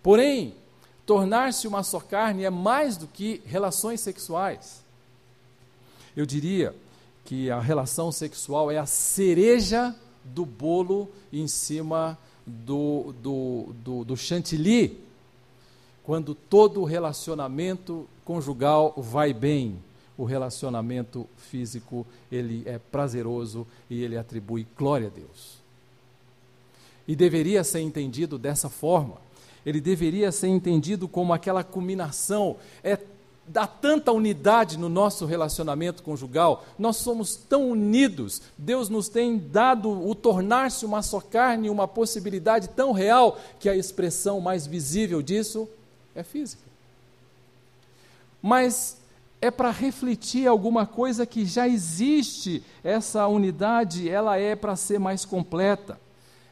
Porém, 0.02 0.54
tornar-se 1.06 1.68
uma 1.68 1.84
só 1.84 2.00
carne 2.00 2.44
é 2.44 2.50
mais 2.50 2.96
do 2.96 3.06
que 3.06 3.40
relações 3.46 4.00
sexuais. 4.00 4.82
Eu 6.16 6.26
diria 6.26 6.74
que 7.24 7.50
a 7.50 7.60
relação 7.60 8.10
sexual 8.10 8.68
é 8.68 8.78
a 8.78 8.86
cereja 8.86 9.94
do 10.24 10.44
bolo 10.44 11.08
em 11.32 11.46
cima 11.46 12.18
do, 12.48 13.14
do, 13.22 13.66
do, 13.84 14.04
do 14.04 14.16
chantilly, 14.16 14.98
quando 16.02 16.34
todo 16.34 16.80
o 16.80 16.84
relacionamento 16.84 18.08
conjugal 18.24 18.94
vai 18.96 19.32
bem, 19.32 19.78
o 20.16 20.24
relacionamento 20.24 21.26
físico 21.36 22.06
ele 22.32 22.62
é 22.66 22.78
prazeroso 22.78 23.66
e 23.88 24.02
ele 24.02 24.16
atribui 24.16 24.66
glória 24.76 25.06
a 25.06 25.10
Deus. 25.10 25.58
E 27.06 27.14
deveria 27.14 27.62
ser 27.62 27.80
entendido 27.80 28.38
dessa 28.38 28.68
forma 28.68 29.28
ele 29.68 29.82
deveria 29.82 30.32
ser 30.32 30.48
entendido 30.48 31.06
como 31.06 31.32
aquela 31.32 31.62
culminação. 31.62 32.56
É 32.82 32.98
dá 33.48 33.66
tanta 33.66 34.12
unidade 34.12 34.78
no 34.78 34.88
nosso 34.88 35.24
relacionamento 35.24 36.02
conjugal, 36.02 36.64
nós 36.78 36.96
somos 36.96 37.36
tão 37.36 37.70
unidos, 37.70 38.42
Deus 38.56 38.88
nos 38.88 39.08
tem 39.08 39.38
dado 39.38 39.90
o 39.90 40.14
tornar-se 40.14 40.84
uma 40.84 41.02
só 41.02 41.20
carne, 41.20 41.70
uma 41.70 41.88
possibilidade 41.88 42.68
tão 42.68 42.92
real 42.92 43.38
que 43.58 43.68
a 43.68 43.76
expressão 43.76 44.40
mais 44.40 44.66
visível 44.66 45.22
disso 45.22 45.68
é 46.14 46.22
física. 46.22 46.62
Mas 48.40 48.98
é 49.40 49.50
para 49.50 49.70
refletir 49.70 50.46
alguma 50.46 50.86
coisa 50.86 51.24
que 51.24 51.44
já 51.44 51.66
existe, 51.66 52.62
essa 52.82 53.26
unidade, 53.26 54.08
ela 54.08 54.36
é 54.36 54.54
para 54.54 54.76
ser 54.76 54.98
mais 54.98 55.24
completa. 55.24 55.98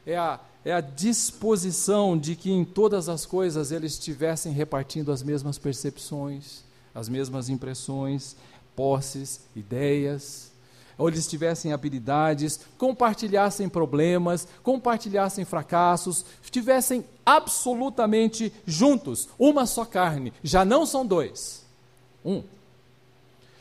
É 0.04 0.16
a 0.16 0.40
é 0.66 0.72
a 0.72 0.80
disposição 0.80 2.18
de 2.18 2.34
que 2.34 2.50
em 2.50 2.64
todas 2.64 3.08
as 3.08 3.24
coisas 3.24 3.70
eles 3.70 3.92
estivessem 3.92 4.52
repartindo 4.52 5.12
as 5.12 5.22
mesmas 5.22 5.58
percepções, 5.58 6.64
as 6.96 7.08
mesmas 7.08 7.48
impressões, 7.48 8.34
posses, 8.74 9.42
ideias, 9.54 10.50
ou 10.98 11.08
eles 11.08 11.26
tivessem 11.26 11.72
habilidades, 11.72 12.58
compartilhassem 12.78 13.68
problemas, 13.68 14.48
compartilhassem 14.62 15.44
fracassos, 15.44 16.24
estivessem 16.42 17.04
absolutamente 17.24 18.50
juntos, 18.66 19.28
uma 19.38 19.66
só 19.66 19.84
carne, 19.84 20.32
já 20.42 20.64
não 20.64 20.86
são 20.86 21.06
dois, 21.06 21.64
um. 22.24 22.42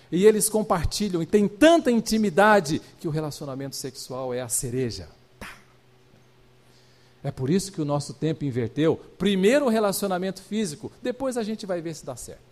E 0.10 0.26
eles 0.26 0.48
compartilham 0.48 1.22
e 1.22 1.26
têm 1.26 1.48
tanta 1.48 1.92
intimidade 1.92 2.82
que 3.00 3.08
o 3.08 3.12
relacionamento 3.12 3.76
sexual 3.76 4.34
é 4.34 4.42
a 4.42 4.48
cereja 4.48 5.10
é 7.26 7.32
por 7.32 7.50
isso 7.50 7.72
que 7.72 7.82
o 7.82 7.86
nosso 7.86 8.14
tempo 8.14 8.46
inverteu. 8.46 8.98
Primeiro 9.18 9.66
o 9.66 9.70
relacionamento 9.70 10.44
físico, 10.44 10.92
depois 11.02 11.38
a 11.38 11.44
gente 11.44 11.66
vai 11.66 11.82
ver 11.82 11.96
se 11.96 12.06
dá 12.06 12.16
certo. 12.16 12.45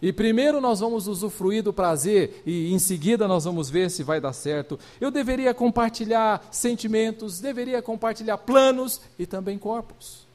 E 0.00 0.12
primeiro 0.12 0.60
nós 0.60 0.80
vamos 0.80 1.06
usufruir 1.06 1.62
do 1.62 1.72
prazer 1.72 2.42
e 2.44 2.72
em 2.72 2.78
seguida 2.78 3.26
nós 3.26 3.44
vamos 3.44 3.70
ver 3.70 3.90
se 3.90 4.02
vai 4.02 4.20
dar 4.20 4.34
certo. 4.34 4.78
Eu 5.00 5.10
deveria 5.10 5.54
compartilhar 5.54 6.46
sentimentos, 6.50 7.40
deveria 7.40 7.80
compartilhar 7.80 8.38
planos 8.38 9.00
e 9.18 9.24
também 9.24 9.58
corpos. 9.58 10.26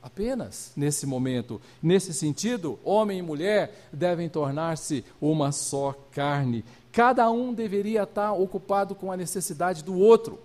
Apenas 0.00 0.70
nesse 0.76 1.06
momento. 1.06 1.60
Nesse 1.82 2.12
sentido, 2.12 2.78
homem 2.84 3.18
e 3.18 3.22
mulher 3.22 3.88
devem 3.92 4.28
tornar-se 4.28 5.04
uma 5.20 5.50
só 5.50 5.94
carne. 6.12 6.64
Cada 6.92 7.28
um 7.30 7.52
deveria 7.52 8.04
estar 8.04 8.34
ocupado 8.34 8.94
com 8.94 9.10
a 9.10 9.16
necessidade 9.16 9.82
do 9.82 9.98
outro. 9.98 10.38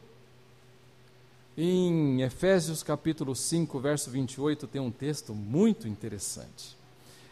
Em 1.55 2.21
Efésios 2.21 2.81
capítulo 2.81 3.35
5, 3.35 3.79
verso 3.79 4.09
28, 4.09 4.65
tem 4.65 4.81
um 4.81 4.89
texto 4.89 5.33
muito 5.33 5.87
interessante. 5.89 6.78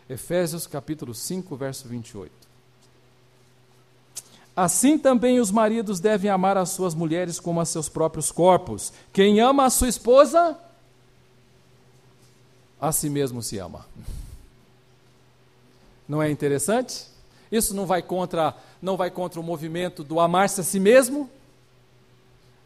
Efésios 0.10 0.66
capítulo 0.66 1.14
5, 1.14 1.56
verso 1.56 1.88
28. 1.88 2.32
Assim 4.56 4.98
também 4.98 5.40
os 5.40 5.52
maridos 5.52 6.00
devem 6.00 6.32
amar 6.32 6.58
as 6.58 6.70
suas 6.70 6.96
mulheres 6.96 7.40
como 7.40 7.60
a 7.60 7.66
seus 7.66 7.88
próprios 7.88 8.32
corpos. 8.32 8.92
Quem 9.14 9.40
ama 9.40 9.66
a 9.66 9.70
sua 9.70 9.88
esposa, 9.88 10.58
a 12.82 12.92
si 12.92 13.10
mesmo 13.10 13.44
se 13.44 13.60
ama. 13.60 13.86
Não 16.08 16.24
é 16.24 16.32
interessante? 16.32 17.06
Isso 17.52 17.76
não 17.76 17.86
vai 17.86 18.02
contra, 18.02 18.56
não 18.82 18.98
vai 18.98 19.12
contra 19.12 19.40
o 19.40 19.44
movimento 19.44 20.04
do 20.04 20.20
amar-se 20.20 20.62
a 20.62 20.64
si 20.64 20.80
mesmo? 20.80 21.30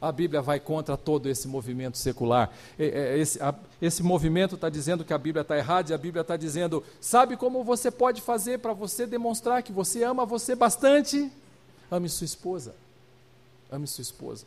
A 0.02 0.12
Bíblia 0.12 0.42
vai 0.42 0.60
contra 0.60 0.98
todo 0.98 1.30
esse 1.30 1.48
movimento 1.48 1.96
secular. 1.96 2.50
Esse, 2.80 3.40
esse 3.80 4.02
movimento 4.02 4.56
está 4.56 4.68
dizendo 4.68 5.06
que 5.06 5.14
a 5.14 5.18
Bíblia 5.18 5.44
está 5.44 5.56
errada 5.56 5.92
e 5.92 5.94
a 5.94 5.98
Bíblia 5.98 6.22
está 6.22 6.36
dizendo: 6.36 6.84
sabe 7.00 7.38
como 7.38 7.64
você 7.64 7.92
pode 7.92 8.20
fazer 8.20 8.58
para 8.58 8.74
você 8.74 9.06
demonstrar 9.06 9.62
que 9.62 9.72
você 9.72 10.04
ama 10.04 10.26
você 10.26 10.56
bastante? 10.56 11.32
Ame 11.92 12.10
sua 12.10 12.26
esposa. 12.26 12.74
Ame 13.72 13.86
sua 13.86 14.02
esposa. 14.02 14.46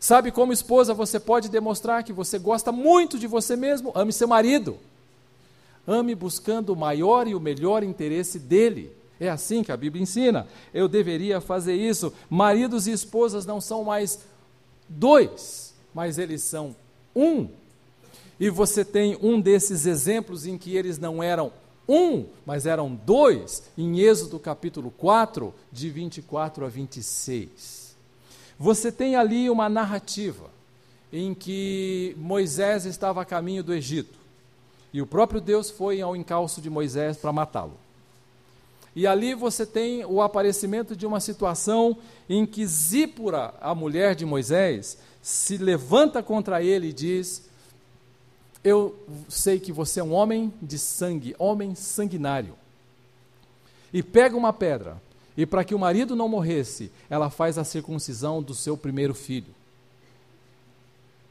Sabe 0.00 0.32
como 0.32 0.52
esposa 0.52 0.92
você 0.92 1.20
pode 1.20 1.48
demonstrar 1.48 2.02
que 2.02 2.12
você 2.12 2.36
gosta 2.36 2.72
muito 2.72 3.16
de 3.16 3.28
você 3.28 3.54
mesmo? 3.54 3.92
Ame 3.94 4.12
seu 4.12 4.26
marido. 4.26 4.76
Ame 5.86 6.14
buscando 6.14 6.72
o 6.72 6.76
maior 6.76 7.28
e 7.28 7.34
o 7.34 7.40
melhor 7.40 7.84
interesse 7.84 8.38
dele. 8.40 8.92
É 9.20 9.28
assim 9.28 9.62
que 9.62 9.72
a 9.72 9.76
Bíblia 9.76 10.02
ensina. 10.02 10.46
Eu 10.72 10.88
deveria 10.88 11.40
fazer 11.40 11.74
isso. 11.74 12.12
Maridos 12.28 12.86
e 12.86 12.92
esposas 12.92 13.46
não 13.46 13.60
são 13.60 13.84
mais 13.84 14.20
dois, 14.88 15.74
mas 15.94 16.18
eles 16.18 16.42
são 16.42 16.74
um. 17.14 17.48
E 18.38 18.48
você 18.50 18.84
tem 18.84 19.18
um 19.20 19.40
desses 19.40 19.86
exemplos 19.86 20.46
em 20.46 20.56
que 20.56 20.76
eles 20.76 20.98
não 20.98 21.22
eram 21.22 21.52
um, 21.88 22.26
mas 22.44 22.66
eram 22.66 22.94
dois, 22.94 23.62
em 23.76 24.00
Êxodo 24.00 24.38
capítulo 24.38 24.90
4, 24.90 25.54
de 25.72 25.88
24 25.88 26.66
a 26.66 26.68
26. 26.68 27.96
Você 28.58 28.92
tem 28.92 29.16
ali 29.16 29.48
uma 29.48 29.68
narrativa 29.68 30.50
em 31.12 31.32
que 31.32 32.14
Moisés 32.18 32.84
estava 32.84 33.22
a 33.22 33.24
caminho 33.24 33.62
do 33.62 33.72
Egito 33.72 34.18
e 34.92 35.00
o 35.00 35.06
próprio 35.06 35.40
Deus 35.40 35.70
foi 35.70 36.00
ao 36.00 36.16
encalço 36.16 36.60
de 36.60 36.70
Moisés 36.70 37.16
para 37.16 37.32
matá-lo. 37.32 37.78
E 38.94 39.06
ali 39.06 39.34
você 39.34 39.64
tem 39.64 40.04
o 40.04 40.20
aparecimento 40.20 40.96
de 40.96 41.06
uma 41.06 41.20
situação 41.20 41.98
em 42.28 42.44
que 42.46 42.66
Zípora, 42.66 43.54
a 43.60 43.74
mulher 43.74 44.14
de 44.14 44.24
Moisés, 44.24 44.98
se 45.22 45.56
levanta 45.56 46.22
contra 46.22 46.62
ele 46.62 46.88
e 46.88 46.92
diz: 46.92 47.48
Eu 48.64 48.98
sei 49.28 49.60
que 49.60 49.72
você 49.72 50.00
é 50.00 50.04
um 50.04 50.12
homem 50.12 50.52
de 50.60 50.78
sangue, 50.78 51.34
homem 51.38 51.74
sanguinário. 51.74 52.54
E 53.92 54.02
pega 54.02 54.36
uma 54.36 54.52
pedra, 54.52 55.00
e 55.36 55.46
para 55.46 55.64
que 55.64 55.74
o 55.74 55.78
marido 55.78 56.14
não 56.16 56.28
morresse, 56.28 56.90
ela 57.08 57.30
faz 57.30 57.56
a 57.56 57.64
circuncisão 57.64 58.42
do 58.42 58.54
seu 58.54 58.76
primeiro 58.76 59.14
filho 59.14 59.57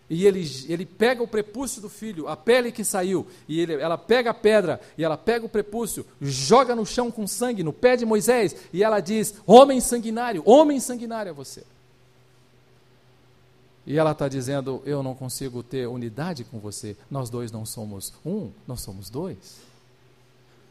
e 0.09 0.25
ele, 0.25 0.49
ele 0.69 0.85
pega 0.85 1.21
o 1.21 1.27
prepúcio 1.27 1.81
do 1.81 1.89
filho, 1.89 2.29
a 2.29 2.37
pele 2.37 2.71
que 2.71 2.83
saiu, 2.83 3.27
e 3.47 3.59
ele, 3.59 3.73
ela 3.73 3.97
pega 3.97 4.29
a 4.29 4.33
pedra, 4.33 4.79
e 4.97 5.03
ela 5.03 5.17
pega 5.17 5.45
o 5.45 5.49
prepúcio, 5.49 6.05
joga 6.21 6.73
no 6.75 6.85
chão 6.85 7.11
com 7.11 7.27
sangue, 7.27 7.61
no 7.61 7.73
pé 7.73 7.97
de 7.97 8.05
Moisés, 8.05 8.55
e 8.71 8.83
ela 8.83 9.01
diz: 9.01 9.35
Homem 9.45 9.81
sanguinário, 9.81 10.41
homem 10.45 10.79
sanguinário 10.79 11.29
é 11.29 11.33
você. 11.33 11.63
E 13.85 13.97
ela 13.97 14.11
está 14.11 14.29
dizendo: 14.29 14.81
Eu 14.85 15.03
não 15.03 15.13
consigo 15.13 15.61
ter 15.61 15.87
unidade 15.87 16.45
com 16.45 16.57
você, 16.57 16.95
nós 17.11 17.29
dois 17.29 17.51
não 17.51 17.65
somos 17.65 18.13
um, 18.25 18.51
nós 18.65 18.81
somos 18.81 19.09
dois. 19.09 19.57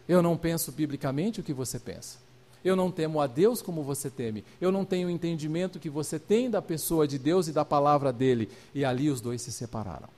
Eu 0.08 0.22
não 0.22 0.36
penso 0.36 0.72
biblicamente 0.72 1.40
o 1.40 1.42
que 1.42 1.52
você 1.52 1.78
pensa. 1.78 2.25
Eu 2.66 2.74
não 2.74 2.90
temo 2.90 3.20
a 3.20 3.28
Deus 3.28 3.62
como 3.62 3.84
você 3.84 4.10
teme. 4.10 4.44
Eu 4.60 4.72
não 4.72 4.84
tenho 4.84 5.06
o 5.06 5.10
entendimento 5.10 5.78
que 5.78 5.88
você 5.88 6.18
tem 6.18 6.50
da 6.50 6.60
pessoa 6.60 7.06
de 7.06 7.16
Deus 7.16 7.46
e 7.46 7.52
da 7.52 7.64
palavra 7.64 8.12
dele. 8.12 8.50
E 8.74 8.84
ali 8.84 9.08
os 9.08 9.20
dois 9.20 9.40
se 9.40 9.52
separaram. 9.52 10.08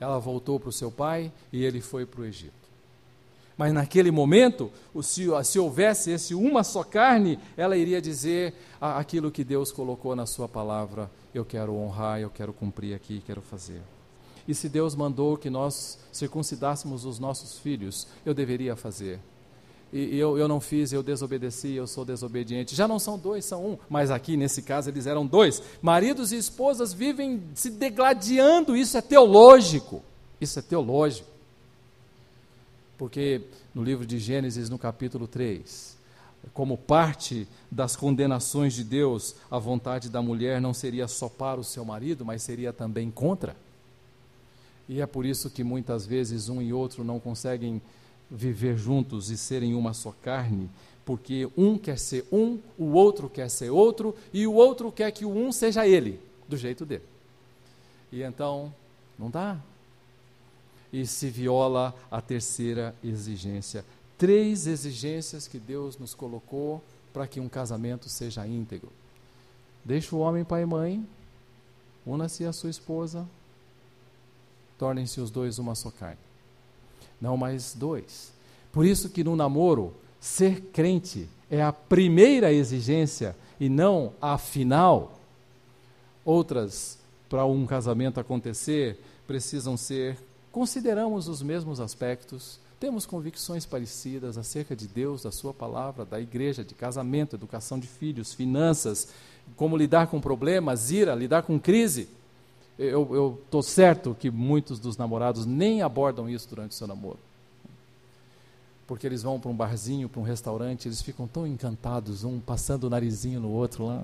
Ela 0.00 0.18
voltou 0.18 0.58
para 0.58 0.70
o 0.70 0.72
seu 0.72 0.90
pai 0.90 1.30
e 1.52 1.62
ele 1.62 1.82
foi 1.82 2.06
para 2.06 2.22
o 2.22 2.24
Egito. 2.24 2.54
Mas 3.54 3.70
naquele 3.70 4.10
momento, 4.10 4.72
se, 5.02 5.26
se 5.44 5.58
houvesse 5.58 6.10
esse 6.10 6.34
uma 6.34 6.64
só 6.64 6.82
carne, 6.82 7.38
ela 7.54 7.76
iria 7.76 8.00
dizer 8.00 8.54
aquilo 8.80 9.30
que 9.30 9.44
Deus 9.44 9.70
colocou 9.70 10.16
na 10.16 10.24
sua 10.24 10.48
palavra: 10.48 11.10
Eu 11.34 11.44
quero 11.44 11.74
honrar, 11.74 12.18
eu 12.18 12.30
quero 12.30 12.54
cumprir 12.54 12.94
aqui, 12.94 13.22
quero 13.26 13.42
fazer. 13.42 13.82
E 14.48 14.54
se 14.54 14.70
Deus 14.70 14.94
mandou 14.94 15.36
que 15.36 15.50
nós 15.50 15.98
circuncidássemos 16.10 17.04
os 17.04 17.18
nossos 17.18 17.58
filhos, 17.58 18.06
eu 18.24 18.32
deveria 18.32 18.74
fazer 18.74 19.20
e 19.92 20.16
eu, 20.16 20.38
eu 20.38 20.46
não 20.46 20.60
fiz, 20.60 20.92
eu 20.92 21.02
desobedeci, 21.02 21.72
eu 21.72 21.86
sou 21.86 22.04
desobediente. 22.04 22.76
Já 22.76 22.86
não 22.86 22.98
são 22.98 23.18
dois, 23.18 23.44
são 23.44 23.72
um, 23.72 23.78
mas 23.88 24.10
aqui 24.10 24.36
nesse 24.36 24.62
caso 24.62 24.88
eles 24.88 25.06
eram 25.06 25.26
dois. 25.26 25.60
Maridos 25.82 26.30
e 26.30 26.36
esposas 26.36 26.92
vivem 26.92 27.42
se 27.54 27.70
degladiando, 27.70 28.76
isso 28.76 28.96
é 28.96 29.02
teológico. 29.02 30.02
Isso 30.40 30.58
é 30.58 30.62
teológico. 30.62 31.28
Porque 32.96 33.42
no 33.74 33.82
livro 33.82 34.06
de 34.06 34.18
Gênesis, 34.18 34.70
no 34.70 34.78
capítulo 34.78 35.26
3, 35.26 35.96
como 36.54 36.76
parte 36.76 37.48
das 37.70 37.96
condenações 37.96 38.74
de 38.74 38.84
Deus, 38.84 39.34
a 39.50 39.58
vontade 39.58 40.08
da 40.08 40.22
mulher 40.22 40.60
não 40.60 40.72
seria 40.72 41.08
só 41.08 41.28
para 41.28 41.60
o 41.60 41.64
seu 41.64 41.84
marido, 41.84 42.24
mas 42.24 42.42
seria 42.42 42.72
também 42.72 43.10
contra. 43.10 43.56
E 44.88 45.00
é 45.00 45.06
por 45.06 45.26
isso 45.26 45.50
que 45.50 45.62
muitas 45.62 46.06
vezes 46.06 46.48
um 46.48 46.60
e 46.62 46.72
outro 46.72 47.04
não 47.04 47.20
conseguem 47.20 47.80
viver 48.30 48.76
juntos 48.78 49.30
e 49.30 49.36
serem 49.36 49.74
uma 49.74 49.92
só 49.92 50.12
carne, 50.22 50.70
porque 51.04 51.50
um 51.56 51.76
quer 51.76 51.98
ser 51.98 52.24
um, 52.30 52.58
o 52.78 52.92
outro 52.92 53.28
quer 53.28 53.50
ser 53.50 53.70
outro, 53.70 54.14
e 54.32 54.46
o 54.46 54.54
outro 54.54 54.92
quer 54.92 55.10
que 55.10 55.24
o 55.24 55.30
um 55.30 55.50
seja 55.50 55.86
ele, 55.86 56.20
do 56.48 56.56
jeito 56.56 56.86
dele. 56.86 57.02
E 58.12 58.22
então, 58.22 58.72
não 59.18 59.28
dá. 59.28 59.58
E 60.92 61.06
se 61.06 61.28
viola 61.28 61.94
a 62.10 62.20
terceira 62.20 62.94
exigência. 63.02 63.84
Três 64.16 64.66
exigências 64.66 65.48
que 65.48 65.58
Deus 65.58 65.98
nos 65.98 66.14
colocou 66.14 66.82
para 67.12 67.26
que 67.26 67.40
um 67.40 67.48
casamento 67.48 68.08
seja 68.08 68.46
íntegro. 68.46 68.92
Deixa 69.84 70.14
o 70.14 70.20
homem 70.20 70.44
pai 70.44 70.62
e 70.62 70.66
mãe, 70.66 71.06
una-se 72.04 72.44
a 72.44 72.52
sua 72.52 72.70
esposa, 72.70 73.26
tornem-se 74.78 75.20
os 75.20 75.30
dois 75.30 75.58
uma 75.58 75.74
só 75.74 75.90
carne 75.90 76.29
não 77.20 77.36
mais 77.36 77.74
dois. 77.74 78.32
Por 78.72 78.86
isso 78.86 79.10
que 79.10 79.24
no 79.24 79.36
namoro, 79.36 79.94
ser 80.20 80.60
crente 80.72 81.28
é 81.50 81.62
a 81.62 81.72
primeira 81.72 82.52
exigência 82.52 83.36
e 83.58 83.68
não 83.68 84.12
a 84.20 84.38
final. 84.38 85.18
Outras, 86.24 86.98
para 87.28 87.44
um 87.44 87.66
casamento 87.66 88.20
acontecer, 88.20 88.98
precisam 89.26 89.76
ser, 89.76 90.16
consideramos 90.52 91.28
os 91.28 91.42
mesmos 91.42 91.80
aspectos, 91.80 92.58
temos 92.78 93.04
convicções 93.04 93.66
parecidas 93.66 94.38
acerca 94.38 94.74
de 94.74 94.86
Deus, 94.86 95.22
da 95.22 95.30
Sua 95.30 95.52
palavra, 95.52 96.04
da 96.04 96.20
igreja, 96.20 96.64
de 96.64 96.74
casamento, 96.74 97.36
educação 97.36 97.78
de 97.78 97.86
filhos, 97.86 98.32
finanças, 98.32 99.08
como 99.56 99.76
lidar 99.76 100.06
com 100.06 100.20
problemas, 100.20 100.90
ira, 100.90 101.14
lidar 101.14 101.42
com 101.42 101.58
crise 101.58 102.08
eu 102.80 103.38
estou 103.44 103.62
certo 103.62 104.16
que 104.18 104.30
muitos 104.30 104.78
dos 104.78 104.96
namorados 104.96 105.44
nem 105.44 105.82
abordam 105.82 106.30
isso 106.30 106.48
durante 106.48 106.70
o 106.70 106.74
seu 106.74 106.86
namoro. 106.86 107.18
Porque 108.86 109.06
eles 109.06 109.22
vão 109.22 109.38
para 109.38 109.50
um 109.50 109.54
barzinho, 109.54 110.08
para 110.08 110.18
um 110.18 110.24
restaurante, 110.24 110.88
eles 110.88 111.02
ficam 111.02 111.28
tão 111.28 111.46
encantados, 111.46 112.24
um 112.24 112.40
passando 112.40 112.84
o 112.84 112.90
narizinho 112.90 113.38
no 113.38 113.50
outro 113.50 113.84
lá. 113.84 114.02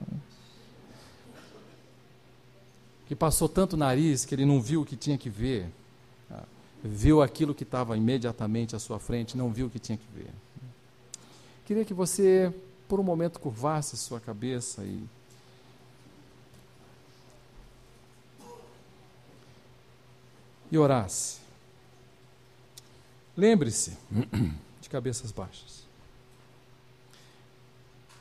Que 3.08 3.16
passou 3.16 3.48
tanto 3.48 3.78
nariz 3.78 4.26
que 4.26 4.34
ele 4.34 4.44
não 4.44 4.60
viu 4.60 4.82
o 4.82 4.84
que 4.84 4.94
tinha 4.94 5.16
que 5.16 5.30
ver. 5.30 5.70
Tá? 6.28 6.42
Viu 6.84 7.22
aquilo 7.22 7.54
que 7.54 7.62
estava 7.62 7.96
imediatamente 7.96 8.76
à 8.76 8.78
sua 8.78 8.98
frente, 8.98 9.38
não 9.38 9.50
viu 9.50 9.68
o 9.68 9.70
que 9.70 9.78
tinha 9.78 9.96
que 9.96 10.06
ver. 10.14 10.30
Queria 11.64 11.84
que 11.84 11.94
você, 11.94 12.52
por 12.86 13.00
um 13.00 13.02
momento, 13.02 13.40
curvasse 13.40 13.96
sua 13.96 14.20
cabeça 14.20 14.84
e 14.84 15.02
e 20.70 20.78
orasse. 20.78 21.38
Lembre-se, 23.36 23.96
de 24.80 24.88
cabeças 24.88 25.30
baixas. 25.30 25.84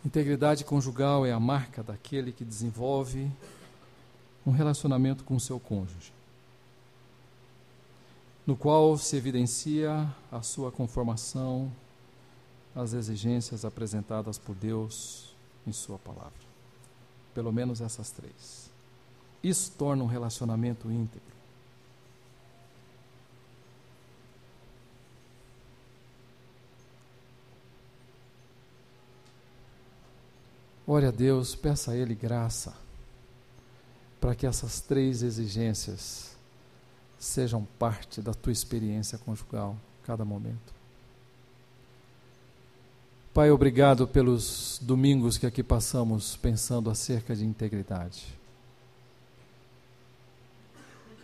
Integridade 0.05 0.63
conjugal 0.63 1.25
é 1.25 1.31
a 1.31 1.39
marca 1.39 1.81
daquele 1.81 2.31
que 2.31 2.45
desenvolve 2.45 3.31
um 4.45 4.51
relacionamento 4.51 5.23
com 5.23 5.35
o 5.35 5.39
seu 5.39 5.59
cônjuge, 5.59 6.13
no 8.45 8.55
qual 8.55 8.95
se 8.97 9.15
evidencia 9.15 10.07
a 10.31 10.41
sua 10.43 10.71
conformação 10.71 11.71
às 12.75 12.93
exigências 12.93 13.65
apresentadas 13.65 14.37
por 14.37 14.53
Deus 14.53 15.33
em 15.65 15.71
Sua 15.71 15.97
palavra. 15.97 16.45
Pelo 17.33 17.51
menos 17.51 17.81
essas 17.81 18.11
três. 18.11 18.69
Isso 19.41 19.71
torna 19.77 20.03
um 20.03 20.07
relacionamento 20.07 20.91
íntegro. 20.91 21.35
Ore 30.87 31.07
a 31.07 31.11
Deus, 31.11 31.55
peça 31.55 31.91
a 31.91 31.95
Ele 31.95 32.13
graça 32.13 32.73
para 34.21 34.35
que 34.35 34.45
essas 34.45 34.81
três 34.81 35.23
exigências 35.23 36.35
sejam 37.19 37.67
parte 37.77 38.21
da 38.21 38.33
tua 38.33 38.51
experiência 38.51 39.17
conjugal, 39.17 39.75
cada 40.03 40.23
momento. 40.23 40.73
Pai, 43.33 43.51
obrigado 43.51 44.07
pelos 44.07 44.79
domingos 44.81 45.37
que 45.37 45.45
aqui 45.45 45.61
passamos 45.61 46.37
pensando 46.37 46.89
acerca 46.89 47.35
de 47.35 47.45
integridade. 47.45 48.25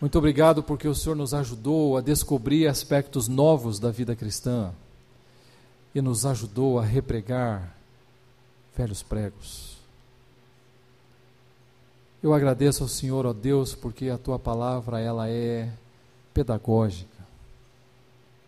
Muito 0.01 0.17
obrigado 0.17 0.63
porque 0.63 0.87
o 0.87 0.95
Senhor 0.95 1.15
nos 1.15 1.33
ajudou 1.33 1.95
a 1.95 2.01
descobrir 2.01 2.67
aspectos 2.67 3.27
novos 3.27 3.79
da 3.79 3.91
vida 3.91 4.15
cristã 4.15 4.73
e 5.93 6.01
nos 6.01 6.25
ajudou 6.25 6.79
a 6.79 6.83
repregar 6.83 7.80
velhos 8.75 9.03
pregos. 9.03 9.77
Eu 12.21 12.33
agradeço 12.33 12.83
ao 12.83 12.89
Senhor, 12.89 13.25
ó 13.25 13.33
Deus, 13.33 13.73
porque 13.73 14.09
a 14.09 14.17
tua 14.17 14.37
palavra 14.37 14.99
ela 14.99 15.27
é 15.29 15.71
pedagógica, 16.33 17.25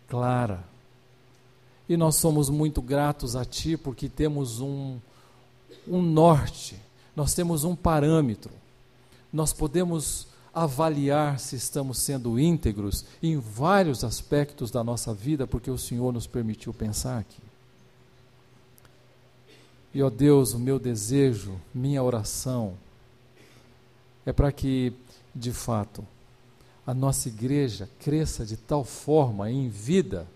clara. 0.08 0.62
E 1.88 1.96
nós 1.96 2.16
somos 2.16 2.48
muito 2.48 2.80
gratos 2.80 3.36
a 3.36 3.44
ti 3.44 3.76
porque 3.76 4.08
temos 4.08 4.60
um 4.60 4.98
um 5.86 6.02
norte, 6.02 6.76
nós 7.14 7.34
temos 7.34 7.64
um 7.64 7.76
parâmetro. 7.76 8.50
Nós 9.32 9.52
podemos 9.52 10.26
avaliar 10.52 11.38
se 11.40 11.56
estamos 11.56 11.98
sendo 11.98 12.38
íntegros 12.38 13.04
em 13.22 13.36
vários 13.38 14.04
aspectos 14.04 14.70
da 14.70 14.84
nossa 14.84 15.12
vida, 15.12 15.46
porque 15.46 15.70
o 15.70 15.78
Senhor 15.78 16.12
nos 16.12 16.26
permitiu 16.26 16.72
pensar 16.72 17.18
aqui. 17.18 17.42
E, 19.94 20.02
ó 20.02 20.10
Deus, 20.10 20.54
o 20.54 20.58
meu 20.58 20.78
desejo, 20.78 21.60
minha 21.72 22.02
oração, 22.02 22.74
é 24.26 24.32
para 24.32 24.50
que, 24.50 24.92
de 25.32 25.52
fato, 25.52 26.04
a 26.84 26.92
nossa 26.92 27.28
igreja 27.28 27.88
cresça 28.00 28.44
de 28.44 28.56
tal 28.56 28.84
forma 28.84 29.50
em 29.50 29.68
vida, 29.68 30.26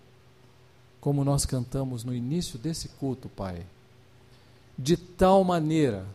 como 1.01 1.25
nós 1.25 1.45
cantamos 1.45 2.05
no 2.05 2.13
início 2.13 2.57
desse 2.57 2.87
culto, 2.87 3.27
Pai. 3.27 3.65
De 4.77 4.95
tal 4.95 5.43
maneira 5.43 6.05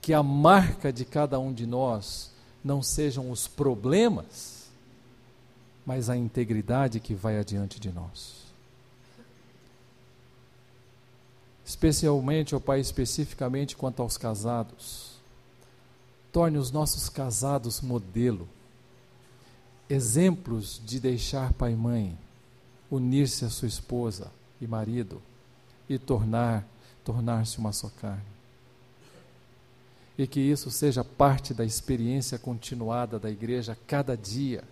que 0.00 0.14
a 0.14 0.22
marca 0.22 0.92
de 0.92 1.04
cada 1.04 1.38
um 1.38 1.52
de 1.52 1.66
nós 1.66 2.30
não 2.64 2.82
sejam 2.82 3.30
os 3.30 3.46
problemas, 3.46 4.64
mas 5.84 6.08
a 6.08 6.16
integridade 6.16 7.00
que 7.00 7.14
vai 7.14 7.38
adiante 7.38 7.78
de 7.78 7.90
nós. 7.90 8.43
Especialmente, 11.64 12.54
ó 12.54 12.60
Pai, 12.60 12.80
especificamente 12.80 13.76
quanto 13.76 14.02
aos 14.02 14.16
casados. 14.16 15.14
Torne 16.32 16.58
os 16.58 16.70
nossos 16.70 17.08
casados 17.08 17.80
modelo, 17.80 18.48
exemplos 19.88 20.80
de 20.84 20.98
deixar 20.98 21.52
pai 21.52 21.72
e 21.72 21.76
mãe, 21.76 22.18
unir-se 22.90 23.44
a 23.44 23.50
sua 23.50 23.68
esposa 23.68 24.30
e 24.60 24.66
marido 24.66 25.22
e 25.88 25.98
tornar 25.98 26.66
tornar-se 27.04 27.58
uma 27.58 27.72
só 27.72 27.90
carne. 28.00 28.24
E 30.16 30.26
que 30.26 30.40
isso 30.40 30.70
seja 30.70 31.04
parte 31.04 31.52
da 31.52 31.64
experiência 31.64 32.38
continuada 32.38 33.18
da 33.18 33.30
igreja 33.30 33.76
cada 33.86 34.16
dia, 34.16 34.64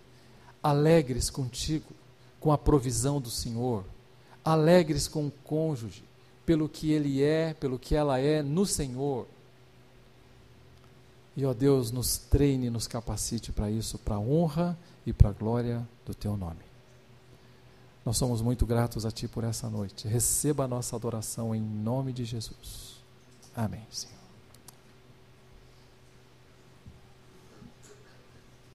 alegres 0.61 1.29
contigo, 1.29 1.93
com 2.39 2.51
a 2.51 2.57
provisão 2.57 3.21
do 3.21 3.29
Senhor, 3.29 3.85
alegres 4.43 5.07
com 5.07 5.27
o 5.27 5.31
cônjuge, 5.43 6.03
pelo 6.45 6.67
que 6.67 6.91
ele 6.91 7.23
é, 7.23 7.53
pelo 7.53 7.79
que 7.79 7.95
ela 7.95 8.19
é 8.19 8.41
no 8.41 8.65
Senhor. 8.65 9.27
E, 11.35 11.45
ó 11.45 11.53
Deus, 11.53 11.91
nos 11.91 12.17
treine, 12.17 12.69
nos 12.69 12.87
capacite 12.87 13.51
para 13.51 13.71
isso, 13.71 13.97
para 13.97 14.15
a 14.15 14.19
honra 14.19 14.77
e 15.05 15.11
para 15.11 15.29
a 15.29 15.33
glória 15.33 15.87
do 16.05 16.13
Teu 16.13 16.37
nome. 16.37 16.61
Nós 18.05 18.17
somos 18.17 18.41
muito 18.41 18.65
gratos 18.65 19.05
a 19.05 19.11
Ti 19.11 19.27
por 19.27 19.43
essa 19.43 19.69
noite. 19.69 20.07
Receba 20.07 20.65
a 20.65 20.67
nossa 20.67 20.95
adoração 20.95 21.55
em 21.55 21.61
nome 21.61 22.11
de 22.11 22.25
Jesus. 22.25 22.97
Amém, 23.55 23.85
Senhor. 23.89 24.12